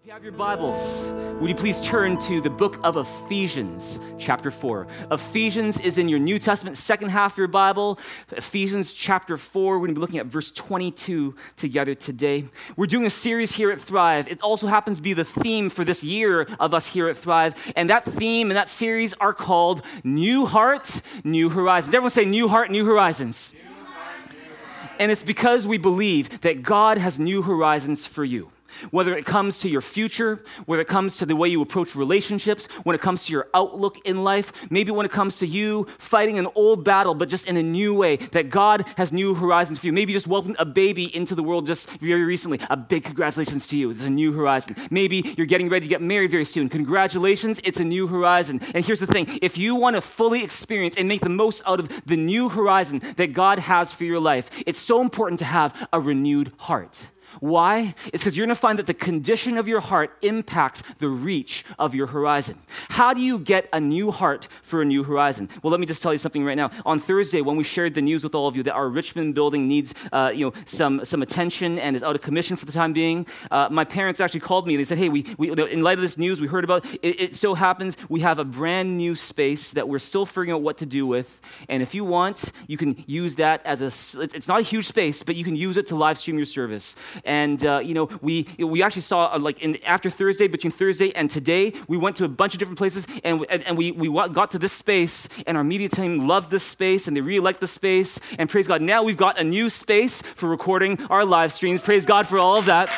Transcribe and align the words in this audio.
If 0.00 0.06
you 0.06 0.12
have 0.12 0.22
your 0.22 0.32
Bibles, 0.32 1.12
would 1.40 1.50
you 1.50 1.54
please 1.54 1.78
turn 1.82 2.16
to 2.20 2.40
the 2.40 2.48
book 2.48 2.80
of 2.82 2.96
Ephesians, 2.96 4.00
chapter 4.16 4.50
4? 4.50 4.86
Ephesians 5.10 5.78
is 5.78 5.98
in 5.98 6.08
your 6.08 6.18
New 6.18 6.38
Testament, 6.38 6.78
second 6.78 7.10
half 7.10 7.32
of 7.32 7.38
your 7.38 7.48
Bible. 7.48 7.98
Ephesians 8.32 8.94
chapter 8.94 9.36
4, 9.36 9.74
we're 9.74 9.80
going 9.80 9.88
to 9.90 9.94
be 9.96 10.00
looking 10.00 10.18
at 10.18 10.24
verse 10.24 10.52
22 10.52 11.34
together 11.54 11.94
today. 11.94 12.46
We're 12.78 12.86
doing 12.86 13.04
a 13.04 13.10
series 13.10 13.54
here 13.56 13.70
at 13.70 13.78
Thrive. 13.78 14.26
It 14.26 14.40
also 14.40 14.68
happens 14.68 14.96
to 14.96 15.02
be 15.02 15.12
the 15.12 15.22
theme 15.22 15.68
for 15.68 15.84
this 15.84 16.02
year 16.02 16.48
of 16.58 16.72
us 16.72 16.86
here 16.86 17.06
at 17.10 17.18
Thrive. 17.18 17.54
And 17.76 17.90
that 17.90 18.06
theme 18.06 18.50
and 18.50 18.56
that 18.56 18.70
series 18.70 19.12
are 19.14 19.34
called 19.34 19.82
New 20.02 20.46
Heart, 20.46 21.02
New 21.24 21.50
Horizons. 21.50 21.94
Everyone 21.94 22.10
say 22.10 22.24
New 22.24 22.48
Heart, 22.48 22.70
New 22.70 22.86
Horizons. 22.86 23.52
New 23.52 23.60
heart, 23.84 24.32
new 24.32 24.38
horizons. 24.38 24.96
And 24.98 25.12
it's 25.12 25.22
because 25.22 25.66
we 25.66 25.76
believe 25.76 26.40
that 26.40 26.62
God 26.62 26.96
has 26.96 27.20
new 27.20 27.42
horizons 27.42 28.06
for 28.06 28.24
you. 28.24 28.50
Whether 28.90 29.16
it 29.16 29.24
comes 29.24 29.58
to 29.58 29.68
your 29.68 29.80
future, 29.80 30.44
whether 30.66 30.82
it 30.82 30.88
comes 30.88 31.18
to 31.18 31.26
the 31.26 31.36
way 31.36 31.48
you 31.48 31.62
approach 31.62 31.94
relationships, 31.94 32.66
when 32.84 32.94
it 32.94 33.00
comes 33.00 33.26
to 33.26 33.32
your 33.32 33.48
outlook 33.54 33.98
in 34.04 34.22
life, 34.22 34.52
maybe 34.70 34.90
when 34.90 35.06
it 35.06 35.12
comes 35.12 35.38
to 35.38 35.46
you 35.46 35.86
fighting 35.98 36.38
an 36.38 36.46
old 36.54 36.84
battle, 36.84 37.14
but 37.14 37.28
just 37.28 37.46
in 37.46 37.56
a 37.56 37.62
new 37.62 37.94
way, 37.94 38.16
that 38.16 38.50
God 38.50 38.86
has 38.96 39.12
new 39.12 39.34
horizons 39.34 39.78
for 39.78 39.86
you. 39.86 39.92
Maybe 39.92 40.12
you 40.12 40.16
just 40.16 40.26
welcomed 40.26 40.56
a 40.58 40.64
baby 40.64 41.14
into 41.14 41.34
the 41.34 41.42
world 41.42 41.66
just 41.66 41.90
very 42.00 42.24
recently. 42.24 42.60
A 42.70 42.76
big 42.76 43.04
congratulations 43.04 43.66
to 43.68 43.78
you. 43.78 43.90
It's 43.90 44.04
a 44.04 44.10
new 44.10 44.32
horizon. 44.32 44.76
Maybe 44.90 45.34
you're 45.36 45.46
getting 45.46 45.68
ready 45.68 45.86
to 45.86 45.90
get 45.90 46.02
married 46.02 46.30
very 46.30 46.44
soon. 46.44 46.68
Congratulations, 46.68 47.60
it's 47.64 47.80
a 47.80 47.84
new 47.84 48.06
horizon. 48.06 48.60
And 48.74 48.84
here's 48.84 49.00
the 49.00 49.06
thing 49.06 49.26
if 49.42 49.58
you 49.58 49.74
want 49.74 49.96
to 49.96 50.00
fully 50.00 50.42
experience 50.42 50.96
and 50.96 51.08
make 51.08 51.20
the 51.20 51.28
most 51.28 51.62
out 51.66 51.80
of 51.80 52.04
the 52.06 52.16
new 52.16 52.48
horizon 52.48 53.00
that 53.16 53.32
God 53.32 53.58
has 53.58 53.92
for 53.92 54.04
your 54.04 54.20
life, 54.20 54.62
it's 54.66 54.80
so 54.80 55.00
important 55.00 55.38
to 55.40 55.44
have 55.44 55.88
a 55.92 56.00
renewed 56.00 56.52
heart. 56.58 57.08
Why? 57.38 57.94
It's 58.12 58.22
because 58.24 58.36
you're 58.36 58.46
going 58.46 58.54
to 58.54 58.60
find 58.60 58.78
that 58.78 58.86
the 58.86 58.94
condition 58.94 59.56
of 59.56 59.68
your 59.68 59.80
heart 59.80 60.16
impacts 60.22 60.82
the 60.98 61.08
reach 61.08 61.64
of 61.78 61.94
your 61.94 62.08
horizon. 62.08 62.58
How 62.90 63.14
do 63.14 63.20
you 63.20 63.38
get 63.38 63.68
a 63.72 63.80
new 63.80 64.10
heart 64.10 64.48
for 64.62 64.82
a 64.82 64.84
new 64.84 65.04
horizon? 65.04 65.48
Well, 65.62 65.70
let 65.70 65.80
me 65.80 65.86
just 65.86 66.02
tell 66.02 66.12
you 66.12 66.18
something 66.18 66.44
right 66.44 66.56
now. 66.56 66.70
On 66.84 66.98
Thursday, 66.98 67.40
when 67.40 67.56
we 67.56 67.64
shared 67.64 67.94
the 67.94 68.02
news 68.02 68.24
with 68.24 68.34
all 68.34 68.48
of 68.48 68.56
you 68.56 68.62
that 68.64 68.74
our 68.74 68.88
Richmond 68.88 69.34
building 69.34 69.68
needs, 69.68 69.94
uh, 70.12 70.32
you 70.34 70.46
know, 70.46 70.52
some 70.66 71.04
some 71.04 71.22
attention 71.22 71.78
and 71.78 71.94
is 71.96 72.02
out 72.02 72.16
of 72.16 72.22
commission 72.22 72.56
for 72.56 72.66
the 72.66 72.72
time 72.72 72.92
being, 72.92 73.26
uh, 73.50 73.68
my 73.70 73.84
parents 73.84 74.20
actually 74.20 74.40
called 74.40 74.66
me. 74.66 74.74
And 74.74 74.80
they 74.80 74.84
said, 74.84 74.98
"Hey, 74.98 75.08
we, 75.08 75.24
we 75.38 75.50
in 75.50 75.82
light 75.82 75.98
of 75.98 76.02
this 76.02 76.18
news 76.18 76.40
we 76.40 76.46
heard 76.46 76.64
about, 76.64 76.84
it, 77.02 77.20
it 77.20 77.34
so 77.34 77.54
happens 77.54 77.96
we 78.08 78.20
have 78.20 78.38
a 78.38 78.44
brand 78.44 78.96
new 78.96 79.14
space 79.14 79.72
that 79.72 79.88
we're 79.88 79.98
still 79.98 80.26
figuring 80.26 80.50
out 80.50 80.62
what 80.62 80.78
to 80.78 80.86
do 80.86 81.06
with, 81.06 81.40
and 81.68 81.82
if 81.82 81.94
you 81.94 82.04
want, 82.04 82.52
you 82.66 82.76
can 82.76 83.02
use 83.06 83.36
that 83.36 83.64
as 83.64 83.82
a. 83.82 83.90
It's 84.22 84.48
not 84.48 84.60
a 84.60 84.64
huge 84.64 84.86
space, 84.86 85.22
but 85.22 85.36
you 85.36 85.44
can 85.44 85.56
use 85.56 85.76
it 85.76 85.86
to 85.86 85.96
live 85.96 86.18
stream 86.18 86.36
your 86.36 86.46
service." 86.46 86.96
And, 87.24 87.64
uh, 87.64 87.80
you 87.80 87.94
know, 87.94 88.08
we, 88.20 88.46
we 88.58 88.82
actually 88.82 89.02
saw, 89.02 89.32
uh, 89.34 89.38
like, 89.38 89.62
in, 89.62 89.78
after 89.84 90.10
Thursday, 90.10 90.48
between 90.48 90.70
Thursday 90.70 91.14
and 91.14 91.30
today, 91.30 91.72
we 91.88 91.96
went 91.96 92.16
to 92.16 92.24
a 92.24 92.28
bunch 92.28 92.54
of 92.54 92.58
different 92.58 92.78
places 92.78 93.06
and, 93.24 93.44
and, 93.48 93.62
and 93.64 93.76
we, 93.76 93.92
we 93.92 94.08
got 94.28 94.50
to 94.52 94.58
this 94.58 94.72
space, 94.72 95.28
and 95.46 95.56
our 95.56 95.64
media 95.64 95.88
team 95.88 96.26
loved 96.26 96.50
this 96.50 96.62
space 96.62 97.08
and 97.08 97.16
they 97.16 97.20
really 97.20 97.40
liked 97.40 97.60
the 97.60 97.66
space. 97.66 98.20
And 98.38 98.48
praise 98.48 98.66
God, 98.66 98.82
now 98.82 99.02
we've 99.02 99.16
got 99.16 99.38
a 99.38 99.44
new 99.44 99.68
space 99.68 100.22
for 100.22 100.48
recording 100.48 101.00
our 101.06 101.24
live 101.24 101.52
streams. 101.52 101.80
Praise 101.82 102.06
God 102.06 102.26
for 102.26 102.38
all 102.38 102.56
of 102.56 102.66
that. 102.66 102.92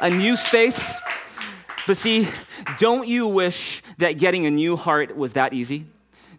A 0.00 0.10
new 0.10 0.36
space. 0.36 0.96
But 1.86 1.96
see, 1.96 2.28
don't 2.78 3.08
you 3.08 3.26
wish 3.26 3.82
that 3.98 4.12
getting 4.12 4.46
a 4.46 4.50
new 4.50 4.76
heart 4.76 5.16
was 5.16 5.32
that 5.32 5.52
easy? 5.52 5.86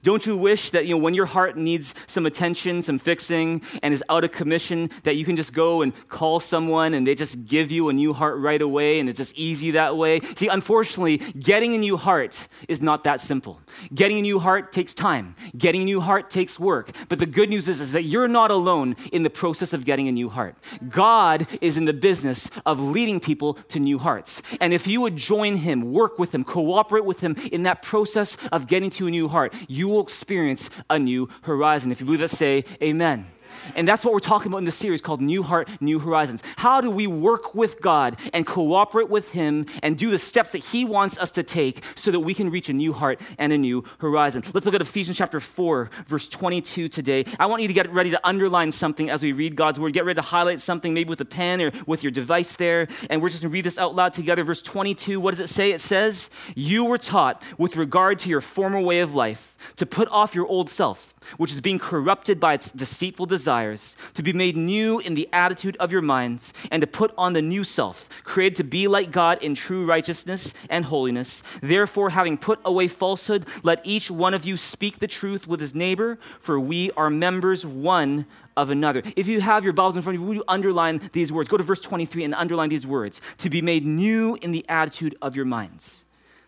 Don't 0.04 0.26
you 0.26 0.38
wish 0.38 0.70
that, 0.72 0.86
you 0.86 0.92
know, 0.96 0.98
when 0.98 1.14
your 1.14 1.26
heart 1.26 1.58
needs 1.58 1.96
some 2.08 2.26
attention, 2.26 2.82
some 2.82 3.00
fixing, 3.00 3.62
and 3.82 3.94
is 3.94 4.04
out 4.10 4.24
of 4.24 4.32
commission, 4.32 4.90
that 5.04 5.16
you 5.16 5.26
can 5.26 5.36
just 5.36 5.54
go 5.54 5.82
and 5.82 5.94
call 6.10 6.40
someone 6.40 6.94
and 6.94 7.08
they 7.08 7.16
just 7.16 7.46
give 7.46 7.72
you 7.72 7.88
a 7.90 7.94
new 7.94 8.14
heart 8.14 8.38
right 8.38 8.62
away 8.62 9.00
and 9.00 9.10
it's 9.10 9.18
just 9.18 9.36
easy 9.38 9.72
that 9.72 9.96
way? 9.96 10.20
See, 10.36 10.48
unfortunately, 10.50 11.18
getting 11.18 11.74
a 11.74 11.78
new 11.78 11.96
heart 11.96 12.48
is 12.68 12.82
not 12.82 13.06
that 13.06 13.22
simple. 13.22 13.62
Getting 13.94 14.20
a 14.20 14.22
new 14.22 14.40
heart 14.40 14.72
takes 14.74 14.94
time. 14.94 15.36
Getting 15.58 15.84
a 15.84 15.86
new 15.86 16.02
heart 16.02 16.30
takes 16.30 16.60
work. 16.60 16.92
But 17.08 17.20
the 17.20 17.26
good 17.26 17.50
news 17.50 17.70
is, 17.70 17.80
is 17.80 17.94
that 17.94 18.04
you're 18.04 18.28
not 18.28 18.52
alone 18.52 18.98
in 19.14 19.24
the 19.24 19.30
process 19.30 19.72
of 19.72 19.86
getting 19.86 20.10
a 20.10 20.12
new 20.12 20.28
heart. 20.28 20.58
God 20.90 21.48
is 21.62 21.78
in 21.78 21.86
the 21.86 21.94
business 21.94 22.52
of 22.66 22.80
leading 22.80 23.22
people 23.22 23.54
to 23.70 23.80
new 23.80 23.98
hearts. 24.00 24.42
And 24.60 24.74
if 24.74 24.86
you 24.86 25.00
would 25.00 25.16
join 25.16 25.56
him, 25.56 25.94
work 25.94 26.20
with 26.20 26.36
him, 26.36 26.44
cooperate 26.44 27.06
with 27.06 27.22
him 27.22 27.36
in 27.54 27.64
that 27.64 27.82
process 27.82 28.38
of 28.52 28.68
getting 28.68 28.90
to 28.92 29.08
a 29.08 29.12
new 29.12 29.30
heart, 29.30 29.54
you 29.70 29.93
will 29.94 30.04
experience 30.04 30.70
a 30.90 31.00
new 31.00 31.30
horizon. 31.44 31.92
If 31.92 32.00
you 32.00 32.06
believe 32.06 32.22
that, 32.22 32.30
say 32.30 32.66
amen. 32.82 33.28
And 33.76 33.88
that's 33.88 34.04
what 34.04 34.14
we're 34.14 34.20
talking 34.20 34.52
about 34.52 34.60
in 34.60 34.66
this 34.66 34.76
series 34.76 35.02
called 35.02 35.22
New 35.22 35.44
Heart, 35.44 35.70
New 35.82 36.00
Horizons. 36.00 36.44
How 36.58 36.82
do 36.82 36.90
we 36.90 37.08
work 37.08 37.56
with 37.56 37.82
God 37.82 38.18
and 38.34 38.46
cooperate 38.46 39.10
with 39.10 39.32
Him 39.32 39.66
and 39.82 39.98
do 39.98 40.10
the 40.10 40.18
steps 40.18 40.52
that 40.52 40.60
He 40.60 40.86
wants 40.86 41.18
us 41.18 41.32
to 41.32 41.44
take 41.44 41.84
so 41.96 42.12
that 42.12 42.20
we 42.20 42.34
can 42.34 42.50
reach 42.50 42.70
a 42.70 42.74
new 42.74 42.94
heart 42.94 43.22
and 43.38 43.54
a 43.54 43.58
new 43.58 43.84
horizon? 44.00 44.44
Let's 44.54 44.66
look 44.66 44.76
at 44.76 44.82
Ephesians 44.82 45.18
chapter 45.18 45.40
4, 45.40 45.90
verse 46.08 46.28
22 46.28 46.90
today. 46.90 47.26
I 47.40 47.46
want 47.46 47.62
you 47.62 47.68
to 47.68 47.74
get 47.74 47.92
ready 47.92 48.12
to 48.12 48.28
underline 48.28 48.72
something 48.72 49.10
as 49.10 49.24
we 49.24 49.32
read 49.32 49.56
God's 49.56 49.80
word. 49.80 49.94
Get 49.94 50.06
ready 50.06 50.16
to 50.16 50.22
highlight 50.22 50.62
something, 50.62 50.94
maybe 50.94 51.10
with 51.10 51.22
a 51.22 51.26
pen 51.26 51.62
or 51.62 51.72
with 51.88 52.04
your 52.04 52.12
device 52.12 52.56
there. 52.56 52.88
And 53.10 53.22
we're 53.22 53.30
just 53.30 53.42
going 53.42 53.52
to 53.52 53.54
read 53.54 53.66
this 53.66 53.78
out 53.78 53.96
loud 53.96 54.14
together. 54.14 54.44
Verse 54.44 54.62
22, 54.62 55.20
what 55.20 55.32
does 55.32 55.40
it 55.40 55.50
say? 55.50 55.72
It 55.72 55.82
says, 55.82 56.30
You 56.56 56.86
were 56.86 56.98
taught 56.98 57.42
with 57.58 57.78
regard 57.78 58.20
to 58.20 58.30
your 58.30 58.42
former 58.42 58.80
way 58.80 59.00
of 59.00 59.16
life 59.16 59.53
to 59.76 59.86
put 59.86 60.08
off 60.10 60.36
your 60.36 60.48
old 60.48 60.70
self, 60.70 61.14
which 61.38 61.52
is 61.52 61.62
being 61.62 61.80
corrupted 61.80 62.40
by 62.40 62.54
its 62.54 62.72
deceitful 62.72 63.26
desires, 63.26 63.96
to 64.14 64.24
be 64.24 64.34
made 64.34 64.58
new 64.58 65.00
in 65.00 65.16
the 65.16 65.30
attitude 65.32 65.78
of 65.78 65.92
your 65.92 66.02
minds, 66.02 66.54
and 66.72 66.82
to 66.82 66.88
put 66.88 67.14
on 67.18 67.34
the 67.34 67.42
new 67.42 67.64
self, 67.64 68.10
created 68.24 68.56
to 68.58 68.64
be 68.64 68.88
like 68.88 69.12
God 69.12 69.42
in 69.42 69.56
true 69.56 69.86
righteousness 69.86 70.54
and 70.70 70.86
holiness. 70.86 71.44
Therefore, 71.62 72.12
having 72.12 72.38
put 72.38 72.60
away 72.66 72.88
falsehood, 72.88 73.46
let 73.64 73.82
each 73.84 74.12
one 74.12 74.34
of 74.34 74.46
you 74.46 74.58
speak 74.58 75.00
the 75.00 75.08
truth 75.08 75.48
with 75.48 75.60
his 75.60 75.76
neighbor, 75.76 76.18
for 76.40 76.60
we 76.60 76.92
are 76.92 77.10
members 77.10 77.66
one 77.66 78.26
of 78.56 78.70
another. 78.70 79.02
If 79.16 79.28
you 79.28 79.42
have 79.42 79.64
your 79.64 79.74
Bibles 79.74 79.96
in 79.96 80.02
front 80.02 80.16
of 80.16 80.22
you, 80.22 80.28
would 80.28 80.38
you 80.38 80.44
underline 80.48 81.02
these 81.12 81.32
words? 81.32 81.50
Go 81.50 81.58
to 81.58 81.64
verse 81.64 81.80
23 81.80 82.24
and 82.24 82.36
underline 82.36 82.70
these 82.70 82.86
words 82.86 83.22
to 83.40 83.50
be 83.50 83.62
made 83.62 83.86
new 83.86 84.38
in 84.42 84.52
the 84.52 84.66
attitude 84.70 85.16
of 85.22 85.36
your 85.36 85.46
minds 85.46 86.06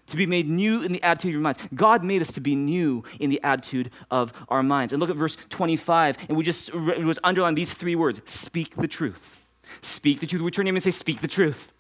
to 0.08 0.18
be 0.18 0.26
made 0.26 0.48
new 0.48 0.82
in 0.82 0.92
the 0.92 1.02
attitude 1.04 1.30
of 1.30 1.34
your 1.34 1.42
minds. 1.42 1.60
God 1.74 2.04
made 2.04 2.22
us 2.22 2.32
to 2.34 2.42
be 2.42 2.56
new 2.56 3.04
in 3.20 3.30
the 3.30 3.42
attitude 3.44 3.92
of 4.12 4.34
our 4.50 4.64
minds. 4.64 4.94
And 4.94 5.00
look 5.00 5.10
at 5.10 5.16
verse 5.16 5.38
25, 5.50 6.18
and 6.30 6.38
we 6.38 6.44
just 6.44 6.70
it 6.70 7.04
was 7.04 7.20
underline 7.24 7.56
these 7.56 7.74
three 7.74 7.96
words 7.96 8.22
speak 8.26 8.76
the 8.76 8.88
truth. 8.88 9.38
Speak 9.82 10.20
the 10.20 10.28
truth. 10.28 10.42
We 10.42 10.52
turn 10.52 10.66
to 10.66 10.70
him 10.70 10.76
and 10.76 10.84
say, 10.84 10.92
Speak 10.92 11.22
the 11.22 11.28
truth. 11.28 11.72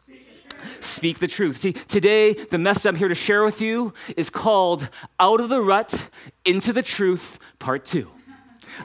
Speak 0.79 1.19
the 1.19 1.27
truth. 1.27 1.57
See, 1.57 1.73
today, 1.73 2.33
the 2.33 2.57
message 2.57 2.87
I'm 2.87 2.95
here 2.95 3.07
to 3.07 3.15
share 3.15 3.43
with 3.43 3.61
you 3.61 3.93
is 4.17 4.31
called 4.31 4.89
Out 5.19 5.39
of 5.39 5.49
the 5.49 5.61
Rut 5.61 6.09
into 6.43 6.73
the 6.73 6.81
Truth, 6.81 7.37
Part 7.59 7.85
2 7.85 8.09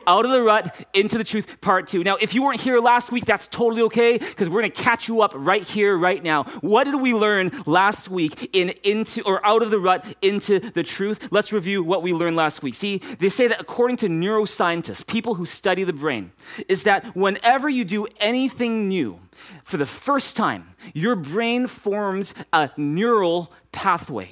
out 0.07 0.25
of 0.25 0.31
the 0.31 0.43
rut 0.43 0.87
into 0.95 1.19
the 1.19 1.25
truth 1.25 1.61
part 1.61 1.87
two. 1.87 2.05
Now 2.05 2.17
if 2.17 2.35
you 2.35 2.43
weren't 2.43 2.61
here 2.61 2.81
last 2.81 3.13
week 3.13 3.25
that's 3.25 3.49
totally 3.49 3.83
okay 3.83 4.19
because 4.19 4.49
we're 4.49 4.61
going 4.61 4.73
to 4.73 4.83
catch 4.83 5.09
you 5.09 5.23
up 5.23 5.33
right 5.35 5.67
here 5.67 5.97
right 5.97 6.23
now. 6.23 6.45
What 6.61 6.85
did 6.85 7.01
we 7.01 7.15
learn 7.15 7.51
last 7.67 8.09
week 8.09 8.51
in 8.53 8.71
into 8.83 9.23
or 9.23 9.45
out 9.47 9.63
of 9.63 9.71
the 9.71 9.79
rut 9.79 10.15
into 10.23 10.59
the 10.61 10.83
truth? 10.83 11.29
Let's 11.31 11.53
review 11.53 11.83
what 11.83 12.03
we 12.03 12.13
learned 12.13 12.37
last 12.37 12.63
week. 12.63 12.75
See 12.75 12.99
they 12.99 13.29
say 13.29 13.49
that 13.49 13.61
according 13.61 13.99
to 13.99 14.09
neuroscientists 14.09 15.07
people 15.07 15.35
who 15.35 15.47
study 15.47 15.85
the 15.85 15.93
brain 15.93 16.33
is 16.69 16.85
that 16.85 17.17
whenever 17.17 17.69
you 17.69 17.85
do 17.85 18.07
anything 18.19 18.89
new 18.89 19.21
for 19.65 19.77
the 19.77 19.87
first 19.87 20.37
time 20.37 20.75
your 20.93 21.17
brain 21.17 21.67
forms 21.67 22.35
a 22.53 22.71
neural 22.77 23.53
pathway 23.73 24.31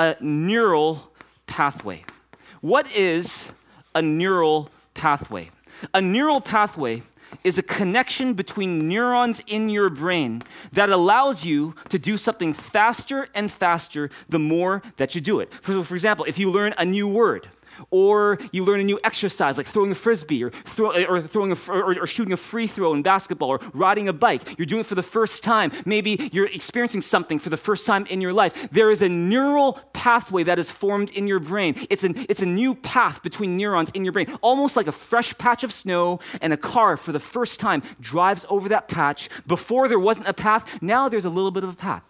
a 0.00 0.16
neural 0.18 1.12
pathway. 1.46 2.02
What 2.62 2.90
is 2.90 3.50
a 3.94 4.00
neural 4.00 4.70
pathway. 4.94 5.50
A 5.94 6.00
neural 6.00 6.40
pathway 6.40 7.02
is 7.44 7.58
a 7.58 7.62
connection 7.62 8.34
between 8.34 8.88
neurons 8.88 9.40
in 9.46 9.68
your 9.68 9.88
brain 9.88 10.42
that 10.72 10.90
allows 10.90 11.44
you 11.44 11.74
to 11.88 11.98
do 11.98 12.16
something 12.16 12.52
faster 12.52 13.28
and 13.34 13.50
faster 13.50 14.10
the 14.28 14.38
more 14.38 14.82
that 14.96 15.14
you 15.14 15.20
do 15.20 15.40
it. 15.40 15.52
For, 15.54 15.82
for 15.82 15.94
example, 15.94 16.24
if 16.24 16.38
you 16.38 16.50
learn 16.50 16.74
a 16.76 16.84
new 16.84 17.06
word, 17.06 17.48
or 17.90 18.38
you 18.52 18.64
learn 18.64 18.80
a 18.80 18.84
new 18.84 18.98
exercise 19.04 19.56
like 19.56 19.66
throwing 19.66 19.90
a 19.90 19.94
frisbee 19.94 20.44
or, 20.44 20.50
throw, 20.50 20.90
or 21.04 21.22
throwing 21.22 21.52
a, 21.52 21.56
or, 21.68 22.02
or, 22.02 22.06
shooting 22.06 22.32
a 22.32 22.36
free 22.36 22.66
throw 22.66 22.92
in 22.94 23.02
basketball 23.02 23.48
or 23.48 23.60
riding 23.72 24.08
a 24.08 24.12
bike. 24.12 24.58
You're 24.58 24.66
doing 24.66 24.80
it 24.80 24.86
for 24.86 24.94
the 24.94 25.02
first 25.02 25.42
time. 25.42 25.72
Maybe 25.84 26.30
you're 26.32 26.46
experiencing 26.46 27.02
something 27.02 27.38
for 27.38 27.50
the 27.50 27.56
first 27.56 27.86
time 27.86 28.06
in 28.06 28.20
your 28.20 28.32
life. 28.32 28.70
There 28.70 28.90
is 28.90 29.02
a 29.02 29.08
neural 29.08 29.80
pathway 29.92 30.42
that 30.44 30.58
is 30.58 30.70
formed 30.70 31.10
in 31.10 31.26
your 31.26 31.40
brain. 31.40 31.74
It's, 31.90 32.04
an, 32.04 32.14
it's 32.28 32.42
a 32.42 32.46
new 32.46 32.74
path 32.74 33.22
between 33.22 33.56
neurons 33.56 33.90
in 33.92 34.04
your 34.04 34.12
brain, 34.12 34.26
almost 34.40 34.76
like 34.76 34.86
a 34.86 34.92
fresh 34.92 35.36
patch 35.38 35.64
of 35.64 35.72
snow 35.72 36.20
and 36.40 36.52
a 36.52 36.56
car 36.56 36.96
for 36.96 37.12
the 37.12 37.20
first 37.20 37.60
time 37.60 37.82
drives 38.00 38.46
over 38.48 38.68
that 38.68 38.88
patch. 38.88 39.28
Before 39.46 39.88
there 39.88 39.98
wasn't 39.98 40.28
a 40.28 40.34
path, 40.34 40.82
now 40.82 41.08
there's 41.08 41.24
a 41.24 41.30
little 41.30 41.50
bit 41.50 41.64
of 41.64 41.70
a 41.70 41.76
path. 41.76 42.02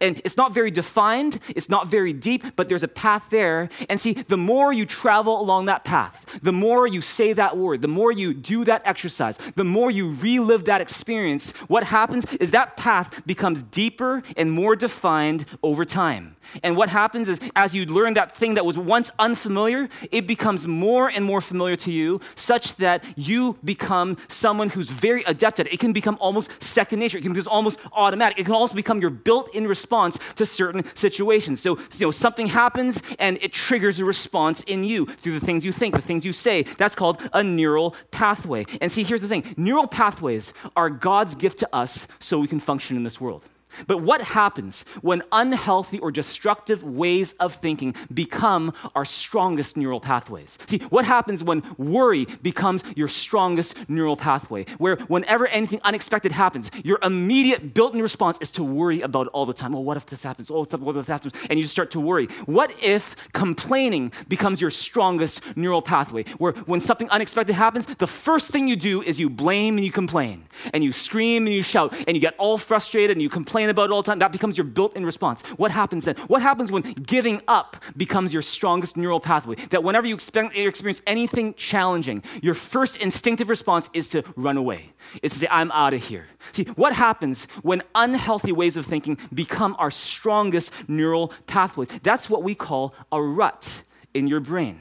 And 0.00 0.20
it's 0.24 0.36
not 0.36 0.52
very 0.52 0.70
defined, 0.70 1.38
it's 1.48 1.68
not 1.68 1.88
very 1.88 2.12
deep, 2.12 2.56
but 2.56 2.68
there's 2.68 2.82
a 2.82 2.88
path 2.88 3.28
there. 3.30 3.68
And 3.88 4.00
see, 4.00 4.12
the 4.12 4.36
more 4.36 4.72
you 4.72 4.86
travel 4.86 5.40
along 5.40 5.66
that 5.66 5.84
path, 5.84 6.25
the 6.42 6.52
more 6.52 6.86
you 6.86 7.00
say 7.00 7.32
that 7.32 7.56
word, 7.56 7.82
the 7.82 7.88
more 7.88 8.12
you 8.12 8.34
do 8.34 8.64
that 8.64 8.82
exercise, 8.84 9.38
the 9.54 9.64
more 9.64 9.90
you 9.90 10.12
relive 10.14 10.64
that 10.66 10.80
experience, 10.80 11.52
what 11.68 11.84
happens 11.84 12.24
is 12.36 12.50
that 12.50 12.76
path 12.76 13.24
becomes 13.26 13.62
deeper 13.62 14.22
and 14.36 14.52
more 14.52 14.76
defined 14.76 15.44
over 15.62 15.84
time. 15.84 16.36
And 16.62 16.76
what 16.76 16.90
happens 16.90 17.28
is, 17.28 17.40
as 17.56 17.74
you 17.74 17.86
learn 17.86 18.14
that 18.14 18.36
thing 18.36 18.54
that 18.54 18.64
was 18.64 18.78
once 18.78 19.10
unfamiliar, 19.18 19.88
it 20.12 20.26
becomes 20.26 20.66
more 20.66 21.08
and 21.08 21.24
more 21.24 21.40
familiar 21.40 21.76
to 21.76 21.92
you, 21.92 22.20
such 22.34 22.76
that 22.76 23.04
you 23.16 23.58
become 23.64 24.16
someone 24.28 24.70
who's 24.70 24.90
very 24.90 25.24
adept 25.24 25.58
at 25.60 25.66
it. 25.66 25.72
It 25.72 25.80
can 25.80 25.92
become 25.92 26.16
almost 26.20 26.62
second 26.62 27.00
nature. 27.00 27.18
It 27.18 27.22
can 27.22 27.32
become 27.32 27.50
almost 27.50 27.80
automatic. 27.92 28.38
It 28.38 28.44
can 28.44 28.54
also 28.54 28.74
become 28.74 29.00
your 29.00 29.10
built-in 29.10 29.66
response 29.66 30.18
to 30.34 30.46
certain 30.46 30.84
situations. 30.94 31.60
So, 31.60 31.78
you 31.94 32.06
know, 32.06 32.10
something 32.10 32.46
happens 32.46 33.02
and 33.18 33.38
it 33.40 33.52
triggers 33.52 33.98
a 33.98 34.04
response 34.04 34.62
in 34.62 34.84
you 34.84 35.06
through 35.06 35.38
the 35.38 35.44
things 35.44 35.64
you 35.64 35.72
think, 35.72 35.94
the 35.94 36.02
things 36.02 36.24
you 36.26 36.32
say. 36.34 36.64
That's 36.64 36.94
called 36.94 37.26
a 37.32 37.42
neural 37.42 37.94
pathway. 38.10 38.66
And 38.82 38.92
see, 38.92 39.04
here's 39.04 39.22
the 39.22 39.28
thing: 39.28 39.54
neural 39.56 39.86
pathways 39.86 40.52
are 40.76 40.90
God's 40.90 41.34
gift 41.34 41.60
to 41.60 41.68
us, 41.74 42.06
so 42.18 42.38
we 42.38 42.48
can 42.48 42.60
function 42.60 42.96
in 42.98 43.04
this 43.04 43.18
world. 43.20 43.42
But 43.86 43.98
what 43.98 44.20
happens 44.22 44.84
when 45.02 45.22
unhealthy 45.32 45.98
or 45.98 46.10
destructive 46.10 46.82
ways 46.82 47.32
of 47.34 47.54
thinking 47.54 47.94
become 48.12 48.72
our 48.94 49.04
strongest 49.04 49.76
neural 49.76 50.00
pathways? 50.00 50.58
See, 50.66 50.78
what 50.90 51.04
happens 51.04 51.42
when 51.44 51.62
worry 51.78 52.26
becomes 52.42 52.84
your 52.94 53.08
strongest 53.08 53.88
neural 53.88 54.16
pathway? 54.16 54.64
Where 54.78 54.96
whenever 55.08 55.46
anything 55.46 55.80
unexpected 55.84 56.32
happens, 56.32 56.70
your 56.84 56.98
immediate 57.02 57.74
built 57.74 57.94
in 57.94 58.02
response 58.02 58.38
is 58.40 58.50
to 58.52 58.64
worry 58.64 59.00
about 59.02 59.28
all 59.28 59.46
the 59.46 59.52
time. 59.52 59.74
Oh, 59.74 59.80
what 59.80 59.96
if 59.96 60.06
this 60.06 60.22
happens? 60.22 60.50
Oh, 60.50 60.64
what 60.64 60.96
if 60.96 61.06
that 61.06 61.24
happens? 61.24 61.34
And 61.50 61.58
you 61.58 61.66
start 61.66 61.90
to 61.92 62.00
worry. 62.00 62.26
What 62.46 62.72
if 62.82 63.14
complaining 63.32 64.12
becomes 64.28 64.60
your 64.60 64.70
strongest 64.70 65.56
neural 65.56 65.82
pathway? 65.82 66.24
Where 66.38 66.52
when 66.52 66.80
something 66.80 67.08
unexpected 67.10 67.54
happens, 67.54 67.86
the 67.86 68.06
first 68.06 68.50
thing 68.50 68.68
you 68.68 68.76
do 68.76 69.02
is 69.02 69.18
you 69.20 69.30
blame 69.30 69.76
and 69.76 69.84
you 69.84 69.92
complain, 69.92 70.46
and 70.72 70.82
you 70.82 70.92
scream 70.92 71.46
and 71.46 71.54
you 71.54 71.62
shout, 71.62 71.94
and 72.06 72.16
you 72.16 72.20
get 72.20 72.34
all 72.38 72.58
frustrated 72.58 73.16
and 73.16 73.22
you 73.22 73.28
complain 73.28 73.65
complain 73.66 73.70
about 73.70 73.90
it 73.90 73.94
all 73.94 74.02
the 74.02 74.06
time, 74.06 74.18
that 74.20 74.32
becomes 74.32 74.56
your 74.56 74.64
built 74.64 74.96
in 74.96 75.04
response. 75.04 75.42
What 75.56 75.70
happens 75.70 76.04
then? 76.04 76.16
What 76.28 76.42
happens 76.42 76.70
when 76.70 76.82
giving 76.82 77.42
up 77.48 77.82
becomes 77.96 78.32
your 78.32 78.42
strongest 78.42 78.96
neural 78.96 79.20
pathway? 79.20 79.56
That 79.70 79.82
whenever 79.82 80.06
you 80.06 80.14
experience 80.14 81.02
anything 81.06 81.54
challenging, 81.54 82.22
your 82.42 82.54
first 82.54 82.96
instinctive 82.96 83.48
response 83.48 83.90
is 83.92 84.08
to 84.10 84.22
run 84.36 84.56
away, 84.56 84.92
is 85.22 85.32
to 85.32 85.38
say, 85.40 85.48
I'm 85.50 85.70
out 85.72 85.94
of 85.94 86.04
here. 86.04 86.26
See, 86.52 86.64
what 86.76 86.94
happens 86.94 87.46
when 87.62 87.82
unhealthy 87.94 88.52
ways 88.52 88.76
of 88.76 88.86
thinking 88.86 89.18
become 89.32 89.74
our 89.78 89.90
strongest 89.90 90.72
neural 90.88 91.32
pathways? 91.46 91.88
That's 92.02 92.30
what 92.30 92.42
we 92.42 92.54
call 92.54 92.94
a 93.10 93.20
rut 93.20 93.82
in 94.14 94.28
your 94.28 94.40
brain. 94.40 94.80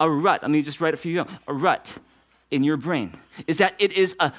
A 0.00 0.10
rut, 0.10 0.42
let 0.42 0.50
me 0.50 0.62
just 0.62 0.80
write 0.80 0.94
it 0.94 0.98
for 0.98 1.08
you. 1.08 1.24
A 1.46 1.54
rut 1.54 1.98
in 2.50 2.64
your 2.64 2.76
brain 2.76 3.12
is 3.46 3.58
that 3.58 3.74
it 3.78 3.92
is 3.92 4.16
a 4.20 4.32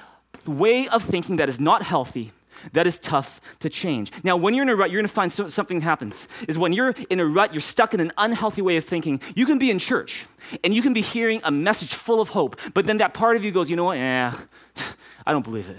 way 0.45 0.87
of 0.87 1.03
thinking 1.03 1.37
that 1.37 1.49
is 1.49 1.59
not 1.59 1.83
healthy 1.83 2.31
that 2.73 2.87
is 2.87 2.99
tough 2.99 3.41
to 3.59 3.69
change. 3.69 4.11
Now, 4.23 4.37
when 4.37 4.53
you're 4.53 4.63
in 4.63 4.69
a 4.69 4.75
rut, 4.75 4.91
you're 4.91 4.99
going 4.99 5.07
to 5.07 5.13
find 5.13 5.31
so, 5.31 5.47
something 5.47 5.81
happens. 5.81 6.27
Is 6.47 6.57
when 6.57 6.73
you're 6.73 6.93
in 7.09 7.19
a 7.19 7.25
rut, 7.25 7.53
you're 7.53 7.61
stuck 7.61 7.93
in 7.93 7.99
an 7.99 8.11
unhealthy 8.17 8.61
way 8.61 8.77
of 8.77 8.85
thinking. 8.85 9.21
You 9.35 9.45
can 9.45 9.57
be 9.57 9.71
in 9.71 9.79
church 9.79 10.25
and 10.63 10.73
you 10.73 10.81
can 10.81 10.93
be 10.93 11.01
hearing 11.01 11.41
a 11.43 11.51
message 11.51 11.93
full 11.93 12.21
of 12.21 12.29
hope, 12.29 12.59
but 12.73 12.85
then 12.85 12.97
that 12.97 13.13
part 13.13 13.35
of 13.35 13.43
you 13.43 13.51
goes, 13.51 13.69
you 13.69 13.75
know 13.75 13.85
what? 13.85 13.97
Yeah, 13.97 14.37
I 15.25 15.31
don't 15.31 15.43
believe 15.43 15.69
it. 15.69 15.77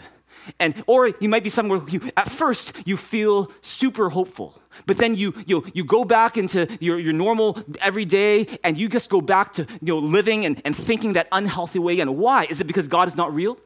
And 0.58 0.82
or 0.86 1.08
you 1.20 1.28
might 1.28 1.44
be 1.44 1.50
somewhere 1.50 1.80
you 1.88 2.00
at 2.16 2.30
first 2.30 2.72
you 2.86 2.96
feel 2.96 3.50
super 3.60 4.08
hopeful, 4.08 4.60
but 4.86 4.96
then 4.96 5.14
you 5.14 5.34
you 5.46 5.64
you 5.74 5.84
go 5.84 6.04
back 6.04 6.36
into 6.36 6.66
your, 6.80 6.98
your 6.98 7.12
normal 7.12 7.58
everyday 7.80 8.46
and 8.64 8.78
you 8.78 8.88
just 8.88 9.10
go 9.10 9.20
back 9.20 9.52
to 9.54 9.62
you 9.82 9.94
know 9.94 9.98
living 9.98 10.46
and, 10.46 10.62
and 10.64 10.74
thinking 10.74 11.14
that 11.14 11.28
unhealthy 11.32 11.78
way. 11.78 12.00
And 12.00 12.16
why? 12.16 12.46
Is 12.48 12.60
it 12.60 12.64
because 12.64 12.88
God 12.88 13.08
is 13.08 13.16
not 13.16 13.34
real? 13.34 13.58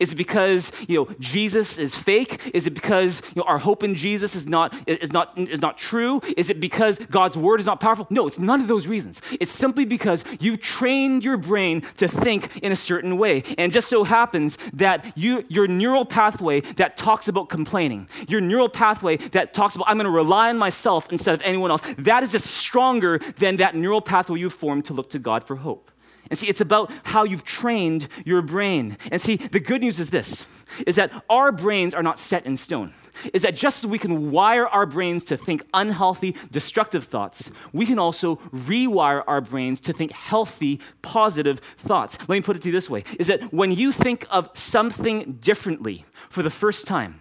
Is 0.00 0.12
it 0.12 0.16
because 0.16 0.72
you 0.88 0.96
know 0.96 1.14
Jesus 1.18 1.78
is 1.78 1.94
fake? 1.96 2.50
Is 2.54 2.66
it 2.66 2.74
because 2.74 3.22
you 3.34 3.40
know, 3.42 3.48
our 3.48 3.58
hope 3.58 3.82
in 3.82 3.94
Jesus 3.94 4.34
is 4.34 4.46
not, 4.46 4.74
is, 4.86 5.12
not, 5.12 5.36
is 5.36 5.60
not 5.60 5.78
true? 5.78 6.20
Is 6.36 6.50
it 6.50 6.60
because 6.60 6.98
God's 6.98 7.36
word 7.36 7.60
is 7.60 7.66
not 7.66 7.80
powerful? 7.80 8.06
No, 8.10 8.26
it's 8.26 8.38
none 8.38 8.60
of 8.60 8.68
those 8.68 8.86
reasons. 8.86 9.20
It's 9.40 9.52
simply 9.52 9.84
because 9.84 10.24
you've 10.40 10.60
trained 10.60 11.24
your 11.24 11.36
brain 11.36 11.80
to 11.98 12.08
think 12.08 12.56
in 12.58 12.72
a 12.72 12.76
certain 12.76 13.18
way. 13.18 13.42
And 13.58 13.72
just 13.72 13.88
so 13.88 14.04
happens 14.04 14.56
that 14.72 15.16
you, 15.16 15.44
your 15.48 15.66
neural 15.66 16.04
pathway 16.04 16.60
that 16.60 16.96
talks 16.96 17.28
about 17.28 17.48
complaining, 17.48 18.08
your 18.28 18.40
neural 18.40 18.68
pathway 18.68 19.16
that 19.16 19.54
talks 19.54 19.74
about 19.74 19.88
I'm 19.88 19.96
going 19.96 20.04
to 20.04 20.10
rely 20.10 20.50
on 20.50 20.58
myself 20.58 21.10
instead 21.10 21.34
of 21.34 21.42
anyone 21.42 21.70
else, 21.70 21.82
that 21.98 22.22
is 22.22 22.32
just 22.32 22.46
stronger 22.46 23.18
than 23.38 23.56
that 23.56 23.74
neural 23.74 24.00
pathway 24.00 24.38
you 24.38 24.50
formed 24.50 24.84
to 24.86 24.92
look 24.92 25.10
to 25.10 25.18
God 25.18 25.44
for 25.44 25.56
hope. 25.56 25.90
And 26.30 26.38
see, 26.38 26.48
it's 26.48 26.60
about 26.60 26.90
how 27.04 27.24
you've 27.24 27.44
trained 27.44 28.08
your 28.24 28.42
brain. 28.42 28.96
And 29.10 29.20
see, 29.20 29.36
the 29.36 29.60
good 29.60 29.82
news 29.82 30.00
is 30.00 30.10
this 30.10 30.46
is 30.86 30.96
that 30.96 31.12
our 31.30 31.52
brains 31.52 31.94
are 31.94 32.02
not 32.02 32.18
set 32.18 32.46
in 32.46 32.56
stone. 32.56 32.92
Is 33.32 33.42
that 33.42 33.54
just 33.54 33.84
as 33.84 33.90
we 33.90 33.98
can 33.98 34.30
wire 34.30 34.66
our 34.66 34.86
brains 34.86 35.22
to 35.24 35.36
think 35.36 35.62
unhealthy, 35.72 36.34
destructive 36.50 37.04
thoughts, 37.04 37.50
we 37.72 37.86
can 37.86 37.98
also 37.98 38.36
rewire 38.52 39.22
our 39.26 39.40
brains 39.40 39.80
to 39.82 39.92
think 39.92 40.10
healthy, 40.12 40.80
positive 41.02 41.60
thoughts. 41.60 42.18
Let 42.20 42.36
me 42.36 42.40
put 42.40 42.56
it 42.56 42.62
to 42.62 42.68
you 42.68 42.72
this 42.72 42.90
way 42.90 43.04
is 43.18 43.28
that 43.28 43.52
when 43.52 43.72
you 43.72 43.92
think 43.92 44.26
of 44.30 44.48
something 44.54 45.34
differently 45.34 46.04
for 46.28 46.42
the 46.42 46.50
first 46.50 46.86
time, 46.86 47.20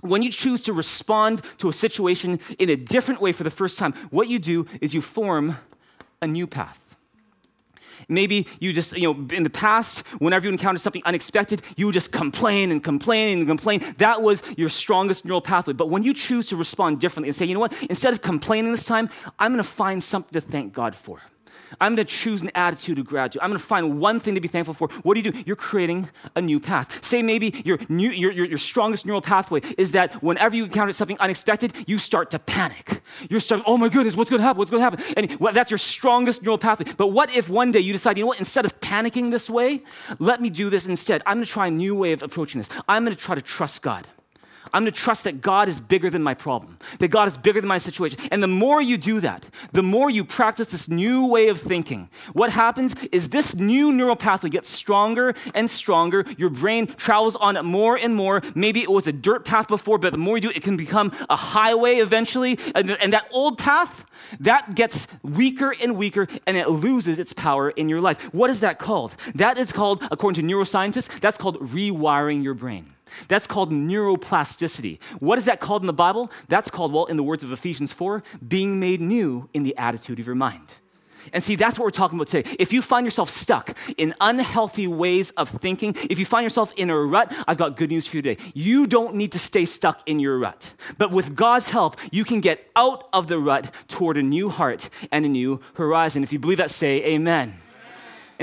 when 0.00 0.22
you 0.22 0.30
choose 0.30 0.62
to 0.64 0.72
respond 0.72 1.42
to 1.58 1.68
a 1.68 1.72
situation 1.72 2.40
in 2.58 2.68
a 2.68 2.76
different 2.76 3.20
way 3.20 3.32
for 3.32 3.44
the 3.44 3.50
first 3.50 3.78
time, 3.78 3.92
what 4.10 4.28
you 4.28 4.38
do 4.38 4.66
is 4.80 4.94
you 4.94 5.00
form 5.00 5.56
a 6.20 6.26
new 6.26 6.46
path. 6.46 6.81
Maybe 8.08 8.46
you 8.60 8.72
just, 8.72 8.96
you 8.96 9.12
know, 9.12 9.34
in 9.34 9.42
the 9.42 9.50
past, 9.50 10.06
whenever 10.18 10.46
you 10.46 10.52
encountered 10.52 10.80
something 10.80 11.02
unexpected, 11.04 11.62
you 11.76 11.86
would 11.86 11.94
just 11.94 12.12
complain 12.12 12.70
and 12.70 12.82
complain 12.82 13.38
and 13.38 13.48
complain. 13.48 13.80
That 13.98 14.22
was 14.22 14.42
your 14.56 14.68
strongest 14.68 15.24
neural 15.24 15.40
pathway. 15.40 15.72
But 15.74 15.90
when 15.90 16.02
you 16.02 16.14
choose 16.14 16.48
to 16.48 16.56
respond 16.56 17.00
differently 17.00 17.28
and 17.28 17.36
say, 17.36 17.46
you 17.46 17.54
know 17.54 17.60
what, 17.60 17.82
instead 17.84 18.12
of 18.12 18.22
complaining 18.22 18.72
this 18.72 18.84
time, 18.84 19.08
I'm 19.38 19.52
going 19.52 19.62
to 19.62 19.68
find 19.68 20.02
something 20.02 20.32
to 20.32 20.40
thank 20.40 20.72
God 20.72 20.94
for. 20.94 21.20
I'm 21.80 21.94
going 21.94 22.06
to 22.06 22.12
choose 22.12 22.42
an 22.42 22.50
attitude 22.54 22.98
of 22.98 23.06
gratitude. 23.06 23.42
I'm 23.42 23.50
going 23.50 23.58
to 23.58 23.64
find 23.64 23.98
one 23.98 24.20
thing 24.20 24.34
to 24.34 24.40
be 24.40 24.48
thankful 24.48 24.74
for. 24.74 24.88
What 25.02 25.14
do 25.14 25.20
you 25.20 25.32
do? 25.32 25.42
You're 25.46 25.56
creating 25.56 26.08
a 26.34 26.40
new 26.40 26.60
path. 26.60 27.04
Say 27.04 27.22
maybe 27.22 27.62
your, 27.64 27.78
new, 27.88 28.10
your, 28.10 28.32
your, 28.32 28.46
your 28.46 28.58
strongest 28.58 29.06
neural 29.06 29.22
pathway 29.22 29.60
is 29.78 29.92
that 29.92 30.22
whenever 30.22 30.56
you 30.56 30.64
encounter 30.64 30.92
something 30.92 31.18
unexpected, 31.20 31.72
you 31.86 31.98
start 31.98 32.30
to 32.30 32.38
panic. 32.38 33.02
You're 33.28 33.40
starting, 33.40 33.64
oh 33.66 33.76
my 33.76 33.88
goodness, 33.88 34.16
what's 34.16 34.30
going 34.30 34.40
to 34.40 34.44
happen? 34.44 34.58
What's 34.58 34.70
going 34.70 34.80
to 34.80 34.90
happen? 34.90 35.14
And 35.16 35.40
well, 35.40 35.52
that's 35.52 35.70
your 35.70 35.78
strongest 35.78 36.42
neural 36.42 36.58
pathway. 36.58 36.92
But 36.96 37.08
what 37.08 37.34
if 37.34 37.48
one 37.48 37.72
day 37.72 37.80
you 37.80 37.92
decide, 37.92 38.16
you 38.16 38.24
know 38.24 38.28
what, 38.28 38.38
instead 38.38 38.64
of 38.64 38.78
panicking 38.80 39.30
this 39.30 39.48
way, 39.48 39.82
let 40.18 40.40
me 40.40 40.50
do 40.50 40.70
this 40.70 40.86
instead. 40.86 41.22
I'm 41.26 41.38
going 41.38 41.46
to 41.46 41.50
try 41.50 41.66
a 41.68 41.70
new 41.70 41.94
way 41.94 42.12
of 42.12 42.22
approaching 42.22 42.58
this. 42.60 42.68
I'm 42.88 43.04
going 43.04 43.16
to 43.16 43.22
try 43.22 43.34
to 43.34 43.42
trust 43.42 43.82
God. 43.82 44.08
I'm 44.72 44.84
going 44.84 44.92
to 44.92 44.98
trust 44.98 45.24
that 45.24 45.40
God 45.40 45.68
is 45.68 45.80
bigger 45.80 46.08
than 46.08 46.22
my 46.22 46.34
problem, 46.34 46.78
that 46.98 47.08
God 47.08 47.28
is 47.28 47.36
bigger 47.36 47.60
than 47.60 47.68
my 47.68 47.78
situation. 47.78 48.18
And 48.30 48.42
the 48.42 48.48
more 48.48 48.80
you 48.80 48.96
do 48.96 49.20
that, 49.20 49.48
the 49.72 49.82
more 49.82 50.08
you 50.10 50.24
practice 50.24 50.68
this 50.68 50.88
new 50.88 51.26
way 51.26 51.48
of 51.48 51.60
thinking, 51.60 52.08
what 52.32 52.50
happens 52.50 52.94
is 53.12 53.28
this 53.28 53.54
new 53.54 53.92
neural 53.92 54.16
pathway 54.16 54.50
gets 54.50 54.68
stronger 54.68 55.34
and 55.54 55.68
stronger. 55.68 56.24
Your 56.38 56.50
brain 56.50 56.86
travels 56.86 57.36
on 57.36 57.56
it 57.56 57.64
more 57.64 57.96
and 57.96 58.14
more. 58.14 58.40
Maybe 58.54 58.80
it 58.82 58.90
was 58.90 59.06
a 59.06 59.12
dirt 59.12 59.44
path 59.44 59.68
before, 59.68 59.98
but 59.98 60.12
the 60.12 60.18
more 60.18 60.36
you 60.36 60.42
do 60.42 60.50
it, 60.50 60.56
it 60.56 60.62
can 60.62 60.76
become 60.76 61.12
a 61.28 61.36
highway 61.36 61.96
eventually. 61.96 62.58
And, 62.74 62.90
and 62.90 63.12
that 63.12 63.28
old 63.30 63.58
path, 63.58 64.04
that 64.40 64.74
gets 64.74 65.06
weaker 65.22 65.74
and 65.80 65.96
weaker 65.96 66.26
and 66.46 66.56
it 66.56 66.68
loses 66.68 67.18
its 67.18 67.32
power 67.32 67.70
in 67.70 67.88
your 67.88 68.00
life. 68.00 68.32
What 68.32 68.50
is 68.50 68.60
that 68.60 68.78
called? 68.78 69.16
That 69.34 69.58
is 69.58 69.72
called, 69.72 70.02
according 70.10 70.46
to 70.46 70.54
neuroscientists, 70.54 71.20
that's 71.20 71.36
called 71.36 71.58
rewiring 71.60 72.42
your 72.42 72.54
brain. 72.54 72.94
That's 73.28 73.46
called 73.46 73.72
neuroplasticity. 73.72 75.02
What 75.20 75.38
is 75.38 75.44
that 75.46 75.60
called 75.60 75.82
in 75.82 75.86
the 75.86 75.92
Bible? 75.92 76.30
That's 76.48 76.70
called, 76.70 76.92
well, 76.92 77.06
in 77.06 77.16
the 77.16 77.22
words 77.22 77.42
of 77.42 77.52
Ephesians 77.52 77.92
4, 77.92 78.22
being 78.46 78.78
made 78.80 79.00
new 79.00 79.48
in 79.52 79.62
the 79.62 79.76
attitude 79.76 80.18
of 80.18 80.26
your 80.26 80.36
mind. 80.36 80.74
And 81.32 81.42
see, 81.42 81.56
that's 81.56 81.78
what 81.78 81.84
we're 81.84 81.90
talking 81.90 82.18
about 82.18 82.28
today. 82.28 82.56
If 82.58 82.72
you 82.72 82.82
find 82.82 83.06
yourself 83.06 83.30
stuck 83.30 83.76
in 83.96 84.14
unhealthy 84.20 84.86
ways 84.86 85.30
of 85.32 85.48
thinking, 85.48 85.94
if 86.10 86.18
you 86.18 86.24
find 86.24 86.44
yourself 86.44 86.72
in 86.76 86.90
a 86.90 86.96
rut, 86.98 87.32
I've 87.46 87.58
got 87.58 87.76
good 87.76 87.90
news 87.90 88.06
for 88.06 88.16
you 88.16 88.22
today. 88.22 88.42
You 88.54 88.86
don't 88.86 89.14
need 89.14 89.32
to 89.32 89.38
stay 89.38 89.64
stuck 89.64 90.08
in 90.08 90.18
your 90.18 90.38
rut. 90.38 90.74
But 90.98 91.12
with 91.12 91.36
God's 91.36 91.70
help, 91.70 91.96
you 92.10 92.24
can 92.24 92.40
get 92.40 92.68
out 92.74 93.08
of 93.12 93.28
the 93.28 93.38
rut 93.38 93.72
toward 93.88 94.16
a 94.16 94.22
new 94.22 94.48
heart 94.48 94.88
and 95.10 95.24
a 95.24 95.28
new 95.28 95.60
horizon. 95.74 96.22
If 96.22 96.32
you 96.32 96.38
believe 96.38 96.58
that, 96.58 96.70
say 96.70 97.04
amen. 97.04 97.54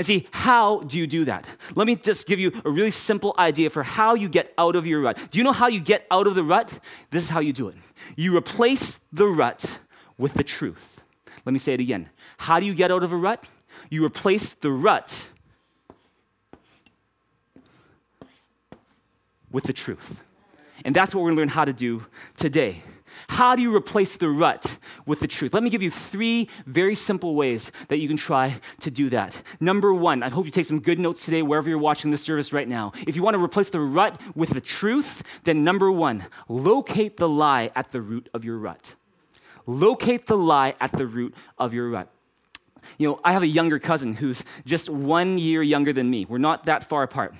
And 0.00 0.06
see, 0.06 0.26
how 0.30 0.78
do 0.78 0.96
you 0.96 1.06
do 1.06 1.26
that? 1.26 1.46
Let 1.74 1.86
me 1.86 1.94
just 1.94 2.26
give 2.26 2.40
you 2.40 2.52
a 2.64 2.70
really 2.70 2.90
simple 2.90 3.34
idea 3.38 3.68
for 3.68 3.82
how 3.82 4.14
you 4.14 4.30
get 4.30 4.54
out 4.56 4.74
of 4.74 4.86
your 4.86 5.02
rut. 5.02 5.28
Do 5.30 5.36
you 5.36 5.44
know 5.44 5.52
how 5.52 5.68
you 5.68 5.78
get 5.78 6.06
out 6.10 6.26
of 6.26 6.34
the 6.34 6.42
rut? 6.42 6.72
This 7.10 7.24
is 7.24 7.28
how 7.28 7.40
you 7.40 7.52
do 7.52 7.68
it. 7.68 7.74
You 8.16 8.34
replace 8.34 9.00
the 9.12 9.26
rut 9.26 9.78
with 10.16 10.32
the 10.32 10.42
truth. 10.42 11.02
Let 11.44 11.52
me 11.52 11.58
say 11.58 11.74
it 11.74 11.80
again. 11.80 12.08
How 12.38 12.58
do 12.58 12.64
you 12.64 12.72
get 12.72 12.90
out 12.90 13.02
of 13.02 13.12
a 13.12 13.16
rut? 13.18 13.44
You 13.90 14.02
replace 14.02 14.52
the 14.52 14.70
rut 14.72 15.28
with 19.50 19.64
the 19.64 19.74
truth. 19.74 20.22
And 20.82 20.96
that's 20.96 21.14
what 21.14 21.22
we're 21.22 21.32
gonna 21.32 21.40
learn 21.40 21.48
how 21.48 21.66
to 21.66 21.74
do 21.74 22.06
today. 22.38 22.84
How 23.28 23.54
do 23.54 23.60
you 23.60 23.76
replace 23.76 24.16
the 24.16 24.30
rut 24.30 24.78
with 25.06 25.20
the 25.20 25.26
truth? 25.26 25.54
Let 25.54 25.62
me 25.62 25.70
give 25.70 25.82
you 25.82 25.90
three 25.90 26.48
very 26.66 26.94
simple 26.94 27.34
ways 27.34 27.70
that 27.88 27.98
you 27.98 28.08
can 28.08 28.16
try 28.16 28.60
to 28.80 28.90
do 28.90 29.08
that. 29.10 29.40
Number 29.60 29.92
one, 29.92 30.22
I 30.22 30.28
hope 30.28 30.46
you 30.46 30.52
take 30.52 30.66
some 30.66 30.80
good 30.80 30.98
notes 30.98 31.24
today 31.24 31.42
wherever 31.42 31.68
you're 31.68 31.78
watching 31.78 32.10
this 32.10 32.22
service 32.22 32.52
right 32.52 32.68
now. 32.68 32.92
If 33.06 33.16
you 33.16 33.22
want 33.22 33.34
to 33.34 33.42
replace 33.42 33.70
the 33.70 33.80
rut 33.80 34.20
with 34.34 34.50
the 34.50 34.60
truth, 34.60 35.22
then 35.44 35.64
number 35.64 35.90
one, 35.90 36.24
locate 36.48 37.16
the 37.16 37.28
lie 37.28 37.70
at 37.74 37.92
the 37.92 38.00
root 38.00 38.28
of 38.34 38.44
your 38.44 38.58
rut. 38.58 38.94
Locate 39.66 40.26
the 40.26 40.38
lie 40.38 40.74
at 40.80 40.92
the 40.92 41.06
root 41.06 41.34
of 41.58 41.74
your 41.74 41.90
rut. 41.90 42.08
You 42.98 43.08
know, 43.08 43.20
I 43.24 43.32
have 43.32 43.42
a 43.42 43.46
younger 43.46 43.78
cousin 43.78 44.14
who's 44.14 44.44
just 44.64 44.88
one 44.88 45.38
year 45.38 45.62
younger 45.62 45.92
than 45.92 46.10
me. 46.10 46.24
We're 46.24 46.38
not 46.38 46.64
that 46.64 46.84
far 46.84 47.02
apart. 47.02 47.34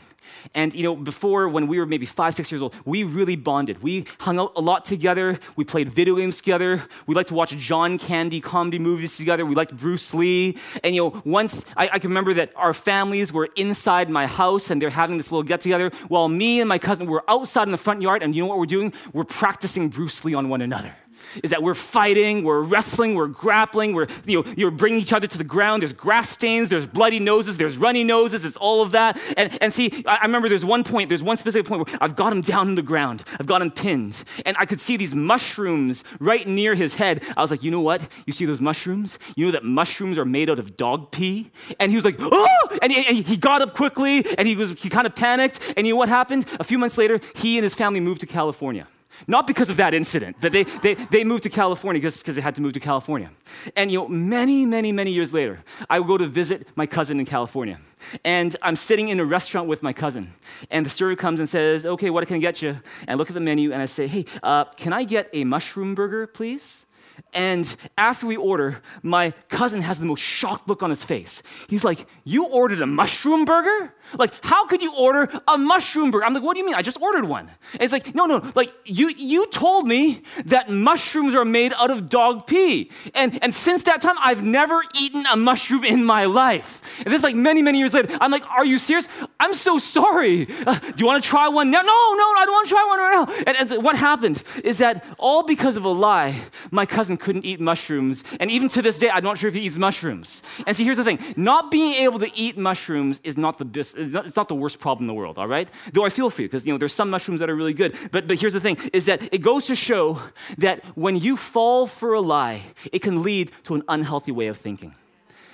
And, 0.54 0.74
you 0.74 0.82
know, 0.82 0.96
before 0.96 1.48
when 1.48 1.66
we 1.66 1.78
were 1.78 1.86
maybe 1.86 2.06
five, 2.06 2.34
six 2.34 2.50
years 2.50 2.62
old, 2.62 2.74
we 2.84 3.04
really 3.04 3.36
bonded. 3.36 3.82
We 3.82 4.04
hung 4.20 4.38
out 4.38 4.52
a 4.56 4.60
lot 4.60 4.84
together. 4.84 5.38
We 5.56 5.64
played 5.64 5.92
video 5.92 6.16
games 6.16 6.36
together. 6.38 6.82
We 7.06 7.14
liked 7.14 7.28
to 7.28 7.34
watch 7.34 7.56
John 7.56 7.98
Candy 7.98 8.40
comedy 8.40 8.78
movies 8.78 9.16
together. 9.16 9.44
We 9.44 9.54
liked 9.54 9.76
Bruce 9.76 10.12
Lee. 10.14 10.56
And, 10.84 10.94
you 10.94 11.02
know, 11.02 11.22
once 11.24 11.64
I, 11.76 11.90
I 11.92 11.98
can 11.98 12.10
remember 12.10 12.34
that 12.34 12.52
our 12.56 12.74
families 12.74 13.32
were 13.32 13.48
inside 13.56 14.10
my 14.10 14.26
house 14.26 14.70
and 14.70 14.80
they're 14.80 14.90
having 14.90 15.16
this 15.16 15.30
little 15.32 15.42
get 15.42 15.60
together 15.60 15.90
while 16.08 16.28
me 16.28 16.60
and 16.60 16.68
my 16.68 16.78
cousin 16.78 17.06
were 17.06 17.24
outside 17.28 17.64
in 17.64 17.72
the 17.72 17.78
front 17.78 18.02
yard. 18.02 18.22
And 18.22 18.34
you 18.34 18.42
know 18.42 18.48
what 18.48 18.58
we're 18.58 18.66
doing? 18.66 18.92
We're 19.12 19.24
practicing 19.24 19.88
Bruce 19.88 20.24
Lee 20.24 20.34
on 20.34 20.48
one 20.48 20.62
another 20.62 20.94
is 21.42 21.50
that 21.50 21.62
we're 21.62 21.74
fighting, 21.74 22.44
we're 22.44 22.60
wrestling, 22.60 23.14
we're 23.14 23.26
grappling, 23.26 23.94
we're 23.94 24.06
you 24.26 24.42
know, 24.42 24.52
you're 24.56 24.70
bringing 24.70 25.00
each 25.00 25.12
other 25.12 25.26
to 25.26 25.38
the 25.38 25.44
ground. 25.44 25.82
There's 25.82 25.92
grass 25.92 26.30
stains, 26.30 26.68
there's 26.68 26.86
bloody 26.86 27.20
noses, 27.20 27.56
there's 27.56 27.78
runny 27.78 28.04
noses, 28.04 28.44
it's 28.44 28.56
all 28.56 28.82
of 28.82 28.92
that. 28.92 29.20
And, 29.36 29.56
and 29.62 29.72
see, 29.72 30.02
I, 30.06 30.18
I 30.22 30.26
remember 30.26 30.48
there's 30.48 30.64
one 30.64 30.84
point, 30.84 31.08
there's 31.08 31.22
one 31.22 31.36
specific 31.36 31.66
point 31.66 31.88
where 31.88 31.98
I've 32.00 32.16
got 32.16 32.32
him 32.32 32.42
down 32.42 32.68
on 32.68 32.74
the 32.74 32.82
ground, 32.82 33.24
I've 33.38 33.46
got 33.46 33.62
him 33.62 33.70
pinned, 33.70 34.22
and 34.44 34.56
I 34.58 34.66
could 34.66 34.80
see 34.80 34.96
these 34.96 35.14
mushrooms 35.14 36.04
right 36.18 36.46
near 36.46 36.74
his 36.74 36.94
head. 36.94 37.24
I 37.36 37.42
was 37.42 37.50
like, 37.50 37.62
you 37.62 37.70
know 37.70 37.80
what? 37.80 38.06
You 38.26 38.32
see 38.32 38.44
those 38.44 38.60
mushrooms? 38.60 39.18
You 39.36 39.46
know 39.46 39.52
that 39.52 39.64
mushrooms 39.64 40.18
are 40.18 40.24
made 40.24 40.50
out 40.50 40.58
of 40.58 40.76
dog 40.76 41.10
pee? 41.10 41.50
And 41.78 41.90
he 41.90 41.96
was 41.96 42.04
like, 42.04 42.16
oh! 42.18 42.78
And 42.82 42.92
and 42.92 43.16
he 43.26 43.36
got 43.36 43.62
up 43.62 43.74
quickly, 43.74 44.24
and 44.38 44.46
he 44.46 44.56
was 44.56 44.70
he 44.80 44.88
kind 44.88 45.06
of 45.06 45.14
panicked. 45.14 45.74
And 45.76 45.86
you 45.86 45.94
know 45.94 45.98
what 45.98 46.08
happened? 46.08 46.46
A 46.58 46.64
few 46.64 46.78
months 46.78 46.98
later, 46.98 47.20
he 47.36 47.56
and 47.58 47.64
his 47.64 47.74
family 47.74 48.00
moved 48.00 48.20
to 48.20 48.26
California. 48.26 48.86
Not 49.26 49.46
because 49.46 49.70
of 49.70 49.76
that 49.76 49.94
incident, 49.94 50.36
but 50.40 50.52
they, 50.52 50.64
they, 50.64 50.94
they 50.94 51.24
moved 51.24 51.42
to 51.44 51.50
California 51.50 52.00
just 52.00 52.22
because 52.22 52.34
they 52.34 52.40
had 52.40 52.54
to 52.54 52.62
move 52.62 52.72
to 52.74 52.80
California. 52.80 53.30
And 53.76 53.90
you 53.90 54.00
know, 54.00 54.08
many, 54.08 54.64
many, 54.66 54.92
many 54.92 55.12
years 55.12 55.34
later, 55.34 55.60
I 55.88 55.98
would 55.98 56.08
go 56.08 56.18
to 56.18 56.26
visit 56.26 56.68
my 56.76 56.86
cousin 56.86 57.20
in 57.20 57.26
California. 57.26 57.78
And 58.24 58.56
I'm 58.62 58.76
sitting 58.76 59.08
in 59.08 59.20
a 59.20 59.24
restaurant 59.24 59.68
with 59.68 59.82
my 59.82 59.92
cousin. 59.92 60.28
And 60.70 60.86
the 60.86 60.90
server 60.90 61.16
comes 61.16 61.40
and 61.40 61.48
says, 61.48 61.84
Okay, 61.84 62.10
what 62.10 62.26
can 62.26 62.36
I 62.36 62.40
get 62.40 62.62
you? 62.62 62.70
And 63.00 63.10
I 63.10 63.14
look 63.14 63.28
at 63.28 63.34
the 63.34 63.40
menu 63.40 63.72
and 63.72 63.82
I 63.82 63.86
say, 63.86 64.06
Hey, 64.06 64.24
uh, 64.42 64.64
can 64.64 64.92
I 64.92 65.04
get 65.04 65.28
a 65.32 65.44
mushroom 65.44 65.94
burger, 65.94 66.26
please? 66.26 66.86
And 67.32 67.74
after 67.96 68.26
we 68.26 68.36
order, 68.36 68.82
my 69.02 69.32
cousin 69.48 69.80
has 69.82 69.98
the 69.98 70.04
most 70.04 70.20
shocked 70.20 70.68
look 70.68 70.82
on 70.82 70.90
his 70.90 71.04
face. 71.04 71.42
He's 71.68 71.84
like, 71.84 72.06
You 72.24 72.46
ordered 72.46 72.80
a 72.80 72.86
mushroom 72.86 73.44
burger? 73.44 73.94
Like, 74.18 74.34
how 74.44 74.66
could 74.66 74.82
you 74.82 74.92
order 74.96 75.28
a 75.46 75.56
mushroom 75.56 76.10
burger? 76.10 76.24
I'm 76.24 76.34
like, 76.34 76.42
What 76.42 76.54
do 76.54 76.60
you 76.60 76.66
mean? 76.66 76.74
I 76.74 76.82
just 76.82 77.00
ordered 77.00 77.24
one. 77.24 77.48
And 77.74 77.82
it's 77.82 77.92
like, 77.92 78.14
No, 78.14 78.26
no, 78.26 78.42
like, 78.54 78.72
you, 78.84 79.08
you 79.10 79.46
told 79.48 79.86
me 79.86 80.22
that 80.46 80.70
mushrooms 80.70 81.34
are 81.34 81.44
made 81.44 81.72
out 81.74 81.90
of 81.90 82.08
dog 82.08 82.46
pee. 82.46 82.90
And, 83.14 83.38
and 83.42 83.54
since 83.54 83.84
that 83.84 84.00
time, 84.00 84.16
I've 84.18 84.42
never 84.42 84.82
eaten 85.00 85.24
a 85.26 85.36
mushroom 85.36 85.84
in 85.84 86.04
my 86.04 86.24
life. 86.24 86.80
And 86.98 87.06
this 87.06 87.18
is 87.20 87.24
like 87.24 87.36
many, 87.36 87.62
many 87.62 87.78
years 87.78 87.94
later. 87.94 88.16
I'm 88.20 88.30
like, 88.30 88.48
Are 88.50 88.64
you 88.64 88.78
serious? 88.78 89.08
I'm 89.38 89.54
so 89.54 89.78
sorry. 89.78 90.46
Uh, 90.66 90.78
do 90.78 90.94
you 90.96 91.06
want 91.06 91.22
to 91.22 91.28
try 91.28 91.48
one 91.48 91.70
now? 91.70 91.80
No, 91.80 91.86
no, 91.86 92.24
I 92.38 92.42
don't 92.44 92.52
want 92.52 92.68
to 92.68 92.74
try 92.74 92.84
one 92.84 92.98
right 92.98 93.44
now. 93.44 93.44
And, 93.46 93.72
and 93.72 93.84
what 93.84 93.96
happened 93.96 94.42
is 94.64 94.78
that 94.78 95.04
all 95.18 95.42
because 95.42 95.76
of 95.76 95.84
a 95.84 95.88
lie, 95.88 96.40
my 96.70 96.86
cousin 96.86 97.09
couldn't 97.16 97.44
eat 97.44 97.60
mushrooms. 97.60 98.24
And 98.38 98.50
even 98.50 98.68
to 98.70 98.82
this 98.82 98.98
day, 98.98 99.10
I'm 99.10 99.24
not 99.24 99.38
sure 99.38 99.48
if 99.48 99.54
he 99.54 99.60
eats 99.60 99.76
mushrooms. 99.76 100.42
And 100.66 100.76
see, 100.76 100.84
here's 100.84 100.96
the 100.96 101.04
thing 101.04 101.18
not 101.36 101.70
being 101.70 101.94
able 101.94 102.18
to 102.18 102.30
eat 102.34 102.56
mushrooms 102.56 103.20
is 103.24 103.36
not 103.36 103.58
the, 103.58 103.66
it's 103.78 104.14
not, 104.14 104.26
it's 104.26 104.36
not 104.36 104.48
the 104.48 104.54
worst 104.54 104.80
problem 104.80 105.04
in 105.04 105.06
the 105.08 105.14
world, 105.14 105.38
all 105.38 105.48
right? 105.48 105.68
Though 105.92 106.04
I 106.04 106.10
feel 106.10 106.30
for 106.30 106.42
you, 106.42 106.48
because 106.48 106.66
you 106.66 106.72
know, 106.72 106.78
there's 106.78 106.94
some 106.94 107.10
mushrooms 107.10 107.40
that 107.40 107.50
are 107.50 107.56
really 107.56 107.74
good. 107.74 107.96
But, 108.12 108.26
but 108.26 108.38
here's 108.38 108.52
the 108.52 108.60
thing 108.60 108.78
is 108.92 109.06
that 109.06 109.32
it 109.32 109.38
goes 109.38 109.66
to 109.66 109.74
show 109.74 110.20
that 110.58 110.84
when 110.96 111.16
you 111.16 111.36
fall 111.36 111.86
for 111.86 112.14
a 112.14 112.20
lie, 112.20 112.62
it 112.92 113.00
can 113.00 113.22
lead 113.22 113.50
to 113.64 113.74
an 113.74 113.82
unhealthy 113.88 114.32
way 114.32 114.48
of 114.48 114.56
thinking 114.56 114.94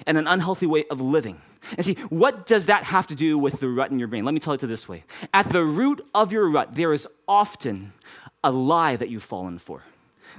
and 0.07 0.19
an 0.19 0.27
unhealthy 0.27 0.67
way 0.67 0.85
of 0.91 1.01
living. 1.01 1.41
And 1.77 1.85
see, 1.85 1.95
what 2.11 2.47
does 2.47 2.67
that 2.67 2.85
have 2.85 3.07
to 3.09 3.15
do 3.15 3.39
with 3.39 3.61
the 3.61 3.69
rut 3.69 3.91
in 3.91 3.99
your 3.99 4.09
brain? 4.09 4.25
Let 4.25 4.35
me 4.35 4.41
tell 4.41 4.55
it 4.55 4.61
to 4.61 4.67
this 4.67 4.89
way. 4.89 5.05
At 5.35 5.49
the 5.49 5.65
root 5.65 6.07
of 6.15 6.33
your 6.33 6.49
rut, 6.49 6.75
there 6.75 6.93
is 6.93 7.09
often 7.27 7.93
a 8.45 8.51
lie 8.51 8.97
that 8.97 9.09
you've 9.09 9.25
fallen 9.25 9.59
for. 9.59 9.83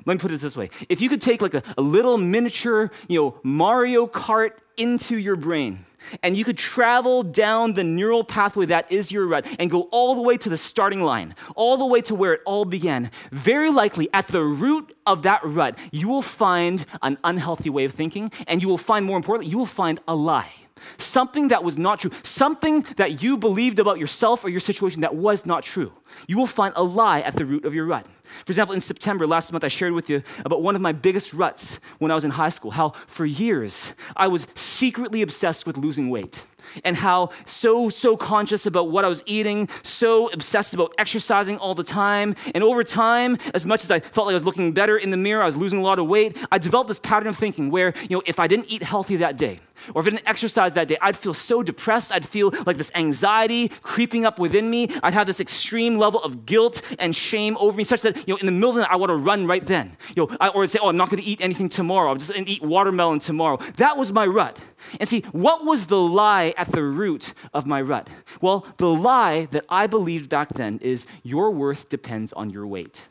Let 0.06 0.15
me 0.15 0.20
put 0.20 0.32
it 0.32 0.41
this 0.41 0.58
way. 0.58 0.70
If 0.89 1.01
you 1.01 1.10
could 1.10 1.22
take 1.22 1.41
like 1.41 1.53
a, 1.53 1.63
a 1.77 1.82
little 1.82 2.17
miniature, 2.17 2.91
you 3.08 3.20
know, 3.20 3.39
Mario 3.44 4.08
Kart 4.08 4.51
into 4.77 5.17
your 5.17 5.36
brain, 5.36 5.86
and 6.24 6.38
you 6.38 6.46
could 6.46 6.58
travel 6.58 7.24
down 7.24 7.74
the 7.74 7.84
neural 7.84 8.24
pathway 8.24 8.65
that 8.67 8.91
is 8.91 9.12
your 9.12 9.25
rut 9.25 9.46
and 9.60 9.70
go 9.72 9.84
all 9.91 10.15
the 10.15 10.22
way 10.22 10.38
to 10.38 10.50
the 10.50 10.58
starting 10.58 11.01
line, 11.01 11.36
all 11.56 11.77
the 11.77 11.86
way 11.86 12.01
to 12.01 12.15
where 12.15 12.34
it 12.34 12.41
all 12.46 12.65
began, 12.65 13.10
very 13.32 13.72
likely 13.72 14.08
at 14.13 14.27
the 14.27 14.44
root 14.44 14.96
of 15.06 15.24
that 15.24 15.41
rut, 15.44 15.77
you 15.91 16.08
will 16.08 16.22
find 16.22 16.86
an 17.01 17.17
unhealthy 17.24 17.70
way 17.70 17.86
of 17.86 17.91
thinking, 17.91 18.32
and 18.48 18.62
you 18.62 18.67
will 18.67 18.77
find, 18.77 19.06
more 19.06 19.17
importantly, 19.17 19.50
you 19.50 19.58
will 19.58 19.65
find 19.65 20.00
a 20.08 20.15
lie. 20.15 20.51
Something 20.98 21.50
that 21.50 21.63
was 21.63 21.77
not 21.77 22.00
true, 22.00 22.12
something 22.24 22.81
that 22.98 23.22
you 23.22 23.38
believed 23.38 23.79
about 23.79 24.00
yourself 24.00 24.43
or 24.43 24.50
your 24.50 24.60
situation 24.60 25.01
that 25.01 25.15
was 25.15 25.46
not 25.46 25.63
true. 25.63 25.91
You 26.27 26.38
will 26.38 26.48
find 26.48 26.74
a 26.75 26.84
lie 26.84 27.22
at 27.22 27.36
the 27.36 27.46
root 27.46 27.65
of 27.65 27.74
your 27.74 27.86
rut. 27.86 28.05
For 28.46 28.51
example, 28.51 28.74
in 28.74 28.81
September 28.81 29.25
last 29.27 29.51
month, 29.51 29.63
I 29.63 29.67
shared 29.67 29.93
with 29.93 30.10
you 30.10 30.24
about 30.43 30.62
one 30.62 30.75
of 30.75 30.81
my 30.81 30.91
biggest 30.91 31.34
ruts 31.34 31.79
when 32.00 32.12
I 32.12 32.15
was 32.15 32.25
in 32.25 32.31
high 32.31 32.50
school, 32.50 32.72
how 32.72 32.89
for 33.07 33.25
years 33.25 33.93
I 34.15 34.27
was 34.27 34.48
secretly 34.53 35.22
obsessed 35.22 35.65
with 35.65 35.77
losing 35.77 36.10
weight 36.10 36.43
and 36.83 36.95
how 36.95 37.29
so, 37.45 37.89
so 37.89 38.17
conscious 38.17 38.65
about 38.65 38.89
what 38.89 39.05
I 39.05 39.07
was 39.07 39.24
eating, 39.25 39.69
so 39.83 40.29
obsessed 40.31 40.74
about 40.74 40.93
exercising 40.97 41.57
all 41.57 41.75
the 41.75 41.83
time. 41.83 42.36
And 42.53 42.63
over 42.63 42.83
time, 42.83 43.38
as 43.53 43.65
much 43.65 43.83
as 43.83 43.91
I 43.91 44.00
felt 44.00 44.27
like 44.27 44.33
I 44.33 44.36
was 44.36 44.45
looking 44.45 44.71
better 44.74 44.97
in 44.97 45.12
the 45.12 45.17
mirror, 45.17 45.41
I 45.41 45.45
was 45.45 45.57
losing 45.57 45.79
a 45.79 45.83
lot 45.83 46.00
of 46.00 46.07
weight, 46.07 46.38
I 46.51 46.57
developed 46.57 46.88
this 46.88 47.00
pattern 47.00 47.27
of 47.27 47.38
thinking 47.38 47.71
where, 47.71 47.93
you 48.09 48.17
know, 48.17 48.24
if 48.25 48.39
I 48.39 48.47
didn't 48.47 48.71
eat 48.71 48.83
healthy 48.83 49.17
that 49.17 49.38
day, 49.38 49.59
or 49.93 50.01
if 50.01 50.07
I 50.07 50.09
didn't 50.09 50.27
exercise 50.27 50.74
that 50.74 50.88
day, 50.88 50.97
I'd 51.01 51.15
feel 51.15 51.33
so 51.33 51.63
depressed. 51.63 52.12
I'd 52.12 52.27
feel 52.27 52.51
like 52.65 52.77
this 52.77 52.91
anxiety 52.95 53.69
creeping 53.83 54.25
up 54.25 54.39
within 54.39 54.69
me. 54.69 54.89
I'd 55.03 55.13
have 55.13 55.27
this 55.27 55.39
extreme 55.39 55.97
level 55.97 56.21
of 56.24 56.45
guilt 56.45 56.81
and 57.00 57.15
shame 57.15 57.57
over 57.59 57.77
me, 57.77 57.83
such 57.83 58.01
that, 58.01 58.27
you 58.27 58.33
know, 58.33 58.38
in 58.38 58.45
the 58.45 58.51
middle 58.51 58.71
of 58.71 58.75
the 58.75 58.81
night, 58.81 58.91
I 58.91 58.95
want 58.95 59.12
to 59.12 59.15
run 59.15 59.45
right 59.47 59.65
then. 59.65 59.95
You 60.15 60.27
know, 60.27 60.38
I, 60.41 60.50
or 60.50 60.63
I'd 60.63 60.71
say, 60.71 60.79
oh, 60.81 60.89
I'm 60.89 60.97
not 60.97 61.09
going 61.09 61.21
to 61.21 61.29
eat 61.29 61.41
anything 61.41 61.69
tomorrow. 61.69 62.12
I'm 62.12 62.17
just 62.17 62.33
going 62.33 62.45
to 62.45 62.51
eat 62.51 62.62
watermelon 62.62 63.19
tomorrow. 63.19 63.57
That 63.77 63.97
was 63.97 64.12
my 64.12 64.25
rut. 64.25 64.59
And 65.00 65.07
see, 65.07 65.21
what 65.31 65.65
was 65.65 65.88
the 65.88 66.00
lie 66.00 66.53
at 66.58 66.72
the 66.72 66.84
root 66.84 67.34
of 67.54 67.66
my 67.66 67.82
rut? 67.82 68.10
Well, 68.42 68.66
the 68.78 68.90
lie 68.90 69.46
that 69.52 69.66
I 69.70 69.88
believed 69.88 70.30
back 70.30 70.50
then 70.50 70.80
is 70.82 71.06
your 71.24 71.52
worth 71.52 71.88
depends 71.90 72.34
on 72.34 72.50
your 72.50 72.68
weight. 72.68 73.08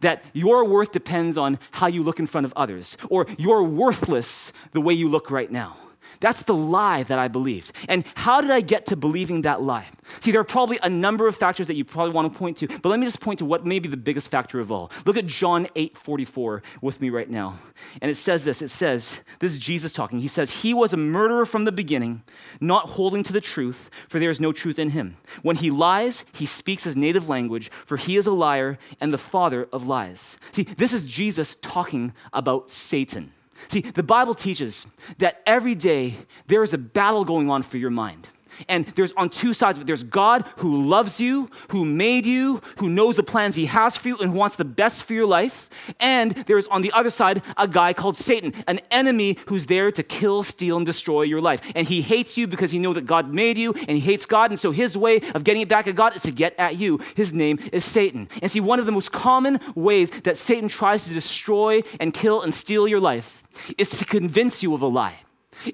That 0.00 0.22
your 0.32 0.64
worth 0.64 0.92
depends 0.92 1.38
on 1.38 1.58
how 1.72 1.86
you 1.86 2.02
look 2.02 2.18
in 2.18 2.26
front 2.26 2.44
of 2.44 2.52
others, 2.56 2.96
or 3.08 3.26
you're 3.38 3.62
worthless 3.62 4.52
the 4.72 4.80
way 4.80 4.92
you 4.92 5.08
look 5.08 5.30
right 5.30 5.50
now. 5.50 5.76
That's 6.20 6.42
the 6.42 6.54
lie 6.54 7.02
that 7.04 7.18
I 7.18 7.28
believed. 7.28 7.72
And 7.88 8.04
how 8.16 8.40
did 8.40 8.50
I 8.50 8.60
get 8.60 8.86
to 8.86 8.96
believing 8.96 9.42
that 9.42 9.62
lie? 9.62 9.86
See, 10.20 10.32
there 10.32 10.40
are 10.40 10.44
probably 10.44 10.78
a 10.82 10.90
number 10.90 11.26
of 11.26 11.36
factors 11.36 11.66
that 11.66 11.74
you 11.74 11.84
probably 11.84 12.12
want 12.12 12.32
to 12.32 12.38
point 12.38 12.58
to, 12.58 12.68
but 12.68 12.88
let 12.88 12.98
me 12.98 13.06
just 13.06 13.20
point 13.20 13.38
to 13.38 13.44
what 13.44 13.64
may 13.64 13.78
be 13.78 13.88
the 13.88 13.96
biggest 13.96 14.30
factor 14.30 14.60
of 14.60 14.70
all. 14.70 14.90
Look 15.06 15.16
at 15.16 15.26
John 15.26 15.66
8 15.74 15.96
44 15.96 16.62
with 16.80 17.00
me 17.00 17.10
right 17.10 17.28
now. 17.28 17.58
And 18.00 18.10
it 18.10 18.16
says 18.16 18.44
this 18.44 18.62
it 18.62 18.68
says, 18.68 19.20
this 19.38 19.52
is 19.52 19.58
Jesus 19.58 19.92
talking. 19.92 20.20
He 20.20 20.28
says, 20.28 20.62
He 20.62 20.74
was 20.74 20.92
a 20.92 20.96
murderer 20.96 21.46
from 21.46 21.64
the 21.64 21.72
beginning, 21.72 22.22
not 22.60 22.90
holding 22.90 23.22
to 23.24 23.32
the 23.32 23.40
truth, 23.40 23.90
for 24.08 24.18
there 24.18 24.30
is 24.30 24.40
no 24.40 24.52
truth 24.52 24.78
in 24.78 24.90
him. 24.90 25.16
When 25.42 25.56
he 25.56 25.70
lies, 25.70 26.24
he 26.32 26.46
speaks 26.46 26.84
his 26.84 26.96
native 26.96 27.28
language, 27.28 27.70
for 27.70 27.96
he 27.96 28.16
is 28.16 28.26
a 28.26 28.32
liar 28.32 28.78
and 29.00 29.12
the 29.12 29.18
father 29.18 29.68
of 29.72 29.86
lies. 29.86 30.38
See, 30.52 30.62
this 30.62 30.92
is 30.92 31.06
Jesus 31.06 31.56
talking 31.56 32.12
about 32.32 32.70
Satan. 32.70 33.32
See, 33.68 33.80
the 33.80 34.02
Bible 34.02 34.34
teaches 34.34 34.86
that 35.18 35.42
every 35.46 35.74
day 35.74 36.14
there 36.46 36.62
is 36.62 36.74
a 36.74 36.78
battle 36.78 37.24
going 37.24 37.50
on 37.50 37.62
for 37.62 37.78
your 37.78 37.90
mind. 37.90 38.28
And 38.68 38.86
there's 38.86 39.12
on 39.12 39.30
two 39.30 39.54
sides 39.54 39.78
of 39.78 39.82
it. 39.82 39.86
There's 39.86 40.02
God 40.02 40.44
who 40.56 40.84
loves 40.84 41.20
you, 41.20 41.50
who 41.68 41.84
made 41.84 42.26
you, 42.26 42.60
who 42.78 42.88
knows 42.88 43.16
the 43.16 43.22
plans 43.22 43.56
he 43.56 43.66
has 43.66 43.96
for 43.96 44.08
you 44.08 44.18
and 44.18 44.32
who 44.32 44.38
wants 44.38 44.56
the 44.56 44.64
best 44.64 45.04
for 45.04 45.14
your 45.14 45.26
life. 45.26 45.68
And 46.00 46.32
there's 46.32 46.66
on 46.68 46.82
the 46.82 46.92
other 46.92 47.10
side 47.10 47.42
a 47.56 47.68
guy 47.68 47.92
called 47.92 48.16
Satan, 48.16 48.52
an 48.66 48.80
enemy 48.90 49.38
who's 49.46 49.66
there 49.66 49.90
to 49.92 50.02
kill, 50.02 50.42
steal, 50.42 50.76
and 50.76 50.86
destroy 50.86 51.22
your 51.22 51.40
life. 51.40 51.72
And 51.74 51.86
he 51.86 52.02
hates 52.02 52.36
you 52.36 52.46
because 52.46 52.70
he 52.70 52.78
knows 52.78 52.94
that 52.94 53.06
God 53.06 53.32
made 53.32 53.58
you 53.58 53.72
and 53.72 53.90
he 53.90 54.00
hates 54.00 54.26
God. 54.26 54.50
And 54.50 54.58
so 54.58 54.70
his 54.70 54.96
way 54.96 55.20
of 55.34 55.44
getting 55.44 55.62
it 55.62 55.68
back 55.68 55.86
at 55.86 55.94
God 55.94 56.16
is 56.16 56.22
to 56.22 56.30
get 56.30 56.54
at 56.58 56.76
you. 56.76 57.00
His 57.16 57.32
name 57.32 57.58
is 57.72 57.84
Satan. 57.84 58.28
And 58.42 58.50
see, 58.50 58.60
one 58.60 58.78
of 58.78 58.86
the 58.86 58.92
most 58.92 59.12
common 59.12 59.60
ways 59.74 60.10
that 60.22 60.36
Satan 60.36 60.68
tries 60.68 61.06
to 61.08 61.14
destroy 61.14 61.82
and 62.00 62.12
kill 62.12 62.42
and 62.42 62.52
steal 62.52 62.86
your 62.86 63.00
life 63.00 63.42
is 63.78 63.90
to 63.98 64.04
convince 64.04 64.62
you 64.62 64.74
of 64.74 64.82
a 64.82 64.86
lie, 64.86 65.20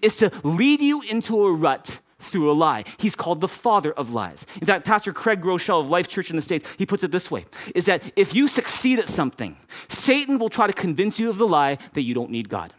is 0.03 0.17
to 0.19 0.31
lead 0.45 0.81
you 0.81 1.03
into 1.03 1.45
a 1.45 1.53
rut 1.53 2.01
through 2.21 2.51
a 2.51 2.53
lie. 2.53 2.85
He's 2.99 3.17
called 3.17 3.41
the 3.41 3.49
father 3.49 3.93
of 3.93 4.13
lies. 4.13 4.47
In 4.61 4.67
fact, 4.67 4.87
Pastor 4.87 5.13
Craig 5.13 5.41
Groeschel 5.41 5.81
of 5.81 5.91
Life 5.91 6.09
Church 6.09 6.31
in 6.31 6.37
the 6.37 6.43
States, 6.43 6.73
he 6.79 6.87
puts 6.87 7.05
it 7.05 7.11
this 7.11 7.31
way 7.31 7.47
is 7.75 7.87
that 7.87 8.13
if 8.17 8.35
you 8.35 8.49
succeed 8.49 8.99
at 8.99 9.09
something, 9.09 9.57
Satan 9.89 10.39
will 10.39 10.49
try 10.49 10.67
to 10.67 10.73
convince 10.73 11.19
you 11.19 11.29
of 11.31 11.39
the 11.39 11.47
lie 11.47 11.79
that 11.95 12.03
you 12.03 12.15
don't 12.15 12.31
need 12.31 12.49
God. 12.49 12.73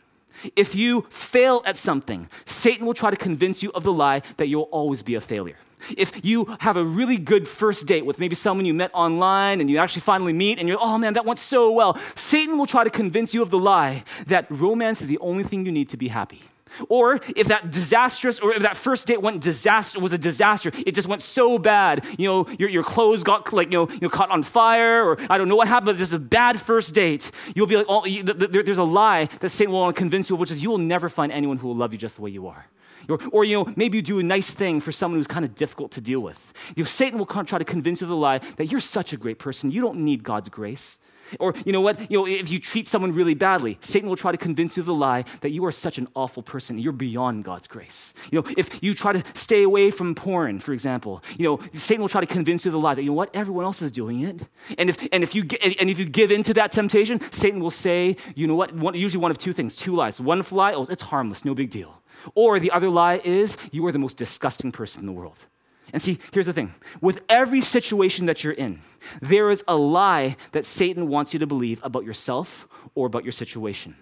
If 0.56 0.74
you 0.76 1.06
fail 1.10 1.62
at 1.66 1.78
something, 1.78 2.30
Satan 2.46 2.86
will 2.86 2.94
try 2.94 3.12
to 3.12 3.18
convince 3.18 3.62
you 3.62 3.72
of 3.72 3.84
the 3.84 3.94
lie 3.94 4.22
that 4.38 4.48
you'll 4.48 4.70
always 4.72 5.04
be 5.04 5.16
a 5.16 5.22
failure. 5.22 5.58
If 5.98 6.24
you 6.24 6.46
have 6.60 6.78
a 6.78 6.84
really 6.84 7.18
good 7.18 7.48
first 7.48 7.88
date 7.88 8.06
with 8.06 8.20
maybe 8.20 8.36
someone 8.36 8.66
you 8.66 8.74
met 8.74 8.92
online 8.94 9.62
and 9.62 9.70
you 9.70 9.78
actually 9.78 10.02
finally 10.02 10.34
meet 10.34 10.60
and 10.60 10.68
you're, 10.68 10.78
oh 10.80 10.98
man, 10.98 11.14
that 11.14 11.26
went 11.26 11.40
so 11.40 11.72
well, 11.72 11.96
Satan 12.16 12.58
will 12.58 12.68
try 12.68 12.84
to 12.84 12.90
convince 12.90 13.34
you 13.34 13.42
of 13.42 13.50
the 13.50 13.58
lie 13.58 14.04
that 14.28 14.46
romance 14.50 15.02
is 15.02 15.08
the 15.08 15.18
only 15.20 15.44
thing 15.44 15.66
you 15.66 15.72
need 15.72 15.90
to 15.90 15.98
be 15.98 16.08
happy. 16.08 16.42
Or 16.90 17.20
if 17.36 17.48
that 17.48 17.72
disastrous, 17.72 18.40
or 18.40 18.54
if 18.54 18.62
that 18.62 18.78
first 18.78 19.08
date 19.08 19.22
went 19.22 19.42
disaster, 19.42 20.00
was 20.00 20.14
a 20.14 20.18
disaster, 20.18 20.72
it 20.86 20.96
just 20.96 21.08
went 21.08 21.22
so 21.22 21.58
bad, 21.58 22.06
you 22.18 22.28
know, 22.28 22.48
your, 22.60 22.70
your 22.70 22.84
clothes 22.84 23.24
got 23.24 23.52
like, 23.54 23.72
you 23.72 23.80
know, 23.80 23.90
you 24.02 24.10
caught 24.10 24.30
on 24.30 24.44
fire, 24.44 25.04
or 25.04 25.18
I 25.30 25.38
don't 25.38 25.50
know 25.50 25.56
what 25.56 25.68
happened, 25.68 25.86
but 25.88 25.98
this 25.98 26.10
is 26.10 26.14
a 26.14 26.20
bad 26.20 26.60
first 26.60 26.94
date. 26.94 27.32
You'll 27.56 27.68
be 27.68 27.78
like, 27.78 27.88
oh, 27.90 28.06
you, 28.06 28.24
there's 28.24 28.78
a 28.78 28.84
lie 28.84 29.26
that 29.26 29.50
Satan 29.50 29.72
will 29.72 29.82
want 29.82 29.96
to 29.96 30.00
convince 30.00 30.30
you 30.30 30.36
of, 30.36 30.40
which 30.40 30.52
is 30.52 30.64
you 30.64 30.70
will 30.70 30.78
never 30.78 31.10
find 31.10 31.32
anyone 31.32 31.58
who 31.58 31.68
will 31.68 31.76
love 31.76 31.92
you 31.92 31.98
just 31.98 32.16
the 32.16 32.22
way 32.22 32.30
you 32.30 32.48
are. 32.48 32.68
Or, 33.10 33.20
or, 33.32 33.44
you 33.44 33.58
know, 33.58 33.74
maybe 33.76 33.98
you 33.98 34.02
do 34.02 34.20
a 34.20 34.24
nice 34.24 34.54
thing 34.54 34.80
for 34.80 34.92
someone 34.92 35.20
who's 35.20 35.28
kind 35.28 35.44
of 35.44 35.56
difficult 35.56 35.92
to 35.94 36.02
deal 36.02 36.20
with. 36.20 36.54
You 36.76 36.84
know, 36.84 36.88
Satan 36.88 37.18
will 37.18 37.26
try 37.26 37.58
to 37.58 37.66
convince 37.66 38.02
you 38.02 38.06
of 38.06 38.10
the 38.10 38.16
lie 38.16 38.38
that 38.58 38.66
you're 38.66 38.80
such 38.80 39.14
a 39.14 39.18
great 39.18 39.40
person, 39.40 39.72
you 39.72 39.82
don't 39.82 40.00
need 40.00 40.24
God's 40.24 40.50
grace. 40.50 41.00
Or, 41.40 41.54
you 41.66 41.72
know 41.72 41.82
what? 41.82 42.12
You 42.12 42.20
know, 42.20 42.28
if 42.28 42.50
you 42.50 42.60
treat 42.60 42.88
someone 42.88 43.14
really 43.14 43.34
badly, 43.34 43.78
Satan 43.82 44.10
will 44.10 44.16
try 44.16 44.32
to 44.32 44.38
convince 44.38 44.78
you 44.78 44.82
of 44.82 44.86
the 44.88 44.94
lie 44.94 45.24
that 45.42 45.52
you 45.52 45.66
are 45.66 45.72
such 45.72 45.98
an 45.98 46.08
awful 46.16 46.44
person. 46.44 46.78
You're 46.78 46.94
beyond 46.94 47.44
God's 47.44 47.68
grace. 47.68 48.14
You 48.32 48.42
know, 48.42 48.48
if 48.58 48.84
you 48.84 48.94
try 48.94 49.14
to 49.14 49.24
stay 49.34 49.64
away 49.64 49.92
from 49.92 50.16
porn, 50.16 50.60
for 50.60 50.74
example, 50.74 51.24
you 51.38 51.46
know, 51.46 51.60
Satan 51.74 52.02
will 52.02 52.10
try 52.10 52.22
to 52.22 52.28
convince 52.28 52.66
you 52.66 52.70
of 52.70 52.74
the 52.74 52.80
lie 52.80 52.96
that, 52.96 53.04
you 53.04 53.10
know 53.10 53.16
what? 53.16 53.36
Everyone 53.36 53.66
else 53.66 53.82
is 53.82 53.92
doing 53.92 54.22
it. 54.22 54.48
And 54.78 54.90
if, 54.90 55.08
and 55.12 55.24
if, 55.24 55.34
you, 55.36 55.44
and 55.62 55.90
if 55.90 56.00
you 56.00 56.06
give 56.06 56.32
in 56.32 56.44
to 56.44 56.54
that 56.56 56.72
temptation, 56.72 57.20
Satan 57.32 57.60
will 57.60 57.72
say, 57.72 58.18
you 58.36 58.48
know 58.48 58.56
what? 58.56 58.74
One, 58.74 58.96
usually 58.96 59.22
one 59.22 59.32
of 59.32 59.38
two 59.38 59.54
things, 59.54 59.76
two 59.76 59.96
lies. 59.96 60.20
One 60.20 60.44
lie, 60.52 60.74
oh, 60.74 60.84
it's 60.84 61.04
harmless, 61.04 61.46
no 61.46 61.54
big 61.54 61.70
deal. 61.70 62.02
Or 62.36 62.60
the 62.60 62.72
other 62.72 62.90
lie 62.90 63.22
is, 63.24 63.58
you 63.72 63.86
are 63.86 63.92
the 63.92 64.00
most 64.00 64.18
disgusting 64.18 64.72
person 64.72 65.02
in 65.02 65.06
the 65.06 65.12
world. 65.12 65.46
And 65.94 66.02
see, 66.02 66.20
here's 66.32 66.46
the 66.46 66.54
thing 66.54 66.72
with 67.02 67.22
every 67.30 67.62
situation 67.62 68.26
that 68.26 68.44
you're 68.44 68.54
in, 68.54 68.80
there 69.22 69.50
is 69.50 69.64
a 69.68 69.76
lie 69.76 70.36
that 70.52 70.66
Satan 70.66 71.08
wants 71.08 71.34
you 71.34 71.40
to 71.40 71.48
believe 71.48 71.80
about 71.84 72.06
yourself 72.06 72.68
or 72.96 73.08
about 73.08 73.24
your 73.24 73.32
situation. 73.32 73.96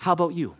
How 0.00 0.12
about 0.12 0.34
you? 0.34 0.56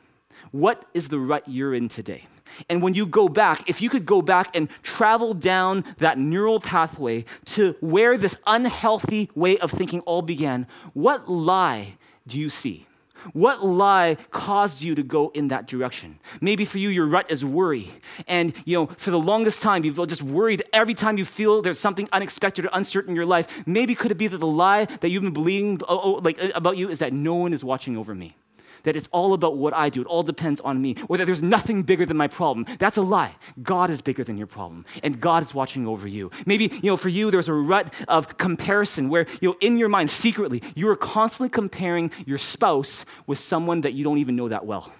What 0.52 0.84
is 0.94 1.08
the 1.08 1.18
rut 1.18 1.44
you're 1.46 1.74
in 1.74 1.88
today? 1.88 2.26
And 2.68 2.82
when 2.82 2.94
you 2.94 3.06
go 3.06 3.28
back, 3.28 3.68
if 3.68 3.80
you 3.80 3.88
could 3.88 4.06
go 4.06 4.22
back 4.22 4.54
and 4.56 4.68
travel 4.82 5.34
down 5.34 5.84
that 5.98 6.18
neural 6.18 6.60
pathway 6.60 7.24
to 7.46 7.76
where 7.80 8.16
this 8.16 8.36
unhealthy 8.46 9.30
way 9.34 9.58
of 9.58 9.70
thinking 9.70 10.00
all 10.00 10.22
began, 10.22 10.66
what 10.92 11.30
lie 11.30 11.96
do 12.26 12.38
you 12.38 12.48
see? 12.48 12.86
What 13.32 13.64
lie 13.64 14.16
caused 14.30 14.82
you 14.82 14.94
to 14.94 15.02
go 15.02 15.30
in 15.34 15.48
that 15.48 15.66
direction? 15.66 16.18
Maybe 16.40 16.64
for 16.64 16.78
you, 16.78 16.88
your 16.88 17.06
rut 17.06 17.30
is 17.30 17.44
worry. 17.44 17.90
And, 18.26 18.54
you 18.64 18.76
know, 18.76 18.86
for 18.86 19.10
the 19.10 19.18
longest 19.18 19.62
time, 19.62 19.84
you've 19.84 19.96
just 20.08 20.22
worried 20.22 20.62
every 20.72 20.94
time 20.94 21.18
you 21.18 21.24
feel 21.24 21.62
there's 21.62 21.78
something 21.78 22.08
unexpected 22.12 22.64
or 22.64 22.70
uncertain 22.72 23.10
in 23.10 23.16
your 23.16 23.26
life. 23.26 23.66
Maybe 23.66 23.94
could 23.94 24.10
it 24.10 24.18
be 24.18 24.26
that 24.26 24.38
the 24.38 24.46
lie 24.46 24.84
that 24.84 25.08
you've 25.08 25.22
been 25.22 25.32
believing 25.32 25.80
oh, 25.88 26.00
oh, 26.00 26.10
like, 26.22 26.38
about 26.54 26.76
you 26.76 26.88
is 26.88 26.98
that 27.00 27.12
no 27.12 27.34
one 27.34 27.52
is 27.52 27.64
watching 27.64 27.96
over 27.96 28.14
me? 28.14 28.36
That 28.82 28.96
it's 28.96 29.08
all 29.12 29.32
about 29.32 29.56
what 29.56 29.74
I 29.74 29.88
do, 29.88 30.00
it 30.00 30.06
all 30.06 30.22
depends 30.22 30.60
on 30.60 30.80
me, 30.80 30.96
or 31.08 31.16
that 31.16 31.26
there's 31.26 31.42
nothing 31.42 31.82
bigger 31.82 32.06
than 32.06 32.16
my 32.16 32.28
problem. 32.28 32.66
That's 32.78 32.96
a 32.96 33.02
lie. 33.02 33.34
God 33.62 33.90
is 33.90 34.00
bigger 34.00 34.24
than 34.24 34.36
your 34.36 34.46
problem, 34.46 34.84
and 35.02 35.20
God 35.20 35.42
is 35.42 35.54
watching 35.54 35.86
over 35.86 36.06
you. 36.08 36.30
Maybe, 36.46 36.64
you 36.82 36.90
know, 36.90 36.96
for 36.96 37.08
you, 37.08 37.30
there's 37.30 37.48
a 37.48 37.54
rut 37.54 37.92
of 38.08 38.38
comparison 38.38 39.08
where, 39.08 39.26
you 39.40 39.50
know, 39.50 39.56
in 39.60 39.78
your 39.78 39.88
mind, 39.88 40.10
secretly, 40.10 40.62
you 40.74 40.88
are 40.88 40.96
constantly 40.96 41.50
comparing 41.50 42.10
your 42.26 42.38
spouse 42.38 43.04
with 43.26 43.38
someone 43.38 43.82
that 43.82 43.94
you 43.94 44.04
don't 44.04 44.18
even 44.18 44.36
know 44.36 44.48
that 44.48 44.66
well 44.66 44.92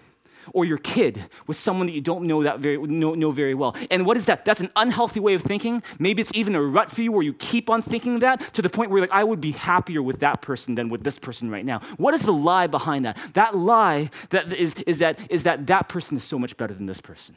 or 0.53 0.65
your 0.65 0.79
kid 0.79 1.25
with 1.47 1.57
someone 1.57 1.87
that 1.87 1.93
you 1.93 2.01
don't 2.01 2.27
know 2.27 2.43
that 2.43 2.61
very 2.61 2.79
know, 2.79 3.15
know 3.15 3.31
very 3.31 3.55
well. 3.55 3.77
And 3.91 4.07
what 4.07 4.17
is 4.17 4.27
that? 4.27 4.45
That's 4.45 4.61
an 4.61 4.71
unhealthy 4.77 5.21
way 5.21 5.35
of 5.35 5.43
thinking. 5.43 5.83
Maybe 5.99 6.23
it's 6.23 6.33
even 6.35 6.55
a 6.55 6.63
rut 6.63 6.91
for 6.91 7.03
you 7.03 7.13
where 7.13 7.23
you 7.23 7.35
keep 7.35 7.71
on 7.71 7.83
thinking 7.83 8.21
that 8.21 8.41
to 8.55 8.63
the 8.63 8.71
point 8.71 8.91
where 8.91 8.99
you're 8.99 9.07
like 9.09 9.17
I 9.17 9.25
would 9.25 9.41
be 9.41 9.53
happier 9.53 10.03
with 10.03 10.21
that 10.21 10.43
person 10.43 10.75
than 10.75 10.89
with 10.89 11.05
this 11.05 11.19
person 11.19 11.51
right 11.51 11.65
now. 11.65 11.81
What 11.97 12.15
is 12.15 12.23
the 12.23 12.33
lie 12.33 12.67
behind 12.67 13.05
that? 13.05 13.17
That 13.35 13.57
lie 13.57 14.11
that 14.31 14.53
is, 14.53 14.75
is 14.87 14.99
that 14.99 15.19
is 15.31 15.43
that 15.45 15.67
that 15.67 15.89
person 15.89 16.17
is 16.17 16.25
so 16.25 16.39
much 16.39 16.57
better 16.57 16.75
than 16.75 16.87
this 16.87 17.01
person. 17.01 17.37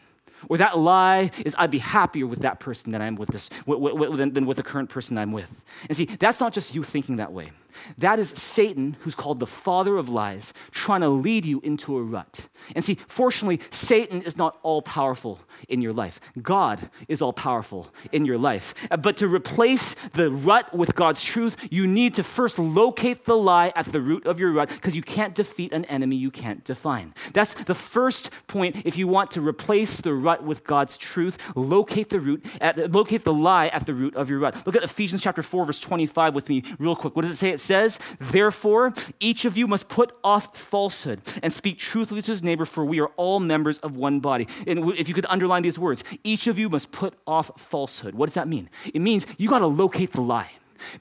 Or 0.49 0.57
that 0.57 0.77
lie 0.77 1.31
is 1.45 1.55
I'd 1.57 1.71
be 1.71 1.79
happier 1.79 2.27
with 2.27 2.39
that 2.39 2.59
person 2.59 2.91
than 2.91 3.01
I'm 3.01 3.15
with 3.15 3.29
this, 3.29 3.49
than 3.65 4.45
with 4.45 4.57
the 4.57 4.63
current 4.63 4.89
person 4.89 5.17
I'm 5.17 5.31
with. 5.31 5.63
And 5.87 5.95
see, 5.95 6.05
that's 6.05 6.39
not 6.39 6.53
just 6.53 6.75
you 6.75 6.83
thinking 6.83 7.17
that 7.17 7.31
way. 7.31 7.51
That 7.97 8.19
is 8.19 8.29
Satan, 8.29 8.97
who's 8.99 9.15
called 9.15 9.39
the 9.39 9.47
father 9.47 9.97
of 9.97 10.09
lies, 10.09 10.53
trying 10.71 11.01
to 11.01 11.09
lead 11.09 11.45
you 11.45 11.59
into 11.61 11.97
a 11.97 12.03
rut. 12.03 12.47
And 12.75 12.83
see, 12.83 12.97
fortunately, 13.07 13.59
Satan 13.69 14.21
is 14.21 14.37
not 14.37 14.57
all 14.63 14.81
powerful 14.81 15.39
in 15.69 15.81
your 15.81 15.93
life. 15.93 16.19
God 16.41 16.89
is 17.07 17.21
all 17.21 17.33
powerful 17.33 17.89
in 18.11 18.25
your 18.25 18.37
life. 18.37 18.73
But 18.89 19.17
to 19.17 19.27
replace 19.27 19.95
the 20.13 20.31
rut 20.31 20.73
with 20.73 20.95
God's 20.95 21.23
truth, 21.23 21.67
you 21.71 21.87
need 21.87 22.13
to 22.15 22.23
first 22.23 22.59
locate 22.59 23.25
the 23.25 23.37
lie 23.37 23.71
at 23.75 23.85
the 23.85 24.01
root 24.01 24.25
of 24.25 24.39
your 24.39 24.51
rut 24.51 24.69
because 24.69 24.95
you 24.95 25.01
can't 25.01 25.35
defeat 25.35 25.73
an 25.73 25.85
enemy 25.85 26.15
you 26.15 26.31
can't 26.31 26.63
define. 26.63 27.13
That's 27.33 27.53
the 27.53 27.75
first 27.75 28.29
point 28.47 28.85
if 28.85 28.97
you 28.97 29.07
want 29.07 29.31
to 29.31 29.41
replace 29.41 30.01
the 30.01 30.13
rut 30.13 30.43
with 30.43 30.63
God's 30.63 30.97
truth. 30.97 31.37
Locate 31.55 32.09
the 32.09 32.19
root, 32.19 32.45
at, 32.61 32.91
locate 32.91 33.23
the 33.23 33.33
lie 33.33 33.67
at 33.67 33.85
the 33.85 33.93
root 33.93 34.15
of 34.15 34.29
your 34.29 34.39
rut. 34.39 34.65
Look 34.65 34.75
at 34.75 34.83
Ephesians 34.83 35.21
chapter 35.21 35.43
4, 35.43 35.65
verse 35.65 35.79
25 35.79 36.35
with 36.35 36.49
me 36.49 36.63
real 36.79 36.95
quick. 36.95 37.15
What 37.15 37.23
does 37.23 37.31
it 37.31 37.37
say? 37.37 37.49
It 37.49 37.59
says, 37.59 37.99
Therefore, 38.19 38.93
each 39.19 39.45
of 39.45 39.57
you 39.57 39.67
must 39.67 39.89
put 39.89 40.13
off 40.23 40.55
falsehood 40.57 41.21
and 41.41 41.53
speak 41.53 41.77
truthfully 41.77 42.21
to 42.21 42.31
his 42.31 42.43
neighbor, 42.43 42.65
for 42.65 42.85
we 42.85 42.92
are 42.99 43.11
all 43.17 43.39
members 43.39 43.79
of 43.79 43.95
one 43.95 44.19
body. 44.19 44.47
And 44.67 44.93
if 44.93 45.07
you 45.07 45.13
could 45.13 45.25
underline 45.29 45.63
these 45.63 45.79
words, 45.79 46.03
each 46.23 46.47
of 46.47 46.57
you 46.59 46.69
must 46.69 46.91
put 46.91 47.13
off 47.25 47.51
falsehood. 47.59 48.15
What 48.15 48.27
does 48.27 48.35
that 48.35 48.47
mean? 48.47 48.69
It 48.93 49.01
means 49.01 49.27
you 49.37 49.49
got 49.49 49.59
to 49.59 49.67
locate 49.67 50.13
the 50.13 50.21
lie. 50.21 50.51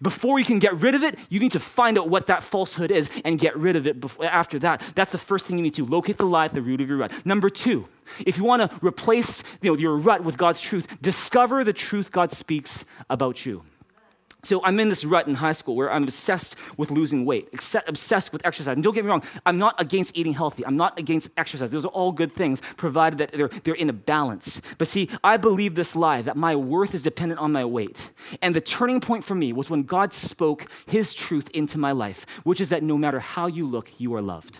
Before 0.01 0.39
you 0.39 0.45
can 0.45 0.59
get 0.59 0.75
rid 0.81 0.95
of 0.95 1.03
it, 1.03 1.19
you 1.29 1.41
need 1.41 1.53
to 1.53 1.61
find 1.61 1.99
out 1.99 2.09
what 2.09 2.27
that 2.27 2.43
falsehood 2.43 2.91
is 2.91 3.11
and 3.25 3.39
get 3.39 3.57
rid 3.57 3.77
of 3.77 3.87
it 3.87 4.01
before, 4.01 4.27
after 4.27 4.59
that. 4.61 4.81
That's 4.95 5.13
the 5.13 5.19
first 5.19 5.47
thing 5.47 5.59
you 5.59 5.63
need 5.63 5.75
to 5.75 5.85
locate 5.85 6.19
the 6.19 6.27
lie 6.27 6.47
at 6.47 6.53
the 6.53 6.63
root 6.63 6.81
of 6.81 6.89
your 6.89 6.99
rut. 6.99 7.27
Number 7.27 7.51
two, 7.51 7.89
if 8.25 8.39
you 8.39 8.45
want 8.45 8.63
to 8.63 8.87
replace 8.87 9.43
you 9.61 9.73
know, 9.73 9.79
your 9.79 9.97
rut 9.97 10.23
with 10.23 10.37
God's 10.37 10.61
truth, 10.61 11.01
discover 11.03 11.65
the 11.65 11.73
truth 11.73 12.11
God 12.11 12.33
speaks 12.33 12.85
about 13.11 13.45
you. 13.45 13.65
So 14.45 14.61
I'm 14.65 14.81
in 14.81 14.89
this 14.89 15.05
rut 15.05 15.29
in 15.29 15.35
high 15.35 15.53
school 15.53 15.77
where 15.77 15.93
I'm 15.93 16.03
obsessed 16.03 16.57
with 16.77 16.91
losing 16.91 17.25
weight, 17.25 17.49
obsessed 17.87 18.33
with 18.33 18.45
exercise. 18.45 18.75
And 18.75 18.83
don't 18.83 18.93
get 18.93 19.05
me 19.05 19.11
wrong, 19.11 19.23
I'm 19.47 19.57
not 19.57 19.81
against 19.81 20.17
eating 20.17 20.33
healthy. 20.33 20.67
I'm 20.67 20.77
not 20.77 20.99
against 20.99 21.31
exercise. 21.37 21.71
Those 21.71 21.85
are 21.85 21.93
all 21.93 22.11
good 22.11 22.33
things, 22.33 22.61
provided 22.77 23.19
that 23.21 23.31
they're, 23.31 23.49
they're 23.63 23.75
in 23.75 23.89
a 23.89 23.93
balance. 23.93 24.61
But 24.79 24.89
see, 24.89 25.09
I 25.23 25.37
believe 25.37 25.77
this 25.77 25.95
lie 25.95 26.23
that 26.23 26.37
my 26.37 26.57
worth 26.57 26.93
is 26.93 27.03
dependent 27.03 27.41
on 27.41 27.53
my 27.53 27.65
weight. 27.65 28.11
And 28.41 28.57
the 28.57 28.61
turning 28.61 29.01
point 29.01 29.23
for 29.23 29.37
me 29.37 29.53
was 29.53 29.71
when 29.71 29.85
God 29.85 30.13
spoke 30.13 30.67
his 30.87 31.15
truth 31.15 31.49
into 31.51 31.79
my 31.79 31.93
life, 31.93 32.27
which 32.43 32.61
is 32.61 32.69
that 32.71 32.83
no 32.83 32.99
matter 32.99 33.21
how 33.21 33.47
you 33.47 33.65
look, 33.65 33.93
you 34.01 34.13
are 34.17 34.23
loved. 34.23 34.59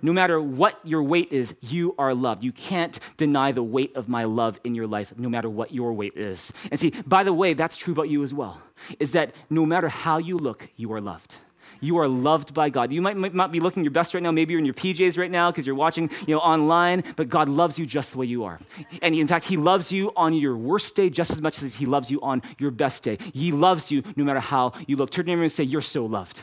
No 0.00 0.12
matter 0.12 0.40
what 0.40 0.78
your 0.84 1.02
weight 1.02 1.32
is, 1.32 1.56
you 1.60 1.94
are 1.98 2.14
loved. 2.14 2.44
You 2.44 2.52
can't 2.52 2.98
deny 3.16 3.50
the 3.52 3.62
weight 3.62 3.96
of 3.96 4.08
my 4.08 4.24
love 4.24 4.60
in 4.62 4.74
your 4.74 4.86
life, 4.86 5.12
no 5.16 5.28
matter 5.28 5.50
what 5.50 5.72
your 5.72 5.92
weight 5.92 6.16
is. 6.16 6.52
And 6.70 6.78
see, 6.78 6.92
by 7.06 7.24
the 7.24 7.32
way, 7.32 7.52
that's 7.52 7.76
true 7.76 7.92
about 7.92 8.08
you 8.08 8.22
as 8.22 8.32
well, 8.32 8.62
is 9.00 9.12
that 9.12 9.34
no 9.50 9.66
matter 9.66 9.88
how 9.88 10.18
you 10.18 10.36
look, 10.36 10.68
you 10.76 10.92
are 10.92 11.00
loved. 11.00 11.36
You 11.80 11.98
are 11.98 12.08
loved 12.08 12.54
by 12.54 12.70
God. 12.70 12.92
You 12.92 13.02
might, 13.02 13.16
might 13.16 13.34
not 13.34 13.52
be 13.52 13.60
looking 13.60 13.84
your 13.84 13.90
best 13.90 14.14
right 14.14 14.22
now. 14.22 14.30
Maybe 14.30 14.52
you're 14.52 14.58
in 14.58 14.64
your 14.64 14.74
PJs 14.74 15.18
right 15.18 15.30
now 15.30 15.50
because 15.50 15.66
you're 15.66 15.76
watching 15.76 16.10
you 16.26 16.34
know, 16.34 16.40
online, 16.40 17.04
but 17.16 17.28
God 17.28 17.48
loves 17.48 17.78
you 17.78 17.86
just 17.86 18.12
the 18.12 18.18
way 18.18 18.26
you 18.26 18.44
are. 18.44 18.58
And 19.02 19.14
in 19.14 19.26
fact, 19.26 19.46
He 19.46 19.56
loves 19.56 19.92
you 19.92 20.12
on 20.16 20.34
your 20.34 20.56
worst 20.56 20.94
day 20.96 21.10
just 21.10 21.30
as 21.30 21.42
much 21.42 21.62
as 21.62 21.74
He 21.74 21.86
loves 21.86 22.10
you 22.10 22.20
on 22.20 22.42
your 22.58 22.70
best 22.70 23.02
day. 23.02 23.18
He 23.32 23.52
loves 23.52 23.90
you 23.90 24.02
no 24.16 24.24
matter 24.24 24.40
how 24.40 24.72
you 24.86 24.96
look. 24.96 25.10
Turn 25.10 25.26
to 25.26 25.32
him 25.32 25.40
and 25.40 25.52
say, 25.52 25.64
You're 25.64 25.80
so 25.80 26.06
loved. 26.06 26.40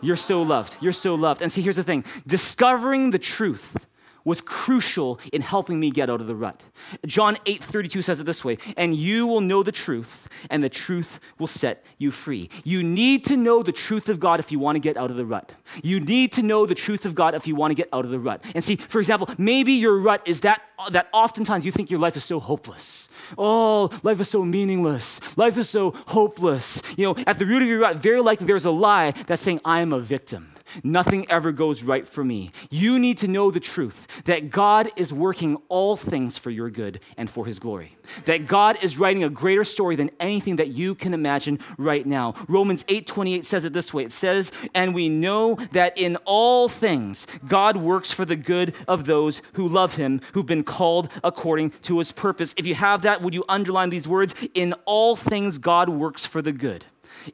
You're 0.00 0.16
so 0.16 0.42
loved. 0.42 0.76
You're 0.80 0.92
so 0.92 1.14
loved. 1.14 1.42
And 1.42 1.50
see, 1.50 1.62
here's 1.62 1.76
the 1.76 1.84
thing 1.84 2.04
discovering 2.26 3.10
the 3.10 3.18
truth 3.18 3.86
was 4.24 4.40
crucial 4.40 5.18
in 5.32 5.42
helping 5.42 5.80
me 5.80 5.90
get 5.90 6.10
out 6.10 6.20
of 6.20 6.26
the 6.26 6.34
rut. 6.34 6.64
John 7.06 7.38
8 7.46 7.62
32 7.62 8.02
says 8.02 8.20
it 8.20 8.24
this 8.24 8.44
way 8.44 8.58
and 8.76 8.94
you 8.94 9.26
will 9.26 9.40
know 9.40 9.62
the 9.62 9.72
truth, 9.72 10.28
and 10.50 10.62
the 10.62 10.68
truth 10.68 11.20
will 11.38 11.46
set 11.46 11.84
you 11.98 12.10
free. 12.10 12.48
You 12.64 12.82
need 12.82 13.24
to 13.26 13.36
know 13.36 13.62
the 13.62 13.72
truth 13.72 14.08
of 14.08 14.20
God 14.20 14.40
if 14.40 14.52
you 14.52 14.58
want 14.58 14.76
to 14.76 14.80
get 14.80 14.96
out 14.96 15.10
of 15.10 15.16
the 15.16 15.24
rut. 15.24 15.52
You 15.82 16.00
need 16.00 16.32
to 16.32 16.42
know 16.42 16.66
the 16.66 16.74
truth 16.74 17.06
of 17.06 17.14
God 17.14 17.34
if 17.34 17.46
you 17.46 17.54
want 17.54 17.70
to 17.70 17.74
get 17.74 17.88
out 17.92 18.04
of 18.04 18.10
the 18.10 18.18
rut. 18.18 18.44
And 18.54 18.62
see, 18.62 18.76
for 18.76 18.98
example, 18.98 19.28
maybe 19.38 19.72
your 19.72 19.98
rut 19.98 20.26
is 20.26 20.40
that, 20.40 20.62
that 20.90 21.08
oftentimes 21.12 21.64
you 21.64 21.72
think 21.72 21.90
your 21.90 22.00
life 22.00 22.16
is 22.16 22.24
so 22.24 22.40
hopeless. 22.40 23.08
Oh, 23.38 23.90
life 24.02 24.20
is 24.20 24.28
so 24.28 24.44
meaningless. 24.44 25.20
Life 25.36 25.56
is 25.58 25.68
so 25.68 25.92
hopeless. 26.08 26.82
You 26.96 27.06
know, 27.06 27.24
at 27.26 27.38
the 27.38 27.46
root 27.46 27.62
of 27.62 27.68
your 27.68 27.80
rut, 27.80 27.96
very 27.96 28.20
likely 28.20 28.46
there's 28.46 28.64
a 28.64 28.70
lie 28.70 29.12
that's 29.26 29.42
saying, 29.42 29.60
I 29.64 29.80
am 29.80 29.92
a 29.92 30.00
victim. 30.00 30.52
nothing 30.82 31.30
ever 31.30 31.52
goes 31.52 31.82
right 31.82 32.06
for 32.06 32.24
me. 32.24 32.50
You 32.70 32.98
need 32.98 33.18
to 33.18 33.28
know 33.28 33.50
the 33.50 33.60
truth 33.60 34.22
that 34.24 34.50
God 34.50 34.90
is 34.96 35.12
working 35.12 35.58
all 35.68 35.96
things 35.96 36.38
for 36.38 36.50
your 36.50 36.70
good 36.70 37.00
and 37.16 37.28
for 37.28 37.46
his 37.46 37.58
glory. 37.58 37.96
That 38.24 38.46
God 38.46 38.78
is 38.82 38.98
writing 38.98 39.24
a 39.24 39.30
greater 39.30 39.64
story 39.64 39.96
than 39.96 40.10
anything 40.18 40.56
that 40.56 40.68
you 40.68 40.94
can 40.94 41.14
imagine 41.14 41.58
right 41.78 42.04
now. 42.04 42.34
Romans 42.48 42.84
8:28 42.88 43.44
says 43.44 43.64
it 43.64 43.72
this 43.72 43.94
way. 43.94 44.04
It 44.04 44.12
says, 44.12 44.52
"And 44.74 44.94
we 44.94 45.08
know 45.08 45.56
that 45.72 45.96
in 45.96 46.16
all 46.24 46.68
things 46.68 47.26
God 47.46 47.76
works 47.76 48.10
for 48.10 48.24
the 48.24 48.36
good 48.36 48.74
of 48.88 49.06
those 49.06 49.42
who 49.54 49.68
love 49.68 49.94
him, 49.96 50.20
who've 50.32 50.46
been 50.46 50.64
called 50.64 51.08
according 51.22 51.70
to 51.82 51.98
his 51.98 52.12
purpose." 52.12 52.54
If 52.56 52.66
you 52.66 52.74
have 52.74 53.02
that, 53.02 53.19
would 53.20 53.34
you 53.34 53.44
underline 53.48 53.90
these 53.90 54.08
words? 54.08 54.34
In 54.54 54.74
all 54.84 55.16
things 55.16 55.58
God 55.58 55.88
works 55.88 56.24
for 56.24 56.42
the 56.42 56.52
good. 56.52 56.86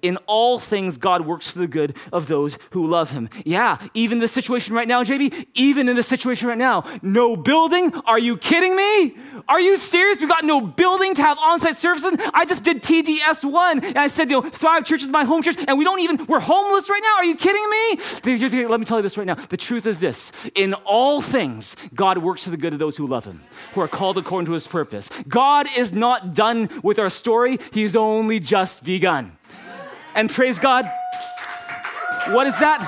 In 0.03 0.19
all 0.27 0.59
things, 0.59 0.97
God 0.97 1.27
works 1.27 1.49
for 1.49 1.59
the 1.59 1.67
good 1.67 1.97
of 2.13 2.29
those 2.29 2.59
who 2.71 2.87
love 2.87 3.11
him. 3.11 3.29
Yeah, 3.45 3.79
even 3.95 4.19
the 4.19 4.29
situation 4.29 4.75
right 4.75 4.89
now, 4.89 5.03
JB, 5.03 5.47
even 5.55 5.89
in 5.89 5.97
the 5.97 6.03
situation 6.03 6.49
right 6.49 6.59
now, 6.59 6.85
no 7.03 7.37
building? 7.37 7.95
Are 8.07 8.19
you 8.19 8.37
kidding 8.37 8.77
me? 8.77 9.15
Are 9.49 9.61
you 9.61 9.77
serious? 9.77 10.21
We've 10.21 10.29
got 10.29 10.45
no 10.45 10.61
building 10.61 11.15
to 11.15 11.23
have 11.23 11.39
on 11.39 11.61
site 11.61 11.77
services. 11.77 12.19
I 12.35 12.45
just 12.45 12.65
did 12.65 12.83
TDS1 12.83 13.85
and 13.85 13.99
I 13.99 14.09
said, 14.09 14.31
you 14.31 14.41
know, 14.41 14.49
Thrive 14.49 14.85
Church 14.85 15.03
is 15.03 15.11
my 15.11 15.25
home 15.25 15.43
church 15.43 15.57
and 15.67 15.79
we 15.79 15.85
don't 15.85 16.01
even, 16.01 16.27
we're 16.27 16.41
homeless 16.41 16.91
right 16.91 17.03
now. 17.03 17.17
Are 17.19 17.25
you 17.25 17.37
kidding 17.37 17.69
me? 17.71 18.67
Let 18.67 18.81
me 18.81 18.87
tell 18.87 18.99
you 18.99 19.03
this 19.03 19.17
right 19.17 19.27
now. 19.27 19.35
The 19.35 19.57
truth 19.57 19.87
is 19.87 20.01
this 20.01 20.33
in 20.55 20.75
all 20.85 21.21
things, 21.21 21.77
God 21.95 22.19
works 22.19 22.45
for 22.45 22.51
the 22.51 22.57
good 22.57 22.73
of 22.73 22.79
those 22.79 22.97
who 22.97 23.07
love 23.07 23.25
him, 23.25 23.43
who 23.75 23.81
are 23.81 23.89
called 23.89 24.19
according 24.19 24.47
to 24.47 24.53
his 24.53 24.67
purpose. 24.67 25.11
God 25.29 25.67
is 25.77 25.93
not 25.93 26.35
done 26.35 26.69
with 26.83 26.99
our 26.99 27.11
story, 27.11 27.59
he's 27.73 27.95
only 27.95 28.41
just 28.41 28.85
begun. 28.85 29.36
And 30.17 30.31
praise 30.31 30.59
God, 30.59 30.91
what 32.29 32.47
is 32.47 32.59
that? 32.59 32.81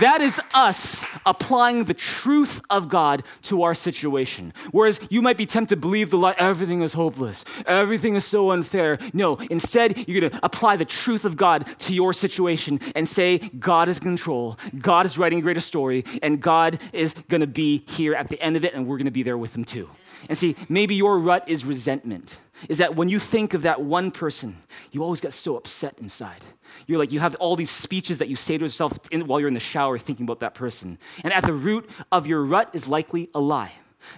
That 0.00 0.20
is 0.20 0.40
us 0.52 1.06
applying 1.24 1.84
the 1.84 1.94
truth 1.94 2.60
of 2.68 2.88
God 2.88 3.22
to 3.42 3.62
our 3.62 3.74
situation. 3.74 4.52
Whereas 4.72 5.00
you 5.08 5.22
might 5.22 5.38
be 5.38 5.46
tempted 5.46 5.76
to 5.76 5.80
believe 5.80 6.10
the 6.10 6.18
lie, 6.18 6.34
everything 6.36 6.82
is 6.82 6.94
hopeless, 6.94 7.44
everything 7.64 8.16
is 8.16 8.24
so 8.24 8.50
unfair. 8.50 8.98
No, 9.14 9.36
instead, 9.50 10.06
you're 10.08 10.28
gonna 10.28 10.40
apply 10.42 10.76
the 10.76 10.84
truth 10.84 11.24
of 11.24 11.36
God 11.36 11.66
to 11.78 11.94
your 11.94 12.12
situation 12.12 12.80
and 12.96 13.08
say, 13.08 13.38
God 13.38 13.88
is 13.88 13.98
in 13.98 14.04
control, 14.04 14.58
God 14.78 15.06
is 15.06 15.16
writing 15.16 15.38
a 15.38 15.42
greater 15.42 15.60
story, 15.60 16.04
and 16.22 16.40
God 16.40 16.80
is 16.92 17.14
gonna 17.14 17.46
be 17.46 17.84
here 17.86 18.14
at 18.14 18.28
the 18.28 18.40
end 18.42 18.56
of 18.56 18.64
it, 18.64 18.74
and 18.74 18.86
we're 18.86 18.98
gonna 18.98 19.10
be 19.10 19.22
there 19.22 19.38
with 19.38 19.54
Him 19.56 19.64
too. 19.64 19.88
And 20.28 20.36
see, 20.36 20.56
maybe 20.68 20.96
your 20.96 21.18
rut 21.18 21.48
is 21.48 21.64
resentment. 21.64 22.36
Is 22.68 22.78
that 22.78 22.96
when 22.96 23.08
you 23.08 23.18
think 23.18 23.54
of 23.54 23.62
that 23.62 23.80
one 23.80 24.10
person, 24.10 24.56
you 24.90 25.02
always 25.02 25.20
get 25.20 25.32
so 25.32 25.56
upset 25.56 25.98
inside. 25.98 26.44
You're 26.86 26.98
like, 26.98 27.12
you 27.12 27.20
have 27.20 27.34
all 27.36 27.56
these 27.56 27.70
speeches 27.70 28.18
that 28.18 28.28
you 28.28 28.36
say 28.36 28.58
to 28.58 28.64
yourself 28.64 28.98
in, 29.10 29.26
while 29.26 29.38
you're 29.38 29.48
in 29.48 29.54
the 29.54 29.60
shower 29.60 29.98
thinking 29.98 30.24
about 30.24 30.40
that 30.40 30.54
person. 30.54 30.98
And 31.22 31.32
at 31.32 31.44
the 31.44 31.52
root 31.52 31.88
of 32.10 32.26
your 32.26 32.42
rut 32.42 32.70
is 32.72 32.88
likely 32.88 33.30
a 33.34 33.40
lie. 33.40 33.72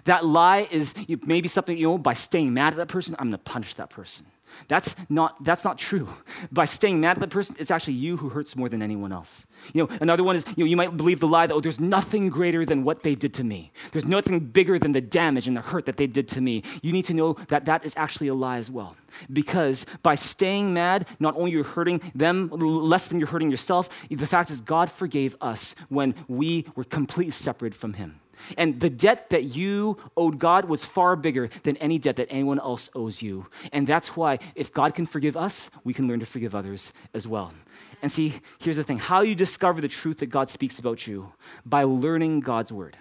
That 0.05 0.24
lie 0.24 0.68
is 0.70 0.94
maybe 1.24 1.48
something, 1.48 1.76
you 1.76 1.85
know, 1.85 1.98
by 1.98 2.14
staying 2.14 2.55
mad 2.55 2.74
at 2.74 2.76
that 2.76 2.88
person, 2.88 3.16
I'm 3.18 3.26
gonna 3.26 3.38
punish 3.38 3.74
that 3.74 3.90
person. 3.90 4.26
That's 4.69 4.97
not, 5.09 5.43
that's 5.43 5.65
not 5.65 5.79
true. 5.79 6.09
By 6.53 6.65
staying 6.65 7.01
mad 7.01 7.17
at 7.17 7.21
that 7.21 7.31
person, 7.31 7.57
it's 7.59 7.71
actually 7.71 7.95
you 7.95 8.17
who 8.17 8.29
hurts 8.31 8.57
more 8.57 8.69
than 8.69 8.83
anyone 8.83 9.13
else. 9.13 9.47
You 9.73 9.85
know, 9.85 9.97
another 10.01 10.25
one 10.25 10.37
is, 10.37 10.45
you 10.57 10.65
know, 10.65 10.69
you 10.69 10.77
might 10.77 10.97
believe 10.97 11.21
the 11.21 11.29
lie 11.29 11.47
that, 11.47 11.55
oh, 11.55 11.61
there's 11.61 11.81
nothing 11.81 12.29
greater 12.29 12.65
than 12.65 12.85
what 12.85 13.03
they 13.03 13.15
did 13.15 13.35
to 13.35 13.45
me. 13.45 13.73
There's 13.93 14.07
nothing 14.07 14.41
bigger 14.41 14.79
than 14.79 14.93
the 14.93 15.01
damage 15.01 15.49
and 15.49 15.57
the 15.57 15.61
hurt 15.61 15.87
that 15.87 15.97
they 15.97 16.07
did 16.07 16.29
to 16.29 16.41
me. 16.41 16.63
You 16.83 16.93
need 16.93 17.05
to 17.07 17.15
know 17.15 17.35
that 17.49 17.65
that 17.67 17.85
is 17.85 17.95
actually 17.97 18.29
a 18.29 18.35
lie 18.35 18.59
as 18.59 18.71
well. 18.71 18.97
Because 19.33 19.87
by 20.03 20.15
staying 20.15 20.73
mad, 20.73 21.07
not 21.19 21.37
only 21.37 21.51
you're 21.51 21.65
hurting 21.65 22.01
them 22.15 22.49
less 22.49 23.09
than 23.09 23.19
you're 23.19 23.29
hurting 23.29 23.51
yourself, 23.51 23.89
the 24.09 24.27
fact 24.27 24.51
is 24.51 24.61
God 24.61 24.91
forgave 24.91 25.37
us 25.41 25.75
when 25.89 26.15
we 26.29 26.67
were 26.75 26.85
completely 26.85 27.33
separated 27.33 27.77
from 27.77 27.95
him. 27.95 28.21
And 28.57 28.81
the 28.81 28.90
debt 28.90 29.31
that 29.31 29.44
you 29.44 29.96
owed 30.16 30.38
God 30.38 30.66
was 30.66 30.85
far 30.85 31.16
bigger 31.16 31.48
than 31.62 31.76
any 31.79 31.98
debt 31.98 32.16
that 32.16 32.29
anyone 32.31 32.59
else 32.59 32.90
owes 32.94 33.22
you. 33.22 33.46
And 33.72 33.87
that's 33.87 34.16
why, 34.16 34.38
if 34.55 34.72
God 34.72 34.94
can 34.94 35.07
forgive 35.07 35.37
us, 35.37 35.70
we 35.85 35.94
can 35.94 36.09
learn 36.09 36.20
to 36.20 36.26
forgive 36.26 36.55
others 36.55 36.92
as 37.14 37.26
well. 37.26 37.53
And 38.03 38.11
see, 38.11 38.40
here's 38.59 38.76
the 38.76 38.85
thing 38.85 38.98
how 38.98 39.22
you 39.22 39.35
discover 39.35 39.81
the 39.81 39.88
truth 39.88 40.18
that 40.18 40.31
God 40.31 40.48
speaks 40.48 40.79
about 40.79 41.07
you? 41.07 41.33
By 41.64 41.85
learning 41.85 42.40
God's 42.40 42.72
word. 42.72 42.96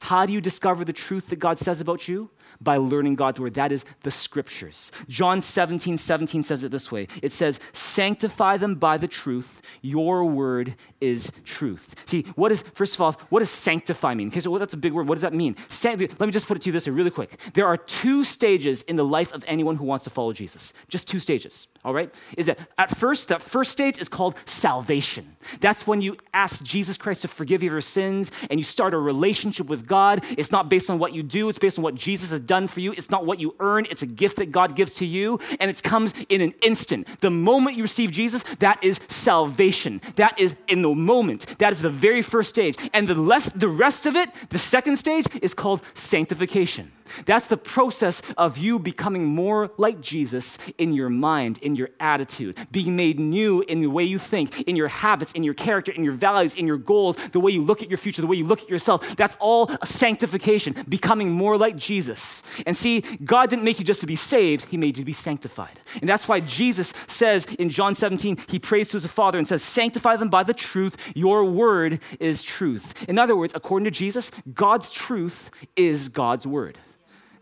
How 0.00 0.26
do 0.26 0.32
you 0.32 0.40
discover 0.40 0.84
the 0.84 0.92
truth 0.92 1.28
that 1.28 1.38
God 1.38 1.58
says 1.58 1.80
about 1.80 2.08
you? 2.08 2.30
By 2.60 2.76
learning 2.76 3.14
God's 3.14 3.40
word. 3.40 3.54
That 3.54 3.72
is 3.72 3.84
the 4.02 4.10
scriptures. 4.10 4.90
John 5.08 5.40
17, 5.40 5.96
17 5.96 6.42
says 6.42 6.64
it 6.64 6.70
this 6.70 6.90
way 6.90 7.08
it 7.22 7.32
says, 7.32 7.60
Sanctify 7.72 8.56
them 8.56 8.76
by 8.76 8.96
the 8.96 9.08
truth. 9.08 9.62
Your 9.82 10.24
word 10.24 10.74
is 11.00 11.32
truth. 11.44 11.94
See, 12.06 12.22
what 12.34 12.52
is, 12.52 12.62
first 12.74 12.94
of 12.94 13.00
all, 13.00 13.12
what 13.30 13.40
does 13.40 13.50
sanctify 13.50 14.14
mean? 14.14 14.28
Okay, 14.28 14.40
so 14.40 14.56
that's 14.58 14.74
a 14.74 14.78
big 14.78 14.92
word. 14.92 15.08
What 15.08 15.14
does 15.14 15.22
that 15.22 15.34
mean? 15.34 15.56
Let 15.84 16.20
me 16.20 16.30
just 16.30 16.46
put 16.46 16.56
it 16.56 16.62
to 16.62 16.68
you 16.68 16.72
this 16.72 16.86
way 16.86 16.92
really 16.92 17.10
quick. 17.10 17.38
There 17.54 17.66
are 17.66 17.76
two 17.76 18.24
stages 18.24 18.82
in 18.82 18.96
the 18.96 19.04
life 19.04 19.32
of 19.32 19.44
anyone 19.46 19.76
who 19.76 19.84
wants 19.84 20.04
to 20.04 20.10
follow 20.10 20.32
Jesus. 20.32 20.72
Just 20.88 21.08
two 21.08 21.20
stages 21.20 21.68
all 21.84 21.94
right, 21.94 22.12
is 22.36 22.46
that 22.46 22.58
at 22.76 22.94
first, 22.96 23.28
that 23.28 23.40
first 23.40 23.70
stage 23.70 23.98
is 23.98 24.08
called 24.08 24.34
salvation. 24.44 25.36
That's 25.60 25.86
when 25.86 26.02
you 26.02 26.16
ask 26.34 26.62
Jesus 26.62 26.98
Christ 26.98 27.22
to 27.22 27.28
forgive 27.28 27.62
you 27.62 27.70
your 27.70 27.80
sins 27.80 28.32
and 28.50 28.58
you 28.58 28.64
start 28.64 28.94
a 28.94 28.98
relationship 28.98 29.68
with 29.68 29.86
God. 29.86 30.24
It's 30.36 30.50
not 30.50 30.68
based 30.68 30.90
on 30.90 30.98
what 30.98 31.14
you 31.14 31.22
do, 31.22 31.48
it's 31.48 31.58
based 31.58 31.78
on 31.78 31.84
what 31.84 31.94
Jesus 31.94 32.30
has 32.30 32.40
done 32.48 32.66
for 32.66 32.80
you. 32.80 32.92
It's 32.96 33.10
not 33.10 33.24
what 33.24 33.38
you 33.38 33.54
earn, 33.60 33.86
it's 33.88 34.02
a 34.02 34.06
gift 34.06 34.38
that 34.38 34.50
God 34.50 34.74
gives 34.74 34.94
to 34.94 35.06
you, 35.06 35.38
and 35.60 35.70
it 35.70 35.80
comes 35.84 36.12
in 36.28 36.40
an 36.40 36.54
instant. 36.62 37.06
The 37.20 37.30
moment 37.30 37.76
you 37.76 37.84
receive 37.84 38.10
Jesus, 38.10 38.42
that 38.58 38.82
is 38.82 38.98
salvation. 39.06 40.00
That 40.16 40.40
is 40.40 40.56
in 40.66 40.82
the 40.82 40.92
moment. 40.92 41.46
That 41.58 41.70
is 41.70 41.82
the 41.82 41.90
very 41.90 42.22
first 42.22 42.48
stage. 42.48 42.76
And 42.92 43.06
the, 43.06 43.14
less, 43.14 43.52
the 43.52 43.68
rest 43.68 44.06
of 44.06 44.16
it, 44.16 44.30
the 44.50 44.58
second 44.58 44.96
stage, 44.96 45.26
is 45.40 45.54
called 45.54 45.82
sanctification. 45.94 46.90
That's 47.24 47.46
the 47.46 47.56
process 47.56 48.22
of 48.36 48.58
you 48.58 48.78
becoming 48.78 49.24
more 49.24 49.70
like 49.76 50.00
Jesus 50.00 50.58
in 50.76 50.92
your 50.92 51.08
mind, 51.08 51.58
in 51.58 51.76
your 51.76 51.90
attitude, 52.00 52.58
being 52.70 52.96
made 52.96 53.18
new 53.18 53.62
in 53.62 53.80
the 53.80 53.86
way 53.86 54.04
you 54.04 54.18
think, 54.18 54.62
in 54.62 54.76
your 54.76 54.88
habits, 54.88 55.32
in 55.32 55.42
your 55.42 55.54
character, 55.54 55.92
in 55.92 56.04
your 56.04 56.12
values, 56.12 56.54
in 56.54 56.66
your 56.66 56.76
goals, 56.78 57.16
the 57.30 57.40
way 57.40 57.52
you 57.52 57.62
look 57.62 57.82
at 57.82 57.88
your 57.88 57.98
future, 57.98 58.22
the 58.22 58.28
way 58.28 58.36
you 58.36 58.44
look 58.44 58.62
at 58.62 58.68
yourself. 58.68 59.16
That's 59.16 59.36
all 59.40 59.70
sanctification, 59.84 60.74
becoming 60.88 61.30
more 61.30 61.56
like 61.56 61.76
Jesus. 61.76 62.37
And 62.66 62.76
see, 62.76 63.02
God 63.24 63.50
didn't 63.50 63.64
make 63.64 63.78
you 63.78 63.84
just 63.84 64.00
to 64.00 64.06
be 64.06 64.16
saved, 64.16 64.66
He 64.66 64.76
made 64.76 64.96
you 64.98 65.02
to 65.02 65.06
be 65.06 65.12
sanctified. 65.12 65.80
And 66.00 66.08
that's 66.08 66.28
why 66.28 66.40
Jesus 66.40 66.92
says 67.06 67.44
in 67.58 67.70
John 67.70 67.94
17, 67.94 68.38
He 68.48 68.58
prays 68.58 68.90
to 68.90 68.96
His 68.96 69.06
Father 69.06 69.38
and 69.38 69.46
says, 69.46 69.62
Sanctify 69.62 70.16
them 70.16 70.28
by 70.28 70.42
the 70.42 70.54
truth. 70.54 71.12
Your 71.14 71.44
word 71.44 72.00
is 72.20 72.42
truth. 72.42 73.08
In 73.08 73.18
other 73.18 73.36
words, 73.36 73.52
according 73.54 73.84
to 73.84 73.90
Jesus, 73.90 74.30
God's 74.54 74.90
truth 74.90 75.50
is 75.76 76.08
God's 76.08 76.46
word. 76.46 76.78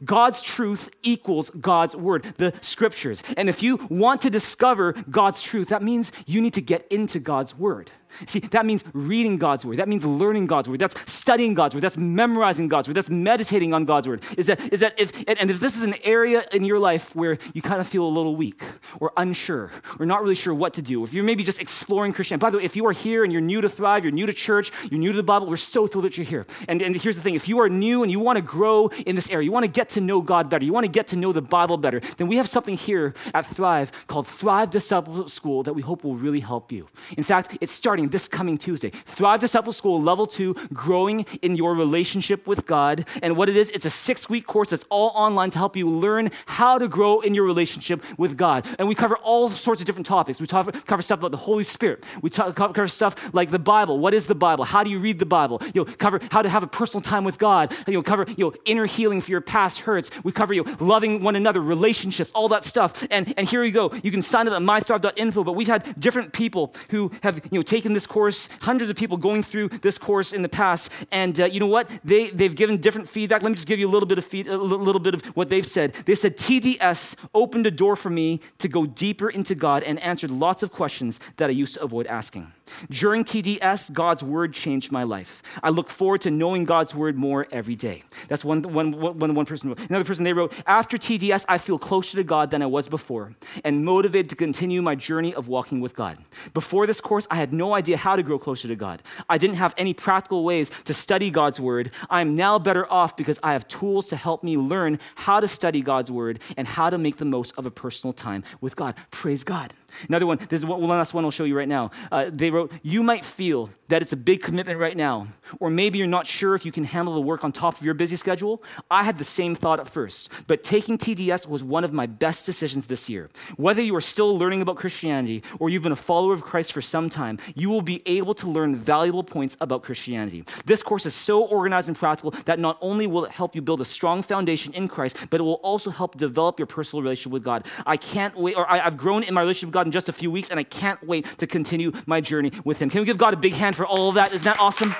God's 0.05 0.43
truth 0.43 0.91
equals 1.03 1.51
God's 1.51 1.97
word, 1.97 2.25
the 2.37 2.53
scriptures. 2.61 3.23
And 3.37 3.49
if 3.49 3.63
you 3.63 3.79
want 3.89 4.23
to 4.23 4.31
discover 4.31 4.93
God's 4.93 5.43
truth, 5.43 5.69
that 5.69 5.83
means 5.83 6.13
you 6.27 6.41
need 6.41 6.55
to 6.55 6.61
get 6.61 6.87
into 6.89 7.19
God's 7.19 7.57
word. 7.57 7.91
See, 8.27 8.41
that 8.41 8.65
means 8.67 8.85
reading 8.93 9.37
God's 9.37 9.65
word. 9.65 9.79
That 9.79 9.89
means 9.89 10.05
learning 10.05 10.47
God's 10.47 10.69
word. 10.69 10.79
That's 10.79 11.11
studying 11.11 11.55
God's 11.55 11.75
word. 11.75 11.83
That's 11.83 11.97
memorizing 11.97 12.69
God's 12.69 12.89
word. 12.89 12.95
That's 12.95 13.11
meditating 13.11 13.75
on 13.75 13.85
God's 13.85 14.09
word. 14.09 14.23
Is 14.37 14.47
that, 14.47 14.73
is 14.73 14.81
that 14.81 14.99
if, 14.99 15.13
and 15.27 15.51
if 15.51 15.61
this 15.61 15.77
is 15.77 15.83
an 15.83 15.95
area 16.05 16.45
in 16.53 16.65
your 16.65 16.79
life 16.79 17.15
where 17.15 17.39
you 17.53 17.63
kind 17.63 17.81
of 17.81 17.87
feel 17.87 18.05
a 18.05 18.09
little 18.09 18.37
weak 18.37 18.63
or 19.01 19.13
unsure 19.17 19.71
or 19.99 20.07
not 20.07 20.23
really 20.23 20.35
sure 20.35 20.55
what 20.55 20.75
to 20.75 20.83
do, 20.83 21.05
if 21.05 21.13
you're 21.13 21.25
maybe 21.25 21.45
just 21.45 21.61
exploring 21.61 22.13
Christianity, 22.13 22.43
by 22.43 22.51
the 22.51 22.59
way, 22.59 22.65
if 22.65 22.77
you 22.77 22.87
are 22.87 22.93
here 22.93 23.25
and 23.25 23.33
you're 23.33 23.43
new 23.43 23.61
to 23.61 23.69
Thrive, 23.69 24.05
you're 24.05 24.13
new 24.13 24.27
to 24.27 24.33
church, 24.33 24.73
you're 24.91 25.01
new 25.01 25.13
to 25.13 25.17
the 25.17 25.23
Bible, 25.23 25.47
we're 25.47 25.57
so 25.57 25.87
thrilled 25.87 26.05
that 26.05 26.17
you're 26.17 26.27
here. 26.27 26.47
And, 26.69 26.81
and 26.83 26.97
here's 26.97 27.17
the 27.17 27.23
thing 27.23 27.35
if 27.35 27.49
you 27.49 27.61
are 27.61 27.69
new 27.69 28.03
and 28.03 28.11
you 28.11 28.21
want 28.21 28.37
to 28.37 28.43
grow 28.43 28.89
in 29.07 29.17
this 29.17 29.31
area, 29.31 29.45
you 29.45 29.53
want 29.53 29.65
to 29.65 29.71
get 29.71 29.91
to 29.91 30.01
know 30.01 30.21
God 30.21 30.49
better, 30.49 30.65
you 30.65 30.73
want 30.73 30.85
to 30.85 30.93
get 30.93 31.09
to 31.09 31.17
know 31.17 31.33
the 31.33 31.43
Bible 31.43 31.77
better, 31.77 32.01
then 32.17 32.29
we 32.29 32.37
have 32.37 32.49
something 32.49 32.77
here 32.77 33.15
at 33.35 33.47
Thrive 33.47 33.93
called 34.07 34.27
Thrive 34.27 34.71
Disciple 34.71 35.29
School 35.29 35.63
that 35.65 35.75
we 35.75 35.83
hope 35.83 36.05
will 36.05 36.17
really 36.17 36.41
help 36.41 36.73
you. 36.73 36.89
In 37.17 37.25
fact, 37.25 37.59
it's 37.61 37.73
starting 37.97 38.11
this 38.11 38.29
coming 38.29 38.59
Tuesday. 38.59 38.91
Thrive 38.91 39.41
Disciple 39.41 39.73
School, 39.73 39.99
level 39.99 40.27
two, 40.27 40.55
growing 40.75 41.25
in 41.41 41.57
your 41.57 41.75
relationship 41.75 42.47
with 42.47 42.67
God. 42.67 43.09
And 43.23 43.39
what 43.39 43.49
it 43.49 43.57
is, 43.57 43.71
it's 43.71 43.87
a 43.87 43.91
six 43.91 44.29
week 44.29 44.47
course 44.47 44.69
that's 44.69 44.85
all 44.91 45.13
online 45.15 45.49
to 45.53 45.59
help 45.59 45.79
you 45.79 45.89
learn 45.89 46.29
how 46.45 46.77
to 46.77 46.89
grow 46.89 47.21
in 47.21 47.35
your 47.35 47.45
relationship 47.45 48.05
with 48.19 48.37
God. 48.37 48.67
And 48.79 48.87
we 48.87 48.95
cover 48.95 49.17
all 49.23 49.49
sorts 49.49 49.81
of 49.81 49.87
different 49.87 50.05
topics. 50.05 50.39
We 50.39 50.47
talk, 50.47 50.71
cover 50.85 51.01
stuff 51.01 51.21
about 51.21 51.31
the 51.31 51.39
Holy 51.39 51.65
Spirit. 51.65 52.05
We 52.21 52.29
talk, 52.29 52.55
cover 52.55 52.87
stuff 52.87 53.33
like 53.33 53.51
the 53.51 53.59
Bible. 53.59 53.99
What 53.99 54.13
is 54.13 54.27
the 54.27 54.35
Bible? 54.35 54.67
How 54.67 54.85
do 54.85 54.91
you 54.91 54.99
read 54.99 55.19
the 55.19 55.25
Bible? 55.25 55.63
You 55.73 55.87
know, 55.87 55.91
cover 55.97 56.21
how 56.31 56.43
to 56.43 56.51
have 56.51 56.63
a 56.63 56.67
personal 56.67 57.01
time 57.01 57.25
with 57.25 57.39
God. 57.39 57.75
You 57.87 57.95
know, 57.95 58.03
cover 58.03 58.27
you 58.37 58.45
know, 58.45 58.53
inner 58.67 58.85
healing 58.85 59.23
for 59.23 59.31
your 59.31 59.41
past 59.41 59.81
hurts. 59.81 60.11
We 60.23 60.33
cover 60.33 60.53
you 60.53 60.65
know, 60.65 60.77
loving 60.81 61.23
one 61.23 61.35
another, 61.35 61.63
relationships, 61.63 62.31
all 62.35 62.49
that 62.49 62.63
stuff. 62.63 63.07
And, 63.11 63.33
and 63.39 63.49
here 63.49 63.65
you 63.65 63.73
go. 63.73 63.91
You 64.03 64.11
can 64.11 64.21
sign 64.21 64.49
up 64.49 64.53
at 64.53 64.61
mythrive.info, 64.61 65.45
but 65.45 65.55
we've 65.55 65.67
had 65.67 65.99
different 65.99 66.35
people 66.35 66.75
who 66.91 67.11
have 67.23 67.41
you 67.51 67.59
know, 67.59 67.63
taken 67.63 67.86
this 67.93 68.07
course, 68.07 68.49
hundreds 68.63 68.91
of 68.91 68.97
people 68.97 69.17
going 69.17 69.43
through 69.43 69.69
this 69.69 69.99
course 69.99 70.33
in 70.33 70.43
the 70.43 70.49
past. 70.49 70.91
And 71.11 71.39
uh, 71.41 71.47
you 71.47 71.61
know 71.61 71.67
what? 71.67 71.91
They, 72.05 72.31
they've 72.31 72.55
given 72.55 72.81
different 72.81 73.09
feedback. 73.09 73.43
Let 73.43 73.51
me 73.51 73.55
just 73.57 73.69
give 73.69 73.79
you 73.79 73.89
a 73.89 73.91
little 73.91 74.07
bit 74.07 74.19
of 74.19 74.25
feed, 74.25 74.49
a 74.49 74.57
little 74.57 75.01
bit 75.01 75.15
of 75.15 75.25
what 75.37 75.49
they've 75.49 75.67
said. 75.67 75.93
They 76.07 76.15
said 76.15 76.37
TDS 76.37 77.17
opened 77.35 77.67
a 77.67 77.71
door 77.71 77.97
for 77.97 78.11
me 78.11 78.41
to 78.59 78.69
go 78.69 78.87
deeper 78.87 79.29
into 79.29 79.55
God 79.55 79.83
and 79.83 79.99
answered 80.01 80.31
lots 80.31 80.63
of 80.63 80.73
questions 80.73 81.21
that 81.37 81.51
I 81.51 81.53
used 81.53 81.75
to 81.75 81.83
avoid 81.83 82.07
asking. 82.07 82.53
During 82.91 83.25
TDS, 83.25 83.93
God's 83.93 84.23
word 84.23 84.53
changed 84.53 84.91
my 84.91 85.05
life. 85.05 85.43
I 85.63 85.71
look 85.71 85.89
forward 85.89 86.23
to 86.23 86.31
knowing 86.31 86.65
God's 86.65 86.95
word 86.95 87.17
more 87.17 87.47
every 87.53 87.77
day. 87.77 88.03
That's 88.29 88.45
one, 88.45 88.63
one, 88.63 88.93
one, 88.93 89.35
one 89.35 89.47
person 89.47 89.69
wrote. 89.69 89.81
Another 89.89 90.05
person, 90.05 90.25
they 90.25 90.33
wrote, 90.33 90.53
After 90.67 90.97
TDS, 90.97 91.45
I 91.49 91.59
feel 91.59 91.79
closer 91.79 92.17
to 92.17 92.25
God 92.25 92.51
than 92.51 92.63
I 92.63 92.67
was 92.67 92.89
before 92.89 93.35
and 93.65 93.85
motivated 93.85 94.31
to 94.31 94.37
continue 94.37 94.83
my 94.83 94.95
journey 94.95 95.35
of 95.35 95.49
walking 95.49 95.81
with 95.81 95.95
God. 95.95 96.19
Before 96.55 96.87
this 96.87 97.01
course, 97.01 97.27
I 97.31 97.37
had 97.37 97.53
no 97.53 97.75
idea 97.77 97.97
how 97.97 98.17
to 98.17 98.23
grow 98.23 98.39
closer 98.39 98.67
to 98.69 98.77
God. 98.77 99.03
I 99.29 99.39
didn't 99.39 99.57
have 99.57 99.75
any 99.77 99.95
practical 99.95 100.43
ways 100.45 100.71
to 100.85 100.95
study 100.95 101.31
God's 101.31 101.61
word. 101.61 101.93
I 102.11 102.21
am 102.21 102.35
now 102.35 102.59
better 102.59 102.91
off 102.91 103.17
because 103.17 103.39
I 103.43 103.53
have 103.53 103.69
tools 103.69 104.09
to 104.09 104.17
help 104.17 104.43
me 104.43 104.57
learn 104.57 104.99
how 105.15 105.39
to 105.41 105.47
study 105.49 105.83
God's 105.83 106.11
word 106.11 106.41
and 106.57 106.67
how 106.67 106.91
to 106.91 106.99
make 106.99 107.17
the 107.17 107.25
most 107.25 107.55
of 107.57 107.67
a 107.67 107.71
personal 107.71 108.13
time 108.13 108.43
with 108.61 108.75
God. 108.75 108.95
Praise 109.11 109.45
God. 109.45 109.75
Another 110.09 110.27
one, 110.27 110.39
this 110.39 110.61
is 110.61 110.67
one 110.67 110.83
last 110.83 111.15
one 111.15 111.25
I'll 111.25 111.31
show 111.31 111.45
you 111.45 111.57
right 111.57 111.69
now. 111.69 111.91
Uh, 112.11 112.31
they 112.33 112.51
wrote, 112.51 112.73
You 112.83 113.03
might 113.03 113.25
feel 113.25 113.71
that 113.89 114.03
it's 114.03 114.13
a 114.13 114.17
big 114.17 114.43
commitment 114.43 114.79
right 114.79 114.97
now, 114.97 115.29
or 115.61 115.71
maybe 115.71 115.99
you're 115.99 116.07
not 116.07 116.27
sure 116.27 116.55
if 116.55 116.65
you 116.65 116.73
can 116.73 116.85
handle 116.85 117.15
the 117.15 117.21
work 117.21 117.45
on 117.45 117.53
top 117.53 117.79
of 117.79 117.85
your 117.85 117.95
busy 117.95 118.17
schedule. 118.17 118.63
I 118.91 119.05
had 119.05 119.19
the 119.19 119.25
same 119.25 119.55
thought 119.55 119.81
at 119.81 119.89
first, 119.89 120.31
but 120.47 120.65
taking 120.65 120.99
TDS 120.99 121.49
was 121.49 121.63
one 121.63 121.85
of 121.85 121.93
my 121.93 122.07
best 122.07 122.47
decisions 122.47 122.87
this 122.87 123.09
year. 123.09 123.31
Whether 123.57 123.83
you 123.83 123.95
are 123.97 124.01
still 124.01 124.37
learning 124.37 124.63
about 124.63 124.77
Christianity 124.77 125.43
or 125.59 125.71
you've 125.71 125.83
been 125.83 125.93
a 125.93 125.97
follower 125.97 126.33
of 126.33 126.43
Christ 126.43 126.73
for 126.73 126.81
some 126.81 127.09
time, 127.09 127.39
you 127.55 127.71
will 127.71 127.83
be 127.83 128.03
able 128.07 128.35
to 128.35 128.51
learn 128.51 128.75
valuable 128.75 129.23
points 129.23 129.57
about 129.61 129.83
Christianity. 129.83 130.45
This 130.65 130.83
course 130.83 131.07
is 131.07 131.15
so 131.15 131.45
organized 131.45 131.89
and 131.89 131.97
practical 131.97 132.33
that 132.45 132.59
not 132.59 132.79
only 132.81 133.07
will 133.07 133.25
it 133.25 133.33
help 133.33 133.55
you 133.55 133.63
build 133.63 133.81
a 133.81 133.85
strong 133.85 134.23
foundation 134.23 134.73
in 134.75 134.89
Christ, 134.89 135.17
but 135.31 135.41
it 135.41 135.45
will 135.45 135.55
also 135.55 135.91
help 135.91 136.17
develop 136.17 136.59
your 136.59 136.67
personal 136.67 137.03
relationship 137.03 137.33
with 137.33 137.45
God. 137.45 137.67
I 137.87 137.97
can't 137.97 138.37
wait, 138.37 138.57
or 138.57 138.69
I, 138.71 138.81
I've 138.81 138.97
grown 138.97 139.23
in 139.23 139.35
my 139.35 139.41
relationship 139.41 139.69
with 139.69 139.75
God 139.75 139.86
in 139.87 139.93
just 139.93 140.09
a 140.09 140.13
few 140.13 140.31
weeks, 140.31 140.51
and 140.51 140.61
I 140.61 140.65
can't 140.65 141.03
wait 141.07 141.27
to 141.39 141.47
continue 141.47 141.93
my 142.07 142.21
journey 142.21 142.53
with 142.65 142.81
Him. 142.83 142.91
Can 142.91 143.01
we 143.01 143.07
give 143.07 143.19
God 143.19 143.33
a 143.33 143.37
big 143.37 143.55
hand 143.55 143.77
for 143.77 143.87
all 143.87 144.11
of 144.11 144.17
that? 144.17 144.33
Isn't 144.33 144.45
that 144.45 144.61
awesome? 144.61 144.95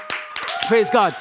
Praise 0.69 0.91
God. 0.91 1.15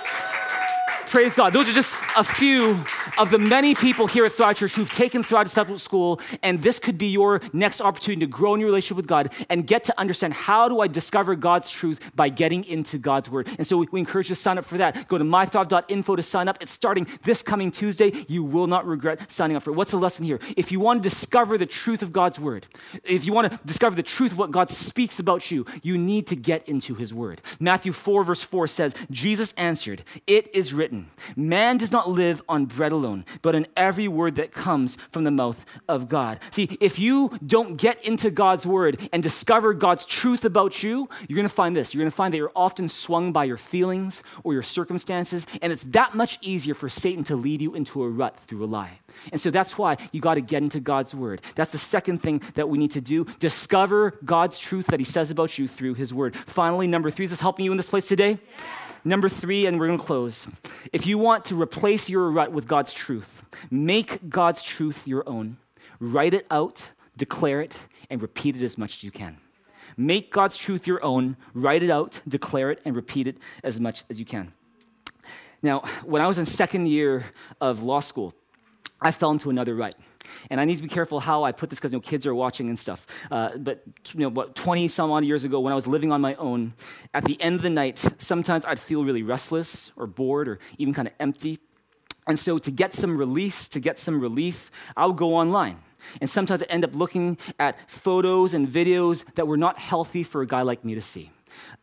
Praise 1.08 1.36
God. 1.36 1.54
Those 1.54 1.70
are 1.70 1.74
just 1.74 1.96
a 2.16 2.24
few 2.24 2.80
of 3.18 3.30
the 3.30 3.40
many 3.40 3.76
people 3.76 4.08
here 4.08 4.26
at 4.26 4.34
Thrive 4.34 4.58
Church 4.58 4.76
who've 4.76 4.90
taken 4.90 5.24
Thrive 5.24 5.46
Discipleship 5.46 5.82
School, 5.82 6.20
and 6.44 6.62
this 6.62 6.80
could 6.80 6.98
be 6.98 7.08
your 7.08 7.42
next 7.54 7.82
opportunity 7.82 8.26
to 8.26 8.32
grow 8.32 8.54
in 8.54 8.60
your 8.60 8.68
relationship 8.68 8.98
with 8.98 9.08
God 9.08 9.32
and 9.50 9.66
get 9.66 9.84
to 9.86 10.00
understand 10.00 10.34
how 10.34 10.68
do 10.68 10.82
I 10.82 10.88
discover 10.88 11.36
God's 11.36 11.70
truth 11.70 12.12
by 12.16 12.30
getting 12.30 12.64
into 12.66 12.98
God's 12.98 13.30
Word. 13.30 13.48
And 13.58 13.66
so 13.66 13.78
we, 13.78 13.88
we 13.92 14.00
encourage 14.00 14.30
you 14.30 14.36
to 14.36 14.42
sign 14.42 14.58
up 14.58 14.66
for 14.66 14.78
that. 14.78 15.08
Go 15.08 15.18
to 15.18 15.24
mythrive.info 15.24 16.16
to 16.16 16.24
sign 16.24 16.48
up. 16.48 16.58
It's 16.62 16.72
starting 16.72 17.08
this 17.24 17.42
coming 17.42 17.72
Tuesday. 17.72 18.12
You 18.28 18.44
will 18.44 18.68
not 18.68 18.86
regret 18.86 19.32
signing 19.32 19.56
up 19.56 19.64
for 19.64 19.72
it. 19.72 19.76
What's 19.76 19.92
the 19.92 19.98
lesson 19.98 20.26
here? 20.26 20.40
If 20.58 20.72
you 20.72 20.80
want 20.80 21.02
to 21.02 21.10
discover 21.10 21.58
the 21.58 21.66
truth 21.66 22.04
of 22.04 22.12
God's 22.12 22.40
Word, 22.40 22.68
if 23.04 23.26
you 23.26 23.34
want 23.34 23.52
to 23.52 23.60
discover 23.66 23.96
the 23.96 24.04
truth 24.04 24.34
of 24.34 24.38
what 24.38 24.52
God 24.52 24.70
speaks 24.70 25.20
about 25.20 25.52
you, 25.52 25.66
you 25.84 25.98
need 25.98 26.28
to 26.28 26.36
get 26.36 26.68
into 26.68 26.96
His 26.96 27.14
Word. 27.14 27.42
Matthew 27.60 27.92
4, 27.92 28.24
verse 28.24 28.44
4 28.44 28.68
says, 28.68 28.94
Jesus 29.10 29.54
answered, 29.54 30.04
It 30.28 30.54
is 30.54 30.74
written, 30.74 31.08
man 31.36 31.78
does 31.78 31.92
not 31.92 32.10
live 32.10 32.42
on 32.50 32.66
bread 32.66 32.92
alone 32.92 33.05
alone, 33.06 33.26
but 33.42 33.56
in 33.56 33.68
every 33.78 34.08
word 34.08 34.36
that 34.36 34.52
comes 34.52 34.98
from 35.12 35.24
the 35.24 35.32
mouth 35.32 35.66
of 35.88 36.10
God. 36.10 36.40
See, 36.52 36.78
if 36.80 37.00
you 37.00 37.38
don't 37.46 37.78
get 37.78 38.04
into 38.04 38.32
God's 38.32 38.66
word 38.66 39.08
and 39.14 39.22
discover 39.22 39.74
God's 39.74 40.06
truth 40.06 40.46
about 40.46 40.84
you, 40.84 41.08
you're 41.28 41.36
going 41.36 41.48
to 41.48 41.54
find 41.54 41.76
this. 41.76 41.94
You're 41.94 42.02
going 42.02 42.12
to 42.12 42.16
find 42.16 42.34
that 42.34 42.38
you're 42.38 42.52
often 42.56 42.88
swung 42.88 43.32
by 43.32 43.44
your 43.46 43.58
feelings 43.58 44.24
or 44.44 44.54
your 44.54 44.64
circumstances, 44.64 45.46
and 45.62 45.72
it's 45.72 45.84
that 45.84 46.16
much 46.16 46.38
easier 46.42 46.74
for 46.74 46.90
Satan 46.90 47.24
to 47.26 47.36
lead 47.36 47.62
you 47.62 47.76
into 47.76 48.04
a 48.04 48.10
rut 48.10 48.38
through 48.38 48.64
a 48.64 48.68
lie. 48.68 49.00
And 49.32 49.40
so 49.40 49.50
that's 49.50 49.78
why 49.78 49.98
you 50.12 50.20
got 50.20 50.36
to 50.36 50.42
get 50.42 50.62
into 50.62 50.80
God's 50.80 51.16
word. 51.16 51.42
That's 51.56 51.72
the 51.72 51.78
second 51.78 52.22
thing 52.22 52.42
that 52.56 52.68
we 52.68 52.78
need 52.78 52.92
to 52.92 53.02
do. 53.02 53.26
Discover 53.40 54.20
God's 54.26 54.58
truth 54.58 54.88
that 54.88 55.00
he 55.00 55.06
says 55.06 55.32
about 55.32 55.58
you 55.58 55.68
through 55.68 55.94
his 55.94 56.14
word. 56.14 56.36
Finally, 56.36 56.88
number 56.88 57.10
three, 57.10 57.26
is 57.26 57.32
this 57.32 57.40
helping 57.40 57.66
you 57.66 57.72
in 57.72 57.78
this 57.78 57.90
place 57.90 58.08
today? 58.08 58.40
Number 59.08 59.30
three, 59.30 59.68
and 59.68 59.80
we're 59.80 59.86
going 59.86 60.00
to 60.00 60.04
close. 60.06 60.48
If 60.92 61.06
you 61.06 61.20
want 61.20 61.46
to 61.46 61.62
replace 61.62 62.10
your 62.10 62.32
rut 62.32 62.52
with 62.52 62.68
God's 62.68 62.92
truth, 62.92 63.46
make 63.70 64.30
God's 64.30 64.64
truth 64.64 65.08
your 65.08 65.24
own. 65.30 65.58
Write 66.00 66.34
it 66.34 66.48
out, 66.50 66.90
declare 67.16 67.62
it, 67.62 67.78
and 68.10 68.20
repeat 68.20 68.56
it 68.56 68.64
as 68.64 68.80
much 68.80 68.96
as 68.96 69.04
you 69.04 69.12
can. 69.12 69.38
Make 69.96 70.32
God's 70.32 70.58
truth 70.58 70.88
your 70.88 71.04
own, 71.06 71.38
write 71.54 71.84
it 71.84 71.92
out, 71.92 72.20
declare 72.28 72.72
it, 72.72 72.82
and 72.84 72.96
repeat 72.96 73.28
it 73.28 73.38
as 73.64 73.80
much 73.80 74.04
as 74.10 74.20
you 74.20 74.26
can. 74.26 74.54
Now, 75.62 75.84
when 76.04 76.24
I 76.24 76.28
was 76.28 76.40
in 76.40 76.48
second 76.48 76.88
year 76.88 77.26
of 77.62 77.84
law 77.84 78.00
school, 78.00 78.34
I 79.02 79.12
fell 79.12 79.32
into 79.32 79.50
another 79.50 79.76
rut. 79.76 79.96
And 80.50 80.60
I 80.60 80.66
need 80.66 80.78
to 80.78 80.84
be 80.84 80.90
careful 80.90 81.20
how 81.20 81.44
I 81.44 81.52
put 81.52 81.70
this 81.70 81.80
because 81.80 81.92
you 81.92 81.98
know, 81.98 82.02
kids 82.02 82.26
are 82.26 82.34
watching 82.34 82.70
and 82.70 82.78
stuff. 82.78 83.06
Uh, 83.30 83.58
but 83.58 83.84
you 84.14 84.22
know, 84.22 84.30
what, 84.30 84.56
20 84.56 84.88
some 84.88 85.12
odd 85.12 85.26
years 85.26 85.44
ago, 85.44 85.60
when 85.60 85.72
I 85.72 85.76
was 85.76 85.88
living 85.88 86.12
on 86.12 86.22
my 86.22 86.36
own, 86.36 86.74
at 87.14 87.26
the 87.26 87.40
end 87.42 87.58
of 87.58 87.62
the 87.62 87.70
night, 87.70 88.04
sometimes 88.18 88.66
I'd 88.66 88.80
feel 88.80 89.04
really 89.04 89.24
restless 89.24 89.92
or 89.96 90.08
bored 90.08 90.48
or 90.48 90.60
even 90.78 90.94
kind 90.94 91.08
of 91.08 91.14
empty. 91.20 91.60
And 92.28 92.40
so, 92.40 92.58
to 92.58 92.72
get 92.72 92.94
some 92.94 93.18
release, 93.18 93.70
to 93.70 93.80
get 93.80 94.00
some 94.00 94.20
relief, 94.20 94.72
I 94.98 95.06
would 95.06 95.18
go 95.18 95.36
online. 95.36 95.78
And 96.22 96.30
sometimes 96.30 96.64
I 96.64 96.66
end 96.66 96.84
up 96.84 96.96
looking 96.96 97.38
at 97.60 97.90
photos 97.90 98.54
and 98.54 98.68
videos 98.68 99.26
that 99.36 99.48
were 99.48 99.58
not 99.58 99.78
healthy 99.78 100.24
for 100.24 100.42
a 100.42 100.48
guy 100.48 100.64
like 100.64 100.84
me 100.84 100.96
to 100.96 101.02
see. 101.02 101.32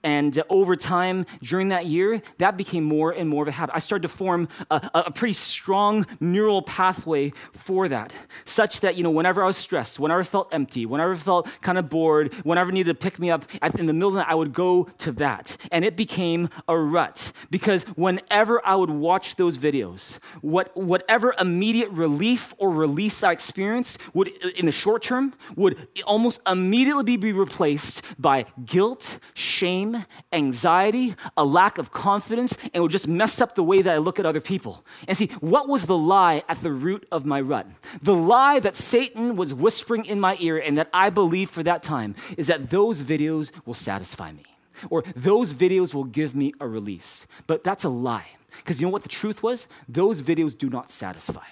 And 0.02 0.42
over 0.48 0.74
time, 0.74 1.26
during 1.42 1.68
that 1.68 1.86
year, 1.86 2.22
that 2.38 2.56
became 2.56 2.84
more 2.84 3.12
and 3.12 3.28
more 3.28 3.42
of 3.44 3.48
a 3.48 3.52
habit. 3.52 3.74
I 3.74 3.78
started 3.78 4.02
to 4.02 4.08
form 4.08 4.48
a, 4.70 4.90
a, 4.94 5.10
pretty 5.12 5.34
strong 5.34 6.06
neural 6.18 6.62
pathway 6.62 7.30
for 7.52 7.88
that, 7.88 8.12
such 8.44 8.80
that, 8.80 8.96
you 8.96 9.04
know, 9.04 9.10
whenever 9.10 9.42
I 9.42 9.46
was 9.46 9.56
stressed, 9.56 10.00
whenever 10.00 10.20
I 10.20 10.24
felt 10.24 10.52
empty, 10.52 10.86
whenever 10.86 11.12
I 11.12 11.16
felt 11.16 11.48
kind 11.60 11.78
of 11.78 11.88
bored, 11.88 12.34
whenever 12.42 12.70
I 12.70 12.74
needed 12.74 12.98
to 12.98 13.00
pick 13.00 13.18
me 13.18 13.30
up 13.30 13.44
in 13.78 13.86
the 13.86 13.92
middle 13.92 14.08
of 14.08 14.14
the 14.14 14.20
night, 14.20 14.28
I 14.28 14.34
would 14.34 14.52
go 14.52 14.84
to 14.98 15.12
that. 15.12 15.56
And 15.70 15.84
it 15.84 15.96
became 15.96 16.48
a 16.66 16.76
rut 16.76 17.32
because 17.50 17.84
whenever 17.96 18.64
I 18.66 18.74
would 18.74 18.90
watch 18.90 19.36
those 19.36 19.58
videos, 19.58 20.18
what, 20.40 20.76
whatever 20.76 21.34
immediate 21.38 21.90
relief 21.90 22.54
or 22.58 22.70
release 22.70 23.22
I 23.22 23.32
experienced 23.32 24.00
would, 24.14 24.28
in 24.56 24.66
the 24.66 24.72
short 24.72 25.02
term, 25.02 25.34
would 25.54 25.88
almost 26.04 26.40
immediately 26.46 27.16
be 27.16 27.32
replaced 27.32 28.02
by 28.18 28.46
guilt, 28.64 29.18
shame, 29.34 29.61
anxiety, 30.32 31.14
a 31.36 31.44
lack 31.44 31.78
of 31.78 31.92
confidence, 31.92 32.56
and 32.62 32.70
it 32.74 32.80
would 32.80 32.90
just 32.90 33.08
mess 33.08 33.40
up 33.40 33.54
the 33.54 33.62
way 33.62 33.82
that 33.82 33.92
I 33.92 33.98
look 33.98 34.18
at 34.18 34.26
other 34.26 34.40
people. 34.40 34.84
And 35.08 35.16
see, 35.16 35.26
what 35.40 35.68
was 35.68 35.86
the 35.86 35.96
lie 35.96 36.42
at 36.48 36.60
the 36.62 36.72
root 36.72 37.06
of 37.10 37.24
my 37.24 37.40
rut? 37.40 37.66
The 38.02 38.14
lie 38.14 38.60
that 38.60 38.76
Satan 38.76 39.36
was 39.36 39.54
whispering 39.54 40.04
in 40.04 40.20
my 40.20 40.36
ear 40.40 40.58
and 40.58 40.76
that 40.78 40.88
I 40.92 41.10
believed 41.10 41.50
for 41.50 41.62
that 41.62 41.82
time 41.82 42.14
is 42.36 42.46
that 42.48 42.70
those 42.70 43.02
videos 43.02 43.52
will 43.64 43.74
satisfy 43.74 44.32
me 44.32 44.44
or 44.90 45.02
those 45.14 45.54
videos 45.54 45.94
will 45.94 46.04
give 46.04 46.34
me 46.34 46.52
a 46.60 46.66
release. 46.66 47.26
But 47.46 47.62
that's 47.62 47.84
a 47.84 47.88
lie. 47.88 48.26
Because 48.58 48.80
you 48.80 48.86
know 48.86 48.92
what 48.92 49.02
the 49.02 49.08
truth 49.08 49.42
was? 49.42 49.66
Those 49.88 50.22
videos 50.22 50.56
do 50.56 50.68
not 50.68 50.90
satisfy 50.90 51.46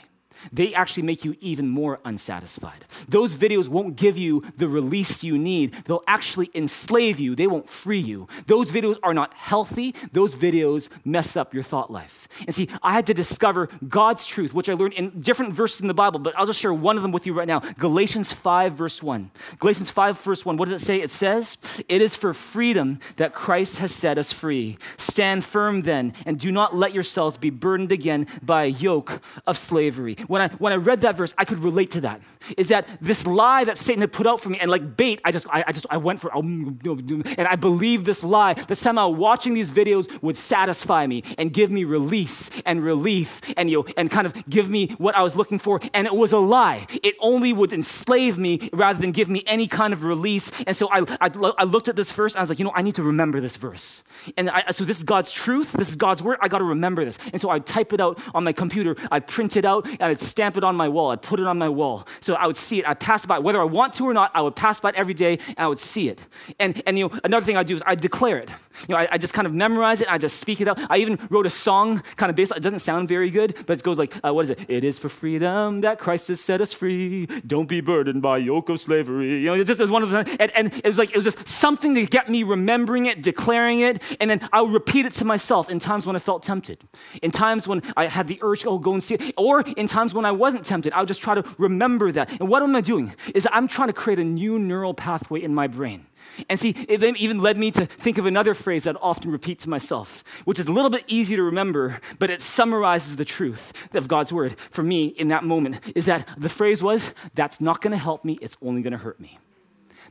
they 0.53 0.75
actually 0.75 1.03
make 1.03 1.25
you 1.25 1.37
even 1.41 1.69
more 1.69 2.01
unsatisfied. 2.05 2.85
Those 3.09 3.35
videos 3.35 3.69
won't 3.69 3.97
give 3.97 4.17
you 4.17 4.43
the 4.57 4.69
release 4.69 5.23
you 5.23 5.37
need. 5.37 5.73
They'll 5.85 6.05
actually 6.07 6.51
enslave 6.55 7.21
you. 7.21 7.35
They 7.35 7.47
won't 7.47 7.69
free 7.69 7.99
you. 7.99 8.29
Those 8.47 8.73
videos 8.73 8.97
are 9.03 9.15
not 9.15 9.35
healthy. 9.35 9.95
Those 10.13 10.35
videos 10.35 10.89
mess 11.05 11.37
up 11.37 11.55
your 11.55 11.63
thought 11.63 11.91
life. 11.91 12.29
And 12.47 12.55
see, 12.55 12.69
I 12.83 12.93
had 12.93 13.07
to 13.07 13.15
discover 13.15 13.69
God's 13.87 14.27
truth, 14.27 14.55
which 14.55 14.69
I 14.69 14.75
learned 14.75 14.95
in 14.95 15.21
different 15.21 15.55
verses 15.55 15.81
in 15.81 15.89
the 15.89 15.95
Bible, 15.95 16.19
but 16.19 16.37
I'll 16.39 16.47
just 16.47 16.61
share 16.61 16.75
one 16.75 16.97
of 16.97 17.03
them 17.03 17.13
with 17.13 17.27
you 17.27 17.33
right 17.33 17.49
now. 17.49 17.61
Galatians 17.79 18.33
5, 18.33 18.75
verse 18.75 19.03
1. 19.03 19.31
Galatians 19.59 19.91
5, 19.91 20.21
verse 20.21 20.45
1. 20.45 20.57
What 20.57 20.69
does 20.69 20.83
it 20.83 20.85
say? 20.85 21.01
It 21.01 21.11
says, 21.11 21.57
It 21.89 22.03
is 22.03 22.17
for 22.17 22.33
freedom 22.33 22.99
that 23.17 23.35
Christ 23.35 23.79
has 23.79 23.95
set 23.95 24.19
us 24.19 24.33
free. 24.33 24.79
Stand 24.97 25.45
firm 25.45 25.83
then, 25.83 26.13
and 26.25 26.39
do 26.39 26.51
not 26.51 26.75
let 26.75 26.95
yourselves 26.95 27.37
be 27.37 27.51
burdened 27.51 27.93
again 27.93 28.27
by 28.43 28.65
a 28.65 28.67
yoke 28.67 29.23
of 29.47 29.57
slavery 29.59 30.17
when 30.31 30.41
I, 30.41 30.49
when 30.59 30.73
I 30.73 30.77
read 30.77 31.01
that 31.01 31.17
verse, 31.17 31.35
I 31.37 31.45
could 31.45 31.59
relate 31.59 31.91
to 31.93 32.03
that. 32.03 32.21
Is 32.57 32.69
that 32.69 32.87
this 33.01 33.27
lie 33.27 33.65
that 33.65 33.77
Satan 33.77 34.01
had 34.01 34.13
put 34.13 34.29
out 34.29 34.41
for 34.41 34.49
me, 34.49 34.61
and 34.61 34.71
like 34.71 34.97
bait, 34.97 35.21
I 35.25 35.33
just, 35.33 35.49
I, 35.51 35.65
I 35.67 35.73
just, 35.73 35.87
I 35.91 35.97
went 35.97 36.21
for, 36.21 36.35
um, 36.37 36.79
and 36.87 37.49
I 37.49 37.57
believed 37.57 38.07
this 38.07 38.23
lie 38.23 38.55
that 38.55 38.77
somehow 38.77 39.09
watching 39.09 39.55
these 39.55 39.73
videos 39.73 40.23
would 40.23 40.37
satisfy 40.37 41.05
me 41.09 41.25
and 41.37 41.53
give 41.53 41.69
me 41.73 41.83
release 41.83 42.49
and 42.65 42.85
relief 42.85 43.41
and, 43.57 43.69
you 43.69 43.79
know, 43.79 43.93
and 43.97 44.09
kind 44.09 44.25
of 44.25 44.49
give 44.49 44.71
me 44.71 44.91
what 44.99 45.17
I 45.17 45.23
was 45.23 45.35
looking 45.35 45.59
for. 45.59 45.81
And 45.93 46.07
it 46.07 46.15
was 46.15 46.33
a 46.33 46.39
lie. 46.39 46.87
It 47.03 47.17
only 47.19 47.53
would 47.53 47.73
enslave 47.73 48.39
me 48.39 48.71
rather 48.73 49.01
than 49.01 49.11
give 49.11 49.29
me 49.29 49.43
any 49.49 49.67
kind 49.67 49.93
of 49.93 50.05
release. 50.05 50.53
And 50.65 50.77
so 50.77 50.89
I, 50.93 51.01
I, 51.21 51.31
I 51.59 51.65
looked 51.65 51.89
at 51.89 51.97
this 51.97 52.13
verse 52.13 52.35
and 52.35 52.39
I 52.39 52.43
was 52.43 52.51
like, 52.51 52.61
you 52.61 52.65
know, 52.65 52.73
I 52.77 52.83
need 52.83 52.95
to 52.95 53.03
remember 53.03 53.41
this 53.41 53.57
verse. 53.57 54.05
And 54.37 54.49
I, 54.49 54.71
so 54.71 54.85
this 54.85 54.99
is 54.99 55.03
God's 55.03 55.33
truth. 55.33 55.73
This 55.73 55.89
is 55.89 55.97
God's 55.97 56.23
word. 56.23 56.39
I 56.41 56.47
got 56.47 56.59
to 56.59 56.65
remember 56.65 57.05
this. 57.05 57.19
And 57.33 57.43
so 57.43 57.51
I'd 57.51 57.67
type 57.67 57.93
it 57.93 58.01
out 58.01 58.21
on 58.33 58.45
my 58.45 58.53
computer. 58.53 58.95
I'd 59.11 59.27
print 59.27 59.57
it 59.57 59.65
out 59.65 59.89
and 59.89 60.03
I'd 60.11 60.21
stamp 60.21 60.57
it 60.57 60.65
on 60.65 60.77
my 60.77 60.89
wall. 60.89 61.11
I'd 61.11 61.23
put 61.23 61.41
it 61.41 61.47
on 61.47 61.59
my 61.59 61.69
wall. 61.69 62.07
So 62.21 62.35
I 62.35 62.47
would 62.47 62.57
see 62.57 62.81
it. 62.81 62.89
I'd 62.89 63.01
pass 63.01 63.25
by, 63.25 63.39
whether 63.39 63.61
I 63.61 63.65
want 63.65 63.95
to 63.95 64.05
or 64.05 64.15
not, 64.15 64.31
I 64.35 64.43
would 64.43 64.57
pass 64.57 64.81
by 64.81 64.91
it 64.91 64.95
every 64.97 65.15
day 65.15 65.39
and 65.49 65.59
I 65.59 65.67
would 65.67 65.79
see 65.79 66.09
it. 66.09 66.23
And, 66.59 66.83
and 66.87 66.99
you 66.99 67.09
know, 67.09 67.19
another 67.25 67.45
thing 67.45 67.57
I'd 67.57 67.67
do 67.67 67.77
is 67.77 67.83
I'd 67.87 68.01
declare 68.01 68.39
it. 68.39 68.51
You 68.89 68.95
know, 68.95 68.97
I, 68.97 69.09
I, 69.13 69.19
just 69.19 69.35
kind 69.35 69.47
of 69.47 69.53
memorize 69.55 70.01
it. 70.01 70.11
I 70.11 70.19
just 70.19 70.39
speak 70.39 70.61
it 70.61 70.69
out. 70.69 70.79
I 70.91 70.99
even 70.99 71.19
wrote 71.29 71.47
a 71.47 71.51
song 71.51 72.01
kind 72.17 72.31
of 72.31 72.37
based. 72.37 72.53
on, 72.53 72.59
It 72.59 72.63
doesn't 72.63 72.79
sound 72.79 73.09
very 73.09 73.31
good, 73.31 73.55
but 73.67 73.79
it 73.79 73.83
goes 73.83 73.99
like, 73.99 74.15
uh, 74.25 74.33
"What 74.33 74.45
is 74.45 74.51
it? 74.51 74.61
It 74.69 74.85
is 74.85 74.99
for 74.99 75.09
freedom 75.09 75.83
that 75.83 75.99
Christ 75.99 76.29
has 76.29 76.41
set 76.41 76.61
us 76.61 76.73
free. 76.73 77.27
Don't 77.47 77.69
be 77.69 77.81
burdened 77.81 78.23
by 78.23 78.39
yoke 78.39 78.69
of 78.69 78.81
slavery." 78.81 79.41
You 79.41 79.47
know, 79.47 79.55
it 79.55 79.67
just 79.67 79.81
it 79.81 79.85
was 79.85 79.91
one 79.91 80.03
of 80.03 80.11
the 80.11 80.19
and, 80.41 80.51
and 80.55 80.75
it 80.75 80.87
was 80.87 80.99
like 80.99 81.11
it 81.11 81.17
was 81.17 81.25
just 81.25 81.47
something 81.47 81.95
to 81.95 82.07
get 82.07 82.29
me 82.31 82.43
remembering 82.43 83.07
it, 83.07 83.23
declaring 83.23 83.81
it, 83.81 84.03
and 84.19 84.31
then 84.31 84.41
I 84.53 84.63
would 84.63 84.73
repeat 84.73 85.05
it 85.05 85.13
to 85.15 85.25
myself 85.25 85.69
in 85.69 85.79
times 85.79 86.07
when 86.07 86.17
I 86.17 86.21
felt 86.21 86.43
tempted, 86.43 86.83
in 87.23 87.31
times 87.31 87.69
when 87.69 87.83
I 87.97 88.07
had 88.07 88.29
the 88.29 88.39
urge, 88.43 88.65
"Oh, 88.65 88.79
go 88.79 88.95
and 88.95 89.05
see 89.05 89.17
it," 89.17 89.35
or 89.37 89.61
in 89.77 89.87
times 89.87 90.00
when 90.15 90.25
I 90.25 90.33
wasn't 90.33 90.65
tempted. 90.65 90.93
I 90.93 91.01
would 91.01 91.09
just 91.09 91.23
try 91.23 91.35
to 91.35 91.45
remember 91.59 92.13
that. 92.13 92.41
And 92.41 92.49
what 92.49 92.63
am 92.63 92.75
I 92.75 92.81
doing? 92.81 93.15
Is 93.35 93.47
I'm 93.53 93.69
trying 93.69 93.89
to 93.89 93.93
create 93.93 94.19
a 94.19 94.25
new 94.25 94.59
neural 94.59 94.95
pathway 94.95 95.43
in 95.43 95.55
my 95.55 95.67
brain. 95.67 96.07
And 96.49 96.59
see, 96.61 96.71
it 96.71 97.03
even 97.03 97.41
led 97.41 97.57
me 97.57 97.71
to 97.73 97.87
think 97.87 98.19
of 98.19 98.27
another 98.27 98.55
phrase 98.55 98.85
that 98.85 98.97
I 98.97 98.99
often 99.01 99.31
repeat 99.31 99.59
to 99.61 99.69
myself, 99.69 100.23
which 100.45 100.59
is 100.59 100.67
a 100.67 100.73
little 100.73 100.91
bit 100.91 101.05
easy 101.07 101.37
to 101.37 101.43
remember, 101.43 102.01
but 102.19 102.31
it 102.31 102.41
summarizes 102.41 103.17
the 103.17 103.25
truth 103.25 103.95
of 103.95 104.09
God's 104.09 104.33
word 104.33 104.59
for 104.59 104.83
me 104.83 105.07
in 105.07 105.29
that 105.29 105.45
moment. 105.45 105.81
Is 105.95 106.07
that 106.07 106.29
the 106.39 106.49
phrase 106.49 106.83
was, 106.83 107.13
that's 107.35 107.61
not 107.61 107.81
gonna 107.81 107.97
help 107.97 108.25
me, 108.25 108.39
it's 108.41 108.57
only 108.63 108.83
gonna 108.83 108.99
hurt 108.99 109.19
me. 109.21 109.39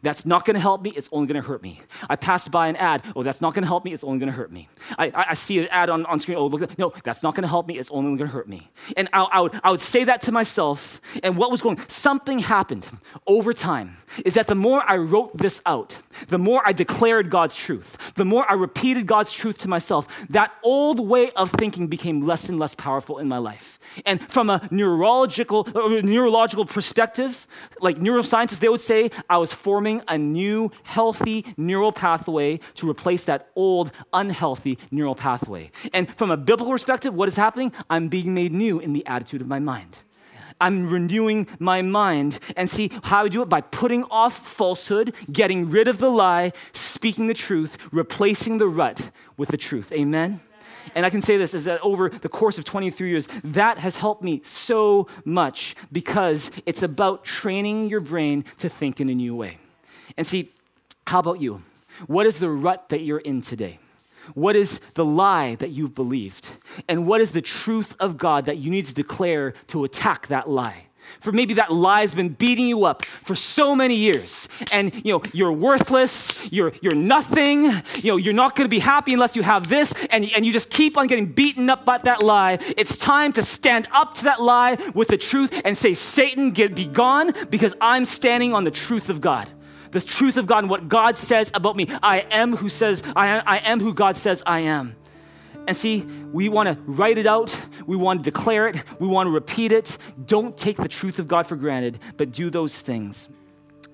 That's 0.01 0.25
not 0.25 0.45
going 0.45 0.55
to 0.55 0.61
help 0.61 0.81
me. 0.81 0.91
It's 0.91 1.09
only 1.11 1.27
going 1.27 1.41
to 1.41 1.47
hurt 1.47 1.61
me. 1.61 1.81
I 2.09 2.15
pass 2.15 2.47
by 2.47 2.67
an 2.67 2.75
ad. 2.75 3.03
Oh, 3.15 3.23
that's 3.23 3.41
not 3.41 3.53
going 3.53 3.63
to 3.63 3.67
help 3.67 3.83
me. 3.83 3.93
It's 3.93 4.03
only 4.03 4.19
going 4.19 4.31
to 4.31 4.35
hurt 4.35 4.51
me. 4.51 4.69
I, 4.97 5.07
I, 5.07 5.25
I, 5.29 5.33
see 5.33 5.59
an 5.59 5.67
ad 5.69 5.89
on, 5.89 6.05
on 6.05 6.19
screen. 6.19 6.37
Oh, 6.37 6.47
look. 6.47 6.77
No, 6.77 6.93
that's 7.03 7.23
not 7.23 7.35
going 7.35 7.43
to 7.43 7.49
help 7.49 7.67
me. 7.67 7.77
It's 7.77 7.91
only 7.91 8.17
going 8.17 8.29
to 8.29 8.33
hurt 8.33 8.47
me. 8.47 8.69
And 8.95 9.09
I, 9.11 9.23
I, 9.23 9.41
would, 9.41 9.59
I 9.63 9.71
would 9.71 9.81
say 9.81 10.05
that 10.05 10.21
to 10.21 10.31
myself. 10.31 11.01
And 11.23 11.35
what 11.35 11.51
was 11.51 11.61
going, 11.61 11.77
something 11.87 12.39
happened 12.39 12.89
over 13.27 13.53
time 13.53 13.97
is 14.25 14.35
that 14.35 14.47
the 14.47 14.55
more 14.55 14.83
I 14.87 14.97
wrote 14.97 15.37
this 15.37 15.61
out, 15.65 15.97
the 16.27 16.39
more 16.39 16.61
I 16.65 16.71
declared 16.71 17.29
God's 17.29 17.55
truth, 17.55 18.13
the 18.15 18.25
more 18.25 18.49
I 18.49 18.53
repeated 18.53 19.05
God's 19.05 19.33
truth 19.33 19.57
to 19.59 19.67
myself, 19.67 20.25
that 20.29 20.53
old 20.63 20.99
way 20.99 21.31
of 21.31 21.51
thinking 21.51 21.87
became 21.87 22.21
less 22.21 22.49
and 22.49 22.57
less 22.59 22.75
powerful 22.75 23.17
in 23.17 23.27
my 23.27 23.37
life. 23.37 23.79
And 24.05 24.21
from 24.21 24.49
a 24.49 24.67
neurological, 24.71 25.67
uh, 25.75 26.01
neurological 26.01 26.65
perspective, 26.65 27.47
like 27.81 27.97
neuroscientists, 27.97 28.59
they 28.59 28.69
would 28.69 28.81
say 28.81 29.11
I 29.29 29.37
was 29.37 29.53
forming 29.53 29.88
a 30.07 30.17
new 30.17 30.71
healthy 30.83 31.45
neural 31.57 31.91
pathway 31.91 32.59
to 32.75 32.89
replace 32.89 33.25
that 33.25 33.49
old 33.55 33.91
unhealthy 34.13 34.77
neural 34.91 35.15
pathway. 35.15 35.71
And 35.93 36.09
from 36.17 36.31
a 36.31 36.37
biblical 36.37 36.71
perspective, 36.71 37.13
what 37.13 37.27
is 37.27 37.35
happening? 37.35 37.71
I'm 37.89 38.07
being 38.07 38.33
made 38.33 38.53
new 38.53 38.79
in 38.79 38.93
the 38.93 39.05
attitude 39.05 39.41
of 39.41 39.47
my 39.47 39.59
mind. 39.59 39.99
I'm 40.61 40.89
renewing 40.89 41.47
my 41.59 41.81
mind. 41.81 42.39
And 42.55 42.69
see 42.69 42.91
how 43.03 43.25
I 43.25 43.29
do 43.29 43.41
it? 43.41 43.49
By 43.49 43.61
putting 43.61 44.03
off 44.05 44.35
falsehood, 44.45 45.15
getting 45.31 45.69
rid 45.69 45.87
of 45.87 45.97
the 45.99 46.09
lie, 46.09 46.51
speaking 46.73 47.27
the 47.27 47.33
truth, 47.33 47.77
replacing 47.91 48.57
the 48.57 48.67
rut 48.67 49.11
with 49.37 49.49
the 49.49 49.57
truth. 49.57 49.91
Amen? 49.91 50.41
And 50.95 51.05
I 51.05 51.09
can 51.09 51.21
say 51.21 51.37
this 51.37 51.53
is 51.53 51.65
that 51.65 51.79
over 51.81 52.09
the 52.09 52.29
course 52.29 52.57
of 52.57 52.63
23 52.63 53.09
years, 53.09 53.27
that 53.43 53.77
has 53.79 53.97
helped 53.97 54.23
me 54.23 54.41
so 54.43 55.07
much 55.23 55.75
because 55.91 56.51
it's 56.65 56.83
about 56.83 57.23
training 57.23 57.89
your 57.89 57.99
brain 57.99 58.43
to 58.57 58.69
think 58.69 58.99
in 58.99 59.09
a 59.09 59.15
new 59.15 59.35
way. 59.35 59.57
And 60.17 60.25
see, 60.25 60.51
how 61.07 61.19
about 61.19 61.39
you? 61.39 61.63
What 62.07 62.25
is 62.25 62.39
the 62.39 62.49
rut 62.49 62.89
that 62.89 63.01
you're 63.01 63.19
in 63.19 63.41
today? 63.41 63.79
What 64.33 64.55
is 64.55 64.79
the 64.93 65.05
lie 65.05 65.55
that 65.55 65.71
you've 65.71 65.95
believed? 65.95 66.49
And 66.87 67.07
what 67.07 67.21
is 67.21 67.31
the 67.31 67.41
truth 67.41 67.95
of 67.99 68.17
God 68.17 68.45
that 68.45 68.57
you 68.57 68.69
need 68.69 68.85
to 68.85 68.93
declare 68.93 69.53
to 69.67 69.83
attack 69.83 70.27
that 70.27 70.49
lie? 70.49 70.85
For 71.19 71.31
maybe 71.31 71.55
that 71.55 71.73
lie 71.73 72.01
has 72.01 72.13
been 72.13 72.29
beating 72.29 72.67
you 72.67 72.85
up 72.85 73.03
for 73.03 73.33
so 73.33 73.75
many 73.75 73.95
years. 73.95 74.47
And 74.71 74.93
you 75.03 75.13
know, 75.13 75.23
you're 75.33 75.51
worthless, 75.51 76.35
you're 76.51 76.71
you're 76.83 76.93
nothing, 76.93 77.63
you 77.95 78.11
know, 78.11 78.17
you're 78.17 78.33
not 78.33 78.55
gonna 78.55 78.69
be 78.69 78.77
happy 78.79 79.13
unless 79.13 79.35
you 79.35 79.41
have 79.41 79.67
this, 79.69 79.91
and, 80.11 80.29
and 80.35 80.45
you 80.45 80.53
just 80.53 80.69
keep 80.69 80.97
on 80.97 81.07
getting 81.07 81.25
beaten 81.25 81.67
up 81.67 81.83
by 81.83 81.97
that 81.97 82.21
lie. 82.21 82.59
It's 82.77 82.99
time 82.99 83.33
to 83.33 83.41
stand 83.41 83.87
up 83.91 84.13
to 84.15 84.25
that 84.25 84.39
lie 84.39 84.77
with 84.93 85.07
the 85.07 85.17
truth 85.17 85.59
and 85.65 85.75
say, 85.75 85.95
Satan, 85.95 86.51
get 86.51 86.75
be 86.75 86.85
gone, 86.85 87.33
because 87.49 87.73
I'm 87.81 88.05
standing 88.05 88.53
on 88.53 88.63
the 88.63 88.71
truth 88.71 89.09
of 89.09 89.19
God 89.19 89.49
the 89.91 90.01
truth 90.01 90.37
of 90.37 90.47
God 90.47 90.59
and 90.59 90.69
what 90.69 90.87
God 90.87 91.17
says 91.17 91.51
about 91.53 91.75
me. 91.75 91.87
I 92.01 92.19
am 92.31 92.55
who 92.55 92.69
says 92.69 93.03
I 93.15 93.27
am, 93.27 93.43
I 93.45 93.57
am 93.59 93.79
who 93.79 93.93
God 93.93 94.17
says 94.17 94.43
I 94.45 94.59
am. 94.61 94.95
And 95.67 95.77
see, 95.77 96.05
we 96.31 96.49
want 96.49 96.67
to 96.67 96.81
write 96.91 97.17
it 97.17 97.27
out, 97.27 97.55
we 97.85 97.95
want 97.95 98.23
to 98.23 98.31
declare 98.31 98.67
it, 98.67 98.83
we 98.99 99.07
want 99.07 99.27
to 99.27 99.31
repeat 99.31 99.71
it. 99.71 99.97
Don't 100.25 100.57
take 100.57 100.77
the 100.77 100.87
truth 100.87 101.19
of 101.19 101.27
God 101.27 101.45
for 101.45 101.55
granted, 101.55 101.99
but 102.17 102.31
do 102.31 102.49
those 102.49 102.79
things. 102.79 103.29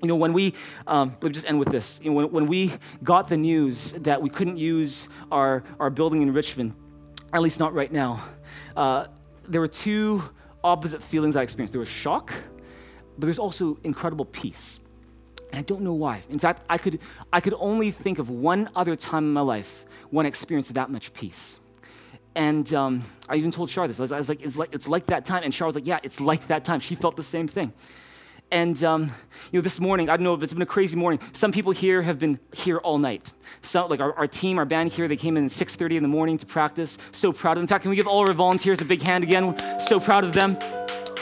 You 0.01 0.07
know, 0.07 0.15
when 0.15 0.33
we, 0.33 0.53
um, 0.87 1.15
let 1.21 1.23
me 1.23 1.29
just 1.31 1.49
end 1.49 1.59
with 1.59 1.69
this. 1.69 1.99
You 2.01 2.11
know, 2.11 2.15
when, 2.15 2.31
when 2.31 2.47
we 2.47 2.73
got 3.03 3.27
the 3.27 3.37
news 3.37 3.91
that 3.93 4.21
we 4.21 4.29
couldn't 4.29 4.57
use 4.57 5.09
our, 5.31 5.63
our 5.79 5.89
building 5.89 6.21
in 6.21 6.33
Richmond, 6.33 6.75
at 7.33 7.41
least 7.41 7.59
not 7.59 7.73
right 7.73 7.91
now, 7.91 8.23
uh, 8.77 9.07
there 9.47 9.59
were 9.59 9.67
two 9.67 10.23
opposite 10.63 11.01
feelings 11.03 11.35
I 11.35 11.41
experienced. 11.41 11.73
There 11.73 11.79
was 11.79 11.89
shock, 11.89 12.31
but 13.17 13.25
there's 13.25 13.39
also 13.39 13.77
incredible 13.83 14.25
peace. 14.25 14.79
And 15.55 15.61
I 15.61 15.63
don't 15.63 15.83
know 15.83 15.93
why. 15.93 16.21
In 16.29 16.37
fact, 16.37 16.63
I 16.69 16.77
could, 16.77 16.99
I 17.31 17.39
could 17.39 17.53
only 17.57 17.89
think 17.89 18.19
of 18.19 18.29
one 18.29 18.69
other 18.75 18.97
time 18.97 19.23
in 19.23 19.31
my 19.31 19.39
life 19.39 19.85
when 20.09 20.25
I 20.25 20.27
experienced 20.27 20.73
that 20.73 20.89
much 20.89 21.13
peace. 21.13 21.57
And 22.35 22.73
um, 22.73 23.03
I 23.29 23.37
even 23.37 23.51
told 23.51 23.69
Char 23.69 23.87
this. 23.87 23.97
I 24.01 24.03
was, 24.03 24.11
I 24.11 24.17
was, 24.17 24.27
like, 24.27 24.41
it's 24.41 24.57
like, 24.57 24.75
it's 24.75 24.89
like 24.89 25.05
that 25.05 25.23
time. 25.23 25.43
And 25.43 25.53
Char 25.53 25.67
was 25.67 25.75
like, 25.75 25.87
yeah, 25.87 25.99
it's 26.03 26.19
like 26.19 26.47
that 26.47 26.65
time. 26.65 26.81
She 26.81 26.93
felt 26.93 27.15
the 27.15 27.23
same 27.23 27.47
thing. 27.47 27.71
And 28.51 28.83
um, 28.83 29.03
you 29.53 29.59
know, 29.59 29.61
this 29.61 29.79
morning, 29.79 30.09
I 30.09 30.17
don't 30.17 30.25
know, 30.25 30.33
if 30.33 30.43
it's 30.43 30.51
been 30.51 30.61
a 30.61 30.65
crazy 30.65 30.97
morning. 30.97 31.21
Some 31.31 31.53
people 31.53 31.71
here 31.71 32.01
have 32.01 32.19
been 32.19 32.37
here 32.53 32.79
all 32.79 32.97
night. 32.97 33.31
So, 33.61 33.87
like 33.87 34.01
our, 34.01 34.13
our 34.13 34.27
team, 34.27 34.59
our 34.59 34.65
band 34.65 34.91
here, 34.91 35.07
they 35.07 35.15
came 35.15 35.37
in 35.37 35.45
at 35.45 35.51
6:30 35.51 35.95
in 35.95 36.03
the 36.03 36.09
morning 36.09 36.37
to 36.37 36.45
practice. 36.45 36.97
So 37.11 37.31
proud 37.31 37.53
of 37.53 37.55
them. 37.57 37.63
In 37.63 37.67
fact, 37.67 37.83
can 37.83 37.89
we 37.91 37.95
give 37.95 38.07
all 38.07 38.27
our 38.27 38.33
volunteers 38.33 38.81
a 38.81 38.85
big 38.85 39.01
hand 39.01 39.23
again? 39.23 39.57
So 39.79 40.01
proud 40.01 40.25
of 40.25 40.33
them. 40.33 40.57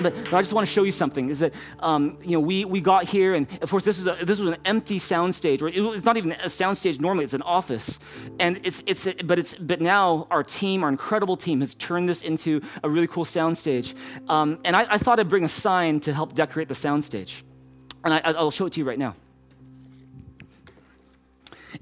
But, 0.01 0.15
I 0.33 0.41
just 0.41 0.53
want 0.53 0.67
to 0.67 0.73
show 0.73 0.83
you 0.83 0.91
something. 0.91 1.29
Is 1.29 1.39
that 1.39 1.53
um, 1.79 2.17
you 2.21 2.31
know 2.31 2.39
we, 2.39 2.65
we 2.65 2.81
got 2.81 3.05
here, 3.05 3.33
and 3.33 3.47
of 3.61 3.69
course 3.69 3.85
this 3.85 3.99
is 3.99 4.07
a, 4.07 4.17
this 4.21 4.39
was 4.39 4.51
an 4.51 4.57
empty 4.65 4.99
sound 4.99 5.35
stage, 5.35 5.61
it's 5.61 6.05
not 6.05 6.17
even 6.17 6.31
a 6.33 6.49
sound 6.49 6.77
stage. 6.77 6.99
Normally, 6.99 7.23
it's 7.23 7.33
an 7.33 7.41
office, 7.41 7.99
and 8.39 8.59
it's 8.63 8.83
it's 8.85 9.07
but 9.25 9.39
it's 9.39 9.55
but 9.55 9.81
now 9.81 10.27
our 10.31 10.43
team, 10.43 10.83
our 10.83 10.89
incredible 10.89 11.37
team, 11.37 11.59
has 11.61 11.73
turned 11.75 12.09
this 12.09 12.21
into 12.21 12.61
a 12.83 12.89
really 12.89 13.07
cool 13.07 13.25
sound 13.25 13.57
stage. 13.57 13.95
Um, 14.27 14.59
and 14.63 14.75
I, 14.75 14.85
I, 14.89 14.97
thought 14.97 15.19
I'd 15.19 15.29
bring 15.29 15.43
a 15.43 15.49
sign 15.49 15.99
to 16.01 16.13
help 16.13 16.33
decorate 16.33 16.67
the 16.67 16.75
sound 16.75 17.03
stage, 17.03 17.43
and 18.03 18.13
I, 18.13 18.19
I'll 18.19 18.51
show 18.51 18.65
it 18.65 18.73
to 18.73 18.79
you 18.79 18.87
right 18.87 18.99
now. 18.99 19.15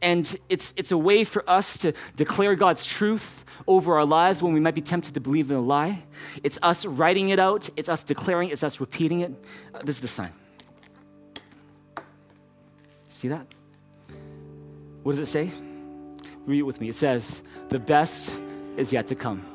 And 0.01 0.35
it's 0.49 0.73
it's 0.77 0.91
a 0.91 0.97
way 0.97 1.23
for 1.23 1.47
us 1.49 1.77
to 1.79 1.93
declare 2.15 2.55
God's 2.55 2.85
truth 2.85 3.45
over 3.67 3.97
our 3.97 4.05
lives 4.05 4.41
when 4.41 4.53
we 4.53 4.59
might 4.59 4.75
be 4.75 4.81
tempted 4.81 5.13
to 5.13 5.19
believe 5.19 5.49
in 5.51 5.57
a 5.57 5.61
lie. 5.61 6.03
It's 6.43 6.59
us 6.61 6.85
writing 6.85 7.29
it 7.29 7.39
out, 7.39 7.69
it's 7.75 7.89
us 7.89 8.03
declaring 8.03 8.49
it's 8.49 8.63
us 8.63 8.79
repeating 8.79 9.21
it. 9.21 9.33
Uh, 9.73 9.79
this 9.83 9.95
is 9.95 10.01
the 10.01 10.07
sign. 10.07 10.33
See 13.07 13.27
that? 13.27 13.45
What 15.03 15.13
does 15.13 15.19
it 15.19 15.27
say? 15.27 15.51
Read 16.45 16.59
it 16.59 16.63
with 16.63 16.81
me. 16.81 16.89
It 16.89 16.95
says, 16.95 17.41
The 17.69 17.79
best 17.79 18.39
is 18.77 18.91
yet 18.91 19.07
to 19.07 19.15
come. 19.15 19.45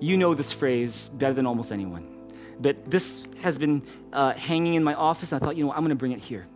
You 0.00 0.16
know 0.16 0.34
this 0.34 0.52
phrase 0.52 1.08
better 1.08 1.34
than 1.34 1.46
almost 1.46 1.72
anyone. 1.72 2.10
But 2.60 2.90
this 2.90 3.24
has 3.42 3.58
been 3.58 3.82
uh, 4.12 4.32
hanging 4.32 4.74
in 4.74 4.84
my 4.84 4.94
office, 4.94 5.32
and 5.32 5.42
I 5.42 5.44
thought, 5.44 5.56
you 5.56 5.64
know, 5.64 5.72
I'm 5.72 5.80
going 5.80 5.90
to 5.90 5.96
bring 5.96 6.12
it 6.12 6.20
here. 6.20 6.46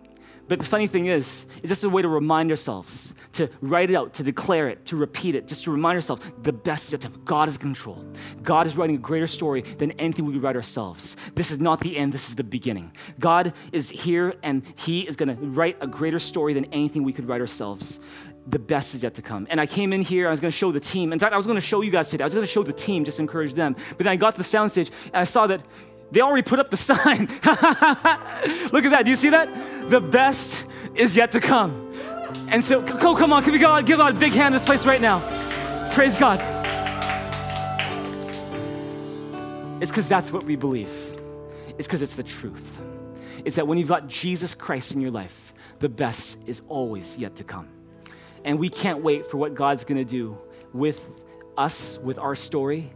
But 0.48 0.58
the 0.61 0.64
funny 0.64 0.87
thing 0.87 1.06
is, 1.06 1.46
it's 1.58 1.68
just 1.68 1.84
a 1.84 1.90
way 1.90 2.00
to 2.00 2.08
remind 2.08 2.50
ourselves, 2.50 3.12
to 3.32 3.48
write 3.61 3.90
it 3.90 3.96
out, 3.96 4.14
to 4.14 4.22
declare 4.22 4.68
it, 4.68 4.87
to 4.87 4.96
repeat 4.96 5.34
it, 5.34 5.46
just 5.46 5.64
to 5.64 5.70
remind 5.70 5.96
ourselves 5.96 6.24
the 6.42 6.52
best 6.52 6.87
is 6.87 6.92
yet 6.92 7.00
to 7.02 7.11
come. 7.11 7.20
God 7.24 7.48
is 7.48 7.58
control. 7.58 8.04
God 8.42 8.66
is 8.66 8.76
writing 8.76 8.96
a 8.96 8.98
greater 8.98 9.26
story 9.26 9.61
than 9.61 9.92
anything 9.92 10.24
we 10.24 10.38
write 10.38 10.56
ourselves. 10.56 11.16
This 11.34 11.50
is 11.50 11.61
not 11.61 11.80
the 11.80 11.96
end, 11.96 12.12
this 12.12 12.28
is 12.28 12.34
the 12.34 12.44
beginning. 12.44 12.92
God 13.18 13.52
is 13.72 13.90
here 13.90 14.32
and 14.42 14.62
He 14.78 15.06
is 15.06 15.16
going 15.16 15.37
to 15.37 15.42
write 15.44 15.76
a 15.80 15.87
greater 15.87 16.18
story 16.18 16.54
than 16.54 16.64
anything 16.66 17.04
we 17.04 17.12
could 17.12 17.28
write 17.28 17.42
ourselves. 17.42 18.00
The 18.46 18.58
best 18.58 18.94
is 18.94 19.02
yet 19.02 19.12
to 19.14 19.22
come. 19.22 19.46
And 19.50 19.61
I 19.61 19.66
came 19.66 19.92
in 19.92 20.00
here, 20.00 20.26
I 20.26 20.30
was 20.30 20.40
going 20.40 20.50
to 20.50 20.56
show 20.56 20.72
the 20.72 20.80
team. 20.80 21.12
In 21.12 21.18
fact, 21.18 21.34
I 21.34 21.37
was 21.37 21.46
going 21.46 21.58
to 21.58 21.66
show 21.66 21.82
you 21.82 21.90
guys 21.90 22.08
today. 22.08 22.24
I 22.24 22.26
was 22.26 22.32
going 22.32 22.46
to 22.46 22.50
show 22.50 22.62
the 22.62 22.72
team, 22.72 23.04
just 23.04 23.20
encourage 23.20 23.52
them. 23.52 23.76
But 23.90 23.98
then 23.98 24.08
I 24.08 24.16
got 24.16 24.37
to 24.37 24.38
the 24.38 24.44
soundstage 24.44 24.90
and 25.06 25.16
I 25.16 25.24
saw 25.24 25.46
that 25.48 25.61
they 26.10 26.20
already 26.20 26.42
put 26.42 26.58
up 26.58 26.70
the 26.70 26.76
sign. 26.78 27.26
Look 28.72 28.84
at 28.84 28.90
that. 28.90 29.02
Do 29.04 29.10
you 29.10 29.16
see 29.16 29.30
that? 29.30 29.90
The 29.90 30.00
best 30.00 30.64
is 30.94 31.16
yet 31.16 31.32
to 31.32 31.40
come. 31.40 31.92
And 32.48 32.62
so, 32.62 32.84
oh, 32.86 33.14
come 33.14 33.32
on, 33.32 33.42
can 33.42 33.52
we 33.52 33.58
go, 33.58 33.80
give 33.82 34.00
out 34.00 34.12
a 34.12 34.18
big 34.18 34.32
hand 34.32 34.54
this 34.54 34.64
place 34.64 34.86
right 34.86 35.00
now? 35.00 35.20
Praise 35.92 36.16
God. 36.16 36.40
It's 39.80 39.90
because 39.90 40.08
that's 40.08 40.32
what 40.32 40.44
we 40.44 40.56
believe. 40.56 40.90
It's 41.78 41.86
because 41.86 42.02
it's 42.02 42.16
the 42.16 42.22
truth. 42.22 42.78
It's 43.44 43.56
that 43.56 43.66
when 43.66 43.78
you've 43.78 43.88
got 43.88 44.08
Jesus 44.08 44.54
Christ 44.54 44.94
in 44.94 45.00
your 45.00 45.10
life, 45.10 45.52
the 45.78 45.88
best 45.88 46.38
is 46.46 46.62
always 46.68 47.16
yet 47.16 47.36
to 47.36 47.44
come. 47.44 47.68
And 48.44 48.58
we 48.58 48.68
can't 48.68 49.02
wait 49.02 49.26
for 49.26 49.36
what 49.36 49.54
God's 49.54 49.84
gonna 49.84 50.04
do 50.04 50.36
with 50.72 51.08
us, 51.56 51.98
with 51.98 52.18
our 52.18 52.34
story, 52.34 52.92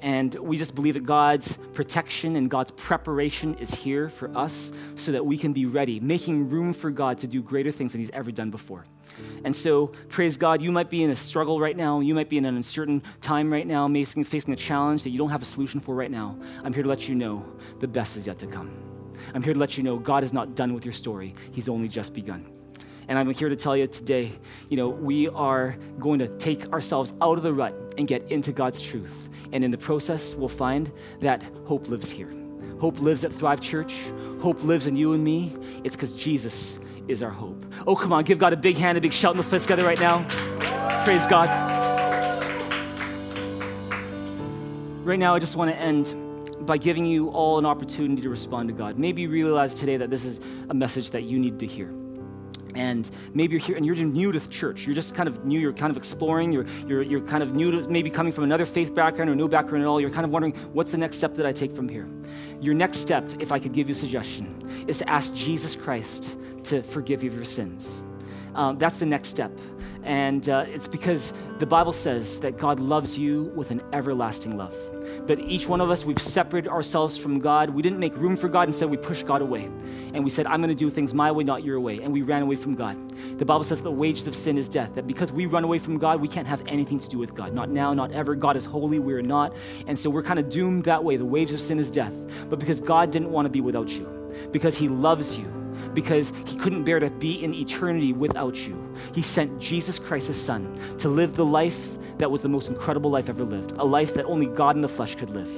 And 0.00 0.34
we 0.34 0.58
just 0.58 0.74
believe 0.74 0.94
that 0.94 1.04
God's 1.04 1.56
protection 1.72 2.36
and 2.36 2.50
God's 2.50 2.70
preparation 2.70 3.54
is 3.56 3.74
here 3.74 4.08
for 4.08 4.36
us 4.36 4.72
so 4.94 5.12
that 5.12 5.24
we 5.24 5.38
can 5.38 5.52
be 5.52 5.64
ready, 5.66 6.00
making 6.00 6.50
room 6.50 6.72
for 6.72 6.90
God 6.90 7.18
to 7.18 7.26
do 7.26 7.42
greater 7.42 7.70
things 7.70 7.92
than 7.92 8.00
He's 8.00 8.10
ever 8.10 8.30
done 8.30 8.50
before. 8.50 8.84
And 9.44 9.54
so, 9.54 9.88
praise 10.08 10.36
God, 10.36 10.60
you 10.60 10.70
might 10.70 10.90
be 10.90 11.02
in 11.02 11.10
a 11.10 11.14
struggle 11.14 11.58
right 11.60 11.76
now. 11.76 12.00
You 12.00 12.14
might 12.14 12.28
be 12.28 12.36
in 12.36 12.44
an 12.44 12.56
uncertain 12.56 13.02
time 13.22 13.50
right 13.50 13.66
now, 13.66 13.88
facing, 13.88 14.24
facing 14.24 14.52
a 14.52 14.56
challenge 14.56 15.02
that 15.04 15.10
you 15.10 15.18
don't 15.18 15.30
have 15.30 15.42
a 15.42 15.46
solution 15.46 15.80
for 15.80 15.94
right 15.94 16.10
now. 16.10 16.38
I'm 16.62 16.72
here 16.72 16.82
to 16.82 16.88
let 16.88 17.08
you 17.08 17.14
know 17.14 17.46
the 17.80 17.88
best 17.88 18.16
is 18.16 18.26
yet 18.26 18.38
to 18.40 18.46
come. 18.46 18.70
I'm 19.34 19.42
here 19.42 19.54
to 19.54 19.58
let 19.58 19.78
you 19.78 19.82
know 19.82 19.98
God 19.98 20.24
is 20.24 20.32
not 20.32 20.54
done 20.54 20.74
with 20.74 20.84
your 20.84 20.92
story, 20.92 21.34
He's 21.52 21.68
only 21.68 21.88
just 21.88 22.12
begun. 22.12 22.52
And 23.08 23.18
I'm 23.18 23.30
here 23.30 23.48
to 23.48 23.56
tell 23.56 23.76
you 23.76 23.86
today, 23.86 24.32
you 24.68 24.76
know, 24.76 24.88
we 24.88 25.28
are 25.28 25.76
going 25.98 26.18
to 26.18 26.28
take 26.38 26.72
ourselves 26.72 27.14
out 27.20 27.38
of 27.38 27.44
the 27.44 27.52
rut 27.52 27.94
and 27.98 28.08
get 28.08 28.30
into 28.32 28.52
God's 28.52 28.82
truth. 28.82 29.28
And 29.52 29.64
in 29.64 29.70
the 29.70 29.78
process, 29.78 30.34
we'll 30.34 30.48
find 30.48 30.90
that 31.20 31.42
hope 31.64 31.88
lives 31.88 32.10
here. 32.10 32.30
Hope 32.80 33.00
lives 33.00 33.24
at 33.24 33.32
Thrive 33.32 33.60
Church. 33.60 34.02
Hope 34.40 34.62
lives 34.62 34.86
in 34.86 34.96
you 34.96 35.12
and 35.12 35.24
me. 35.24 35.56
It's 35.84 35.96
because 35.96 36.12
Jesus 36.12 36.78
is 37.08 37.22
our 37.22 37.30
hope. 37.30 37.64
Oh, 37.86 37.96
come 37.96 38.12
on, 38.12 38.24
give 38.24 38.38
God 38.38 38.52
a 38.52 38.56
big 38.56 38.76
hand, 38.76 38.98
a 38.98 39.00
big 39.00 39.12
shout 39.12 39.36
this 39.36 39.48
place 39.48 39.62
together 39.62 39.84
right 39.84 40.00
now. 40.00 40.26
Praise 41.04 41.26
God. 41.26 41.48
Right 45.04 45.18
now, 45.18 45.34
I 45.34 45.38
just 45.38 45.56
want 45.56 45.70
to 45.70 45.76
end 45.76 46.14
by 46.66 46.78
giving 46.78 47.06
you 47.06 47.28
all 47.28 47.58
an 47.58 47.66
opportunity 47.66 48.22
to 48.22 48.28
respond 48.28 48.68
to 48.68 48.74
God. 48.74 48.98
Maybe 48.98 49.22
you 49.22 49.30
realize 49.30 49.72
today 49.72 49.96
that 49.98 50.10
this 50.10 50.24
is 50.24 50.40
a 50.68 50.74
message 50.74 51.10
that 51.12 51.22
you 51.22 51.38
need 51.38 51.60
to 51.60 51.66
hear 51.66 51.92
and 52.76 53.10
maybe 53.34 53.52
you're 53.52 53.60
here 53.60 53.76
and 53.76 53.84
you're 53.84 53.96
new 53.96 54.32
to 54.32 54.48
church. 54.48 54.86
You're 54.86 54.94
just 54.94 55.14
kind 55.14 55.28
of 55.28 55.44
new, 55.44 55.58
you're 55.58 55.72
kind 55.72 55.90
of 55.90 55.96
exploring, 55.96 56.52
you're, 56.52 56.66
you're, 56.86 57.02
you're 57.02 57.20
kind 57.20 57.42
of 57.42 57.54
new 57.54 57.70
to 57.72 57.88
maybe 57.88 58.10
coming 58.10 58.32
from 58.32 58.44
another 58.44 58.66
faith 58.66 58.94
background 58.94 59.30
or 59.30 59.34
no 59.34 59.48
background 59.48 59.82
at 59.82 59.88
all. 59.88 60.00
You're 60.00 60.10
kind 60.10 60.24
of 60.24 60.30
wondering, 60.30 60.54
what's 60.72 60.92
the 60.92 60.98
next 60.98 61.16
step 61.16 61.34
that 61.34 61.46
I 61.46 61.52
take 61.52 61.72
from 61.72 61.88
here? 61.88 62.06
Your 62.60 62.74
next 62.74 62.98
step, 62.98 63.30
if 63.40 63.50
I 63.52 63.58
could 63.58 63.72
give 63.72 63.88
you 63.88 63.92
a 63.92 63.96
suggestion, 63.96 64.84
is 64.86 64.98
to 64.98 65.08
ask 65.08 65.34
Jesus 65.34 65.74
Christ 65.74 66.36
to 66.64 66.82
forgive 66.82 67.22
you 67.22 67.30
of 67.30 67.36
your 67.36 67.44
sins. 67.44 68.02
Um, 68.54 68.78
that's 68.78 68.98
the 68.98 69.06
next 69.06 69.28
step. 69.28 69.52
And 70.06 70.48
uh, 70.48 70.66
it's 70.68 70.86
because 70.86 71.32
the 71.58 71.66
Bible 71.66 71.92
says 71.92 72.38
that 72.40 72.56
God 72.56 72.78
loves 72.78 73.18
you 73.18 73.52
with 73.56 73.72
an 73.72 73.82
everlasting 73.92 74.56
love. 74.56 74.74
But 75.26 75.40
each 75.40 75.66
one 75.66 75.80
of 75.80 75.90
us, 75.90 76.04
we've 76.04 76.20
separated 76.20 76.70
ourselves 76.70 77.18
from 77.18 77.40
God. 77.40 77.70
We 77.70 77.82
didn't 77.82 77.98
make 77.98 78.16
room 78.16 78.36
for 78.36 78.48
God. 78.48 78.68
Instead, 78.68 78.88
we 78.88 78.98
pushed 78.98 79.26
God 79.26 79.42
away. 79.42 79.64
And 80.14 80.22
we 80.22 80.30
said, 80.30 80.46
I'm 80.46 80.60
going 80.60 80.68
to 80.68 80.76
do 80.76 80.90
things 80.90 81.12
my 81.12 81.32
way, 81.32 81.42
not 81.42 81.64
your 81.64 81.80
way. 81.80 82.00
And 82.02 82.12
we 82.12 82.22
ran 82.22 82.42
away 82.42 82.54
from 82.54 82.76
God. 82.76 82.96
The 83.38 83.44
Bible 83.44 83.64
says 83.64 83.82
the 83.82 83.90
wages 83.90 84.28
of 84.28 84.36
sin 84.36 84.58
is 84.58 84.68
death. 84.68 84.94
That 84.94 85.08
because 85.08 85.32
we 85.32 85.46
run 85.46 85.64
away 85.64 85.80
from 85.80 85.98
God, 85.98 86.20
we 86.20 86.28
can't 86.28 86.46
have 86.46 86.62
anything 86.68 87.00
to 87.00 87.08
do 87.08 87.18
with 87.18 87.34
God. 87.34 87.52
Not 87.52 87.68
now, 87.68 87.92
not 87.92 88.12
ever. 88.12 88.36
God 88.36 88.56
is 88.56 88.64
holy, 88.64 89.00
we're 89.00 89.22
not. 89.22 89.56
And 89.88 89.98
so 89.98 90.08
we're 90.08 90.22
kind 90.22 90.38
of 90.38 90.48
doomed 90.48 90.84
that 90.84 91.02
way. 91.02 91.16
The 91.16 91.24
wages 91.24 91.54
of 91.54 91.60
sin 91.60 91.80
is 91.80 91.90
death. 91.90 92.14
But 92.48 92.60
because 92.60 92.80
God 92.80 93.10
didn't 93.10 93.32
want 93.32 93.46
to 93.46 93.50
be 93.50 93.60
without 93.60 93.88
you, 93.88 94.06
because 94.52 94.78
He 94.78 94.86
loves 94.86 95.36
you, 95.36 95.52
because 95.94 96.32
he 96.46 96.56
couldn't 96.56 96.84
bear 96.84 97.00
to 97.00 97.10
be 97.10 97.42
in 97.42 97.54
eternity 97.54 98.12
without 98.12 98.56
you. 98.66 98.94
He 99.14 99.22
sent 99.22 99.60
Jesus 99.60 99.98
Christ, 99.98 100.28
his 100.28 100.40
son, 100.40 100.78
to 100.98 101.08
live 101.08 101.36
the 101.36 101.44
life 101.44 101.96
that 102.18 102.30
was 102.30 102.40
the 102.40 102.48
most 102.48 102.68
incredible 102.68 103.10
life 103.10 103.28
ever 103.28 103.44
lived, 103.44 103.72
a 103.72 103.84
life 103.84 104.14
that 104.14 104.24
only 104.24 104.46
God 104.46 104.76
in 104.76 104.82
the 104.82 104.88
flesh 104.88 105.14
could 105.14 105.30
live. 105.30 105.50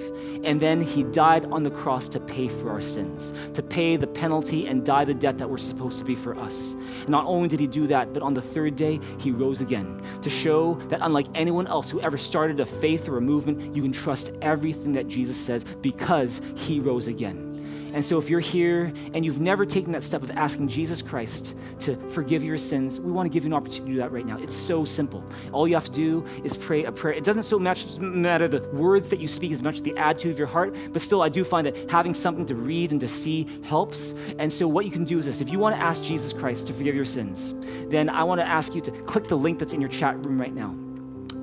And 0.45 0.61
then 0.61 0.81
he 0.81 1.05
died 1.05 1.45
on 1.47 1.63
the 1.63 1.71
cross 1.71 2.09
to 2.11 2.21
pay 2.21 2.49
for 2.49 2.71
our 2.71 2.81
sins, 2.81 3.33
to 3.55 3.63
pay 3.63 3.97
the 3.97 4.07
penalty 4.07 4.67
and 4.67 4.85
die 4.85 5.05
the 5.05 5.15
debt 5.15 5.39
that 5.39 5.49
we're 5.49 5.57
supposed 5.57 5.99
to 5.99 6.05
be 6.05 6.15
for 6.15 6.37
us. 6.39 6.75
And 7.01 7.11
not 7.11 7.27
only 7.27 7.49
did 7.49 7.61
he 7.61 7.67
do 7.67 7.87
that, 7.89 8.13
but 8.13 8.23
on 8.23 8.35
the 8.35 8.43
third 8.43 8.77
day, 8.77 9.01
he 9.19 9.31
rose 9.31 9.61
again 9.61 10.01
to 10.23 10.31
show 10.31 10.75
that 10.89 11.01
unlike 11.03 11.27
anyone 11.35 11.67
else 11.67 11.91
who 11.91 12.01
ever 12.01 12.19
started 12.19 12.61
a 12.61 12.67
faith 12.67 13.09
or 13.09 13.19
a 13.19 13.21
movement, 13.21 13.75
you 13.75 13.83
can 13.83 13.93
trust 13.93 14.33
everything 14.43 14.93
that 14.93 15.09
Jesus 15.09 15.37
says 15.37 15.65
because 15.65 16.41
he 16.57 16.81
rose 16.81 17.09
again. 17.09 17.55
And 17.93 18.05
so, 18.05 18.19
if 18.19 18.29
you're 18.29 18.41
here 18.41 18.93
and 19.15 19.25
you've 19.25 19.41
never 19.41 19.65
taken 19.65 19.93
that 19.93 20.03
step 20.03 20.23
of 20.23 20.31
asking 20.33 20.69
Jesus 20.69 21.03
Christ 21.03 21.57
to 21.81 21.97
forgive 22.11 22.45
your 22.45 22.59
sins, 22.59 23.01
we 23.01 23.13
want 23.13 23.27
to 23.27 23.31
give 23.33 23.45
you 23.45 23.49
an 23.49 23.55
opportunity 23.55 23.87
to 23.87 23.93
do 23.95 23.99
that 23.99 24.13
right 24.13 24.27
now. 24.27 24.39
It's 24.39 24.57
so 24.57 24.85
simple. 24.85 25.25
All 25.53 25.67
you 25.67 25.75
have 25.75 25.87
to 25.87 25.93
do 25.93 26.25
is 26.45 26.57
pray 26.57 26.85
a 26.85 26.93
prayer. 26.93 27.15
It 27.15 27.25
doesn't 27.25 27.45
so 27.45 27.59
much 27.59 27.99
matter 27.99 28.49
the 28.49 28.61
words 28.71 29.09
that 29.09 29.21
you 29.21 29.29
speak 29.29 29.53
as 29.53 29.63
much 29.63 29.77
as 29.77 29.83
the 29.83 29.97
attitude 29.97 30.33
of 30.33 30.39
your 30.39 30.49
heart, 30.49 30.77
but 30.93 31.03
still, 31.03 31.23
I 31.23 31.29
do 31.29 31.45
find 31.45 31.67
that 31.67 31.91
having 31.91 32.15
something 32.15 32.47
to 32.47 32.55
read 32.55 32.93
and 32.93 33.01
to 33.01 33.09
see 33.09 33.47
helps. 33.65 34.15
And 34.39 34.53
so, 34.53 34.69
what 34.69 34.85
you 34.85 34.91
can 34.91 35.05
do 35.05 35.19
is 35.19 35.27
this 35.27 35.41
if 35.41 35.51
you 35.51 35.59
want 35.59 35.77
to 35.77 35.83
ask 35.83 36.03
Jesus 36.03 36.33
Christ 36.33 36.67
to 36.69 36.73
forgive 36.73 36.95
your 36.95 37.05
sins, 37.05 37.55
then 37.89 38.09
I 38.09 38.25
want 38.25 38.41
to 38.41 38.47
ask 38.47 38.75
you 38.75 38.81
to 38.83 38.91
click 38.91 39.29
the 39.29 39.37
link 39.37 39.59
that's 39.59 39.73
in 39.73 39.81
your 39.81 39.91
chat 39.91 40.17
room 40.25 40.41
right 40.41 40.55
now 40.55 40.75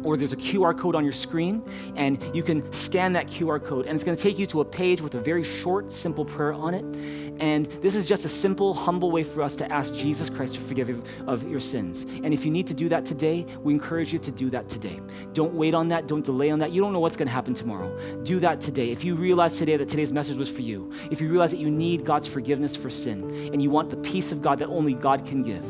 or 0.06 0.16
there's 0.16 0.34
a 0.34 0.38
QR 0.38 0.78
code 0.78 0.96
on 0.96 1.04
your 1.04 1.14
screen, 1.14 1.64
and 1.96 2.24
you 2.34 2.44
can 2.44 2.72
scan 2.72 3.14
that 3.14 3.28
QR 3.28 3.62
code, 3.62 3.88
and 3.88 3.96
it's 3.96 4.04
going 4.04 4.16
to 4.16 4.24
take 4.24 4.40
you 4.40 4.48
to 4.48 4.62
a 4.62 4.66
page 4.66 5.02
with 5.02 5.16
a 5.16 5.20
very 5.20 5.44
short, 5.44 5.92
simple 5.92 6.24
prayer 6.24 6.54
on 6.54 6.74
it. 6.74 6.86
And 7.40 7.66
this 7.82 7.96
is 7.96 8.06
just 8.06 8.24
a 8.24 8.30
simple, 8.30 8.74
humble 8.74 9.12
way 9.12 9.24
for 9.24 9.42
us 9.42 9.56
to 9.58 9.70
ask 9.70 9.94
Jesus 9.94 10.30
Christ 10.30 10.56
to 10.56 10.62
forgive 10.62 10.88
you 10.88 11.04
of 11.28 11.48
your 11.50 11.60
sins. 11.60 12.06
And 12.24 12.34
if 12.34 12.46
you 12.46 12.52
need 12.52 12.68
to 12.68 12.74
do 12.74 12.88
that 12.90 13.06
today, 13.06 13.46
we 13.62 13.74
encourage 13.74 14.14
you 14.14 14.20
to 14.20 14.32
do 14.32 14.50
that 14.52 14.70
today. 14.70 15.02
Don't 15.34 15.54
wait 15.54 15.74
on 15.74 15.90
that, 15.90 16.08
don't 16.08 16.24
delay 16.24 16.50
on 16.50 16.60
that. 16.60 16.72
You 16.72 16.82
don't 16.82 16.94
know 16.94 17.00
what's 17.00 17.18
going 17.18 17.28
to 17.28 17.34
happen 17.34 17.54
tomorrow. 17.54 17.98
Do 18.24 18.40
that 18.40 18.62
today. 18.62 18.92
If 18.92 19.04
you 19.04 19.16
realize 19.16 19.58
today 19.58 19.76
that 19.76 19.90
today's 19.90 20.14
message 20.14 20.38
was 20.38 20.50
for 20.50 20.62
you, 20.62 20.92
if 21.12 21.20
you 21.20 21.28
realize 21.28 21.52
that 21.52 21.60
you 21.60 21.70
need 21.70 22.06
God's 22.06 22.28
forgiveness 22.28 22.76
for 22.76 22.90
sin, 22.90 23.50
and 23.52 23.62
you 23.62 23.70
want 23.70 23.90
the 23.90 23.98
peace 23.98 24.32
of 24.32 24.42
God 24.42 24.60
that 24.60 24.70
only 24.70 24.94
God 24.94 25.26
can 25.26 25.44
give, 25.44 25.66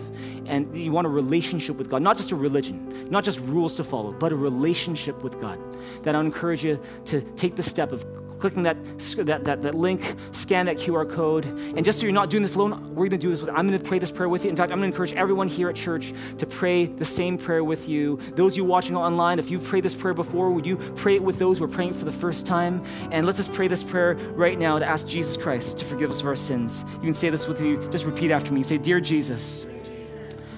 and 0.45 0.75
you 0.75 0.91
want 0.91 1.07
a 1.07 1.09
relationship 1.09 1.77
with 1.77 1.89
God, 1.89 2.01
not 2.01 2.17
just 2.17 2.31
a 2.31 2.35
religion, 2.35 3.09
not 3.09 3.23
just 3.23 3.39
rules 3.39 3.75
to 3.77 3.83
follow, 3.83 4.11
but 4.11 4.24
a 4.31 4.35
relationship 4.35 5.21
with 5.23 5.39
God, 5.39 5.59
That 6.03 6.15
I 6.15 6.19
encourage 6.19 6.63
you 6.63 6.79
to 7.05 7.21
take 7.21 7.55
the 7.55 7.63
step 7.63 7.91
of 7.91 8.05
clicking 8.39 8.63
that, 8.63 8.77
that, 9.17 9.43
that, 9.43 9.61
that 9.61 9.75
link, 9.75 10.15
scan 10.31 10.65
that 10.65 10.77
QR 10.77 11.09
code. 11.09 11.45
And 11.45 11.83
just 11.83 11.99
so 11.99 12.05
you're 12.05 12.13
not 12.13 12.29
doing 12.29 12.43
this 12.43 12.55
alone, 12.55 12.89
we're 12.89 13.07
going 13.07 13.11
to 13.11 13.17
do 13.17 13.29
this 13.29 13.41
with, 13.41 13.49
I'm 13.49 13.67
going 13.67 13.79
to 13.79 13.83
pray 13.83 13.99
this 13.99 14.11
prayer 14.11 14.29
with 14.29 14.43
you. 14.43 14.49
In 14.49 14.55
fact, 14.55 14.71
I'm 14.71 14.79
going 14.79 14.91
to 14.91 14.93
encourage 14.93 15.13
everyone 15.13 15.47
here 15.47 15.69
at 15.69 15.75
church 15.75 16.13
to 16.37 16.45
pray 16.45 16.85
the 16.85 17.05
same 17.05 17.37
prayer 17.37 17.63
with 17.63 17.87
you. 17.87 18.19
Those 18.35 18.57
you 18.57 18.63
watching 18.63 18.95
online, 18.95 19.39
if 19.39 19.49
you've 19.49 19.63
prayed 19.63 19.83
this 19.83 19.95
prayer 19.95 20.13
before, 20.13 20.51
would 20.51 20.65
you 20.65 20.77
pray 20.95 21.15
it 21.15 21.23
with 21.23 21.39
those 21.39 21.59
who 21.59 21.65
are 21.65 21.69
praying 21.69 21.93
for 21.93 22.05
the 22.05 22.11
first 22.11 22.45
time? 22.45 22.83
And 23.11 23.25
let's 23.25 23.37
just 23.37 23.53
pray 23.53 23.67
this 23.67 23.83
prayer 23.83 24.15
right 24.33 24.59
now 24.59 24.79
to 24.79 24.85
ask 24.85 25.07
Jesus 25.07 25.37
Christ 25.37 25.79
to 25.79 25.85
forgive 25.85 26.09
us 26.09 26.21
of 26.21 26.27
our 26.27 26.35
sins. 26.35 26.85
You 26.95 27.01
can 27.01 27.13
say 27.13 27.29
this 27.29 27.47
with 27.47 27.59
me. 27.59 27.77
Just 27.89 28.05
repeat 28.05 28.31
after 28.31 28.53
me. 28.53 28.63
Say, 28.63 28.77
Dear 28.77 28.99
Jesus, 28.99 29.65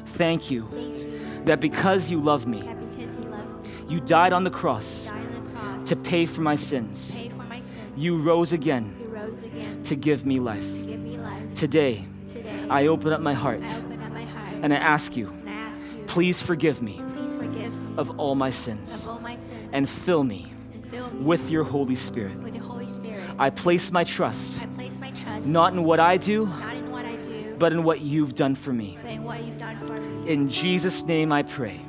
thank 0.07 0.49
you, 0.51 0.67
that 1.45 1.61
because 1.61 2.11
you 2.11 2.19
love 2.19 2.47
me, 2.47 2.63
you 3.87 3.99
died 3.99 4.33
on 4.33 4.43
the 4.43 4.49
cross, 4.49 5.09
to 5.85 5.95
pay 5.95 6.25
for 6.25 6.41
my 6.41 6.55
sins. 6.55 7.17
You 7.95 8.17
rose 8.17 8.51
again, 8.51 8.93
to 9.83 9.95
give 9.95 10.25
me 10.25 10.39
life. 10.39 11.55
Today, 11.55 12.05
I 12.69 12.87
open 12.87 13.13
up 13.13 13.21
my 13.21 13.33
heart, 13.33 13.63
and 14.61 14.73
I 14.73 14.77
ask 14.77 15.15
you, 15.15 15.33
please 16.05 16.41
forgive 16.41 16.81
me, 16.81 17.01
of 17.97 18.19
all 18.19 18.35
my 18.35 18.49
sins, 18.49 19.07
and 19.71 19.89
fill 19.89 20.23
me, 20.23 20.51
with, 21.13 21.49
your 21.49 21.63
Holy 21.63 21.95
Spirit. 21.95 22.37
I 23.39 23.49
place 23.49 23.91
my 23.91 24.03
trust, 24.03 24.61
not 25.45 25.73
in 25.73 25.83
what 25.83 25.99
I 25.99 26.17
do, 26.17 26.49
but 27.57 27.71
in 27.71 27.83
what 27.83 28.01
you've 28.01 28.35
done 28.35 28.55
for 28.55 28.73
me. 28.73 28.97
In 30.25 30.49
Jesus' 30.49 31.03
name 31.05 31.31
I 31.31 31.43
pray. 31.43 31.79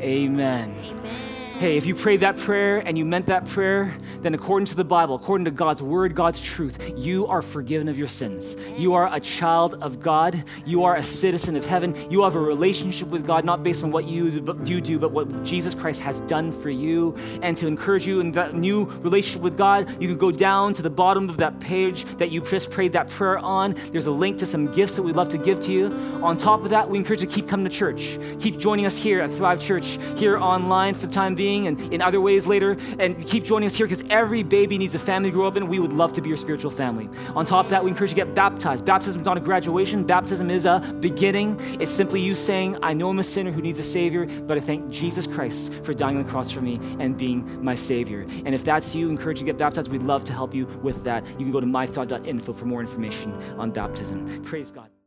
Amen. 0.00 0.74
Amen. 0.78 1.58
Hey, 1.58 1.76
if 1.76 1.86
you 1.86 1.94
prayed 1.94 2.20
that 2.20 2.38
prayer 2.38 2.78
and 2.78 2.96
you 2.96 3.04
meant 3.04 3.26
that 3.26 3.46
prayer, 3.46 3.96
then 4.22 4.34
according 4.34 4.66
to 4.66 4.74
the 4.74 4.84
Bible, 4.84 5.14
according 5.14 5.44
to 5.46 5.50
God's 5.50 5.82
word, 5.82 6.14
God's 6.14 6.40
truth, 6.40 6.92
you 6.96 7.26
are 7.26 7.42
forgiven 7.42 7.88
of 7.88 7.98
your 7.98 8.08
sins. 8.08 8.56
You 8.76 8.94
are 8.94 9.12
a 9.12 9.20
child 9.20 9.74
of 9.82 10.00
God. 10.00 10.42
You 10.66 10.84
are 10.84 10.96
a 10.96 11.02
citizen 11.02 11.56
of 11.56 11.66
heaven. 11.66 11.94
You 12.10 12.22
have 12.24 12.34
a 12.34 12.40
relationship 12.40 13.08
with 13.08 13.26
God, 13.26 13.44
not 13.44 13.62
based 13.62 13.84
on 13.84 13.90
what 13.90 14.04
you, 14.04 14.40
do, 14.80 14.98
but 14.98 15.12
what 15.12 15.44
Jesus 15.44 15.74
Christ 15.74 16.00
has 16.00 16.20
done 16.22 16.52
for 16.52 16.70
you. 16.70 17.14
And 17.42 17.56
to 17.58 17.66
encourage 17.66 18.06
you 18.06 18.20
in 18.20 18.32
that 18.32 18.54
new 18.54 18.84
relationship 18.84 19.42
with 19.42 19.56
God, 19.56 19.90
you 20.00 20.08
can 20.08 20.18
go 20.18 20.30
down 20.30 20.74
to 20.74 20.82
the 20.82 20.90
bottom 20.90 21.28
of 21.28 21.36
that 21.38 21.60
page 21.60 22.04
that 22.16 22.30
you 22.30 22.40
just 22.40 22.70
prayed 22.70 22.92
that 22.92 23.08
prayer 23.08 23.38
on. 23.38 23.74
There's 23.92 24.06
a 24.06 24.10
link 24.10 24.38
to 24.38 24.46
some 24.46 24.72
gifts 24.72 24.96
that 24.96 25.02
we'd 25.02 25.16
love 25.16 25.28
to 25.30 25.38
give 25.38 25.60
to 25.60 25.72
you. 25.72 25.86
On 26.22 26.36
top 26.36 26.64
of 26.64 26.70
that, 26.70 26.88
we 26.88 26.98
encourage 26.98 27.20
you 27.20 27.26
to 27.26 27.34
keep 27.34 27.48
coming 27.48 27.64
to 27.64 27.70
church. 27.70 28.18
Keep 28.40 28.58
joining 28.58 28.86
us 28.86 28.96
here 28.98 29.20
at 29.20 29.30
Thrive 29.32 29.60
Church, 29.60 29.98
here 30.16 30.38
online 30.38 30.94
for 30.94 31.06
the 31.06 31.12
time 31.12 31.34
being 31.34 31.66
and 31.66 31.80
in 31.92 32.02
other 32.02 32.20
ways 32.20 32.46
later. 32.46 32.76
And 32.98 33.26
keep 33.26 33.44
joining 33.44 33.66
us 33.66 33.76
here 33.76 33.86
because 33.86 34.04
every 34.10 34.42
baby 34.42 34.78
needs 34.78 34.94
a 34.94 34.98
family 34.98 35.30
to 35.30 35.34
grow 35.34 35.46
up 35.46 35.56
in. 35.56 35.68
We 35.68 35.78
would 35.78 35.92
love 35.92 36.12
to 36.14 36.22
be 36.22 36.28
your 36.28 36.36
spiritual 36.36 36.70
family. 36.70 37.08
On 37.34 37.44
top 37.46 37.66
of 37.66 37.70
that, 37.70 37.84
we 37.84 37.90
encourage 37.90 38.10
you 38.10 38.16
to 38.16 38.24
get 38.24 38.34
baptized. 38.34 38.84
Baptism 38.84 39.20
is 39.20 39.24
not 39.24 39.36
a 39.36 39.40
graduation, 39.40 40.04
baptism 40.04 40.50
is 40.50 40.66
a 40.66 40.80
beginning. 41.00 41.58
It's 41.80 41.92
simply 41.92 42.20
you 42.20 42.34
saying, 42.34 42.78
I 42.82 42.94
know 42.94 43.10
I'm 43.10 43.18
a 43.18 43.24
sinner 43.24 43.50
who 43.50 43.62
needs 43.62 43.78
a 43.78 43.82
Savior, 43.82 44.26
but 44.26 44.56
I 44.56 44.60
thank 44.60 44.90
Jesus 44.90 45.26
Christ 45.26 45.72
for 45.82 45.94
dying 45.94 46.16
on 46.16 46.24
the 46.24 46.30
cross 46.30 46.50
for 46.50 46.60
me 46.60 46.78
and 46.98 47.16
being 47.16 47.62
my 47.62 47.74
Savior. 47.74 48.26
And 48.44 48.54
if 48.54 48.64
that's 48.64 48.94
you, 48.94 49.08
encourage 49.10 49.40
you 49.40 49.46
to 49.46 49.52
get 49.52 49.58
baptized. 49.58 49.90
We'd 49.90 50.02
love 50.02 50.24
to 50.24 50.32
help 50.32 50.54
you 50.54 50.66
with 50.82 51.04
that. 51.04 51.26
You 51.30 51.38
can 51.38 51.52
go 51.52 51.60
to 51.60 51.66
mythrive.info 51.66 52.52
for 52.52 52.64
more 52.64 52.80
information 52.80 53.32
on 53.58 53.70
baptism. 53.70 54.44
Praise 54.44 54.70
God. 54.70 54.97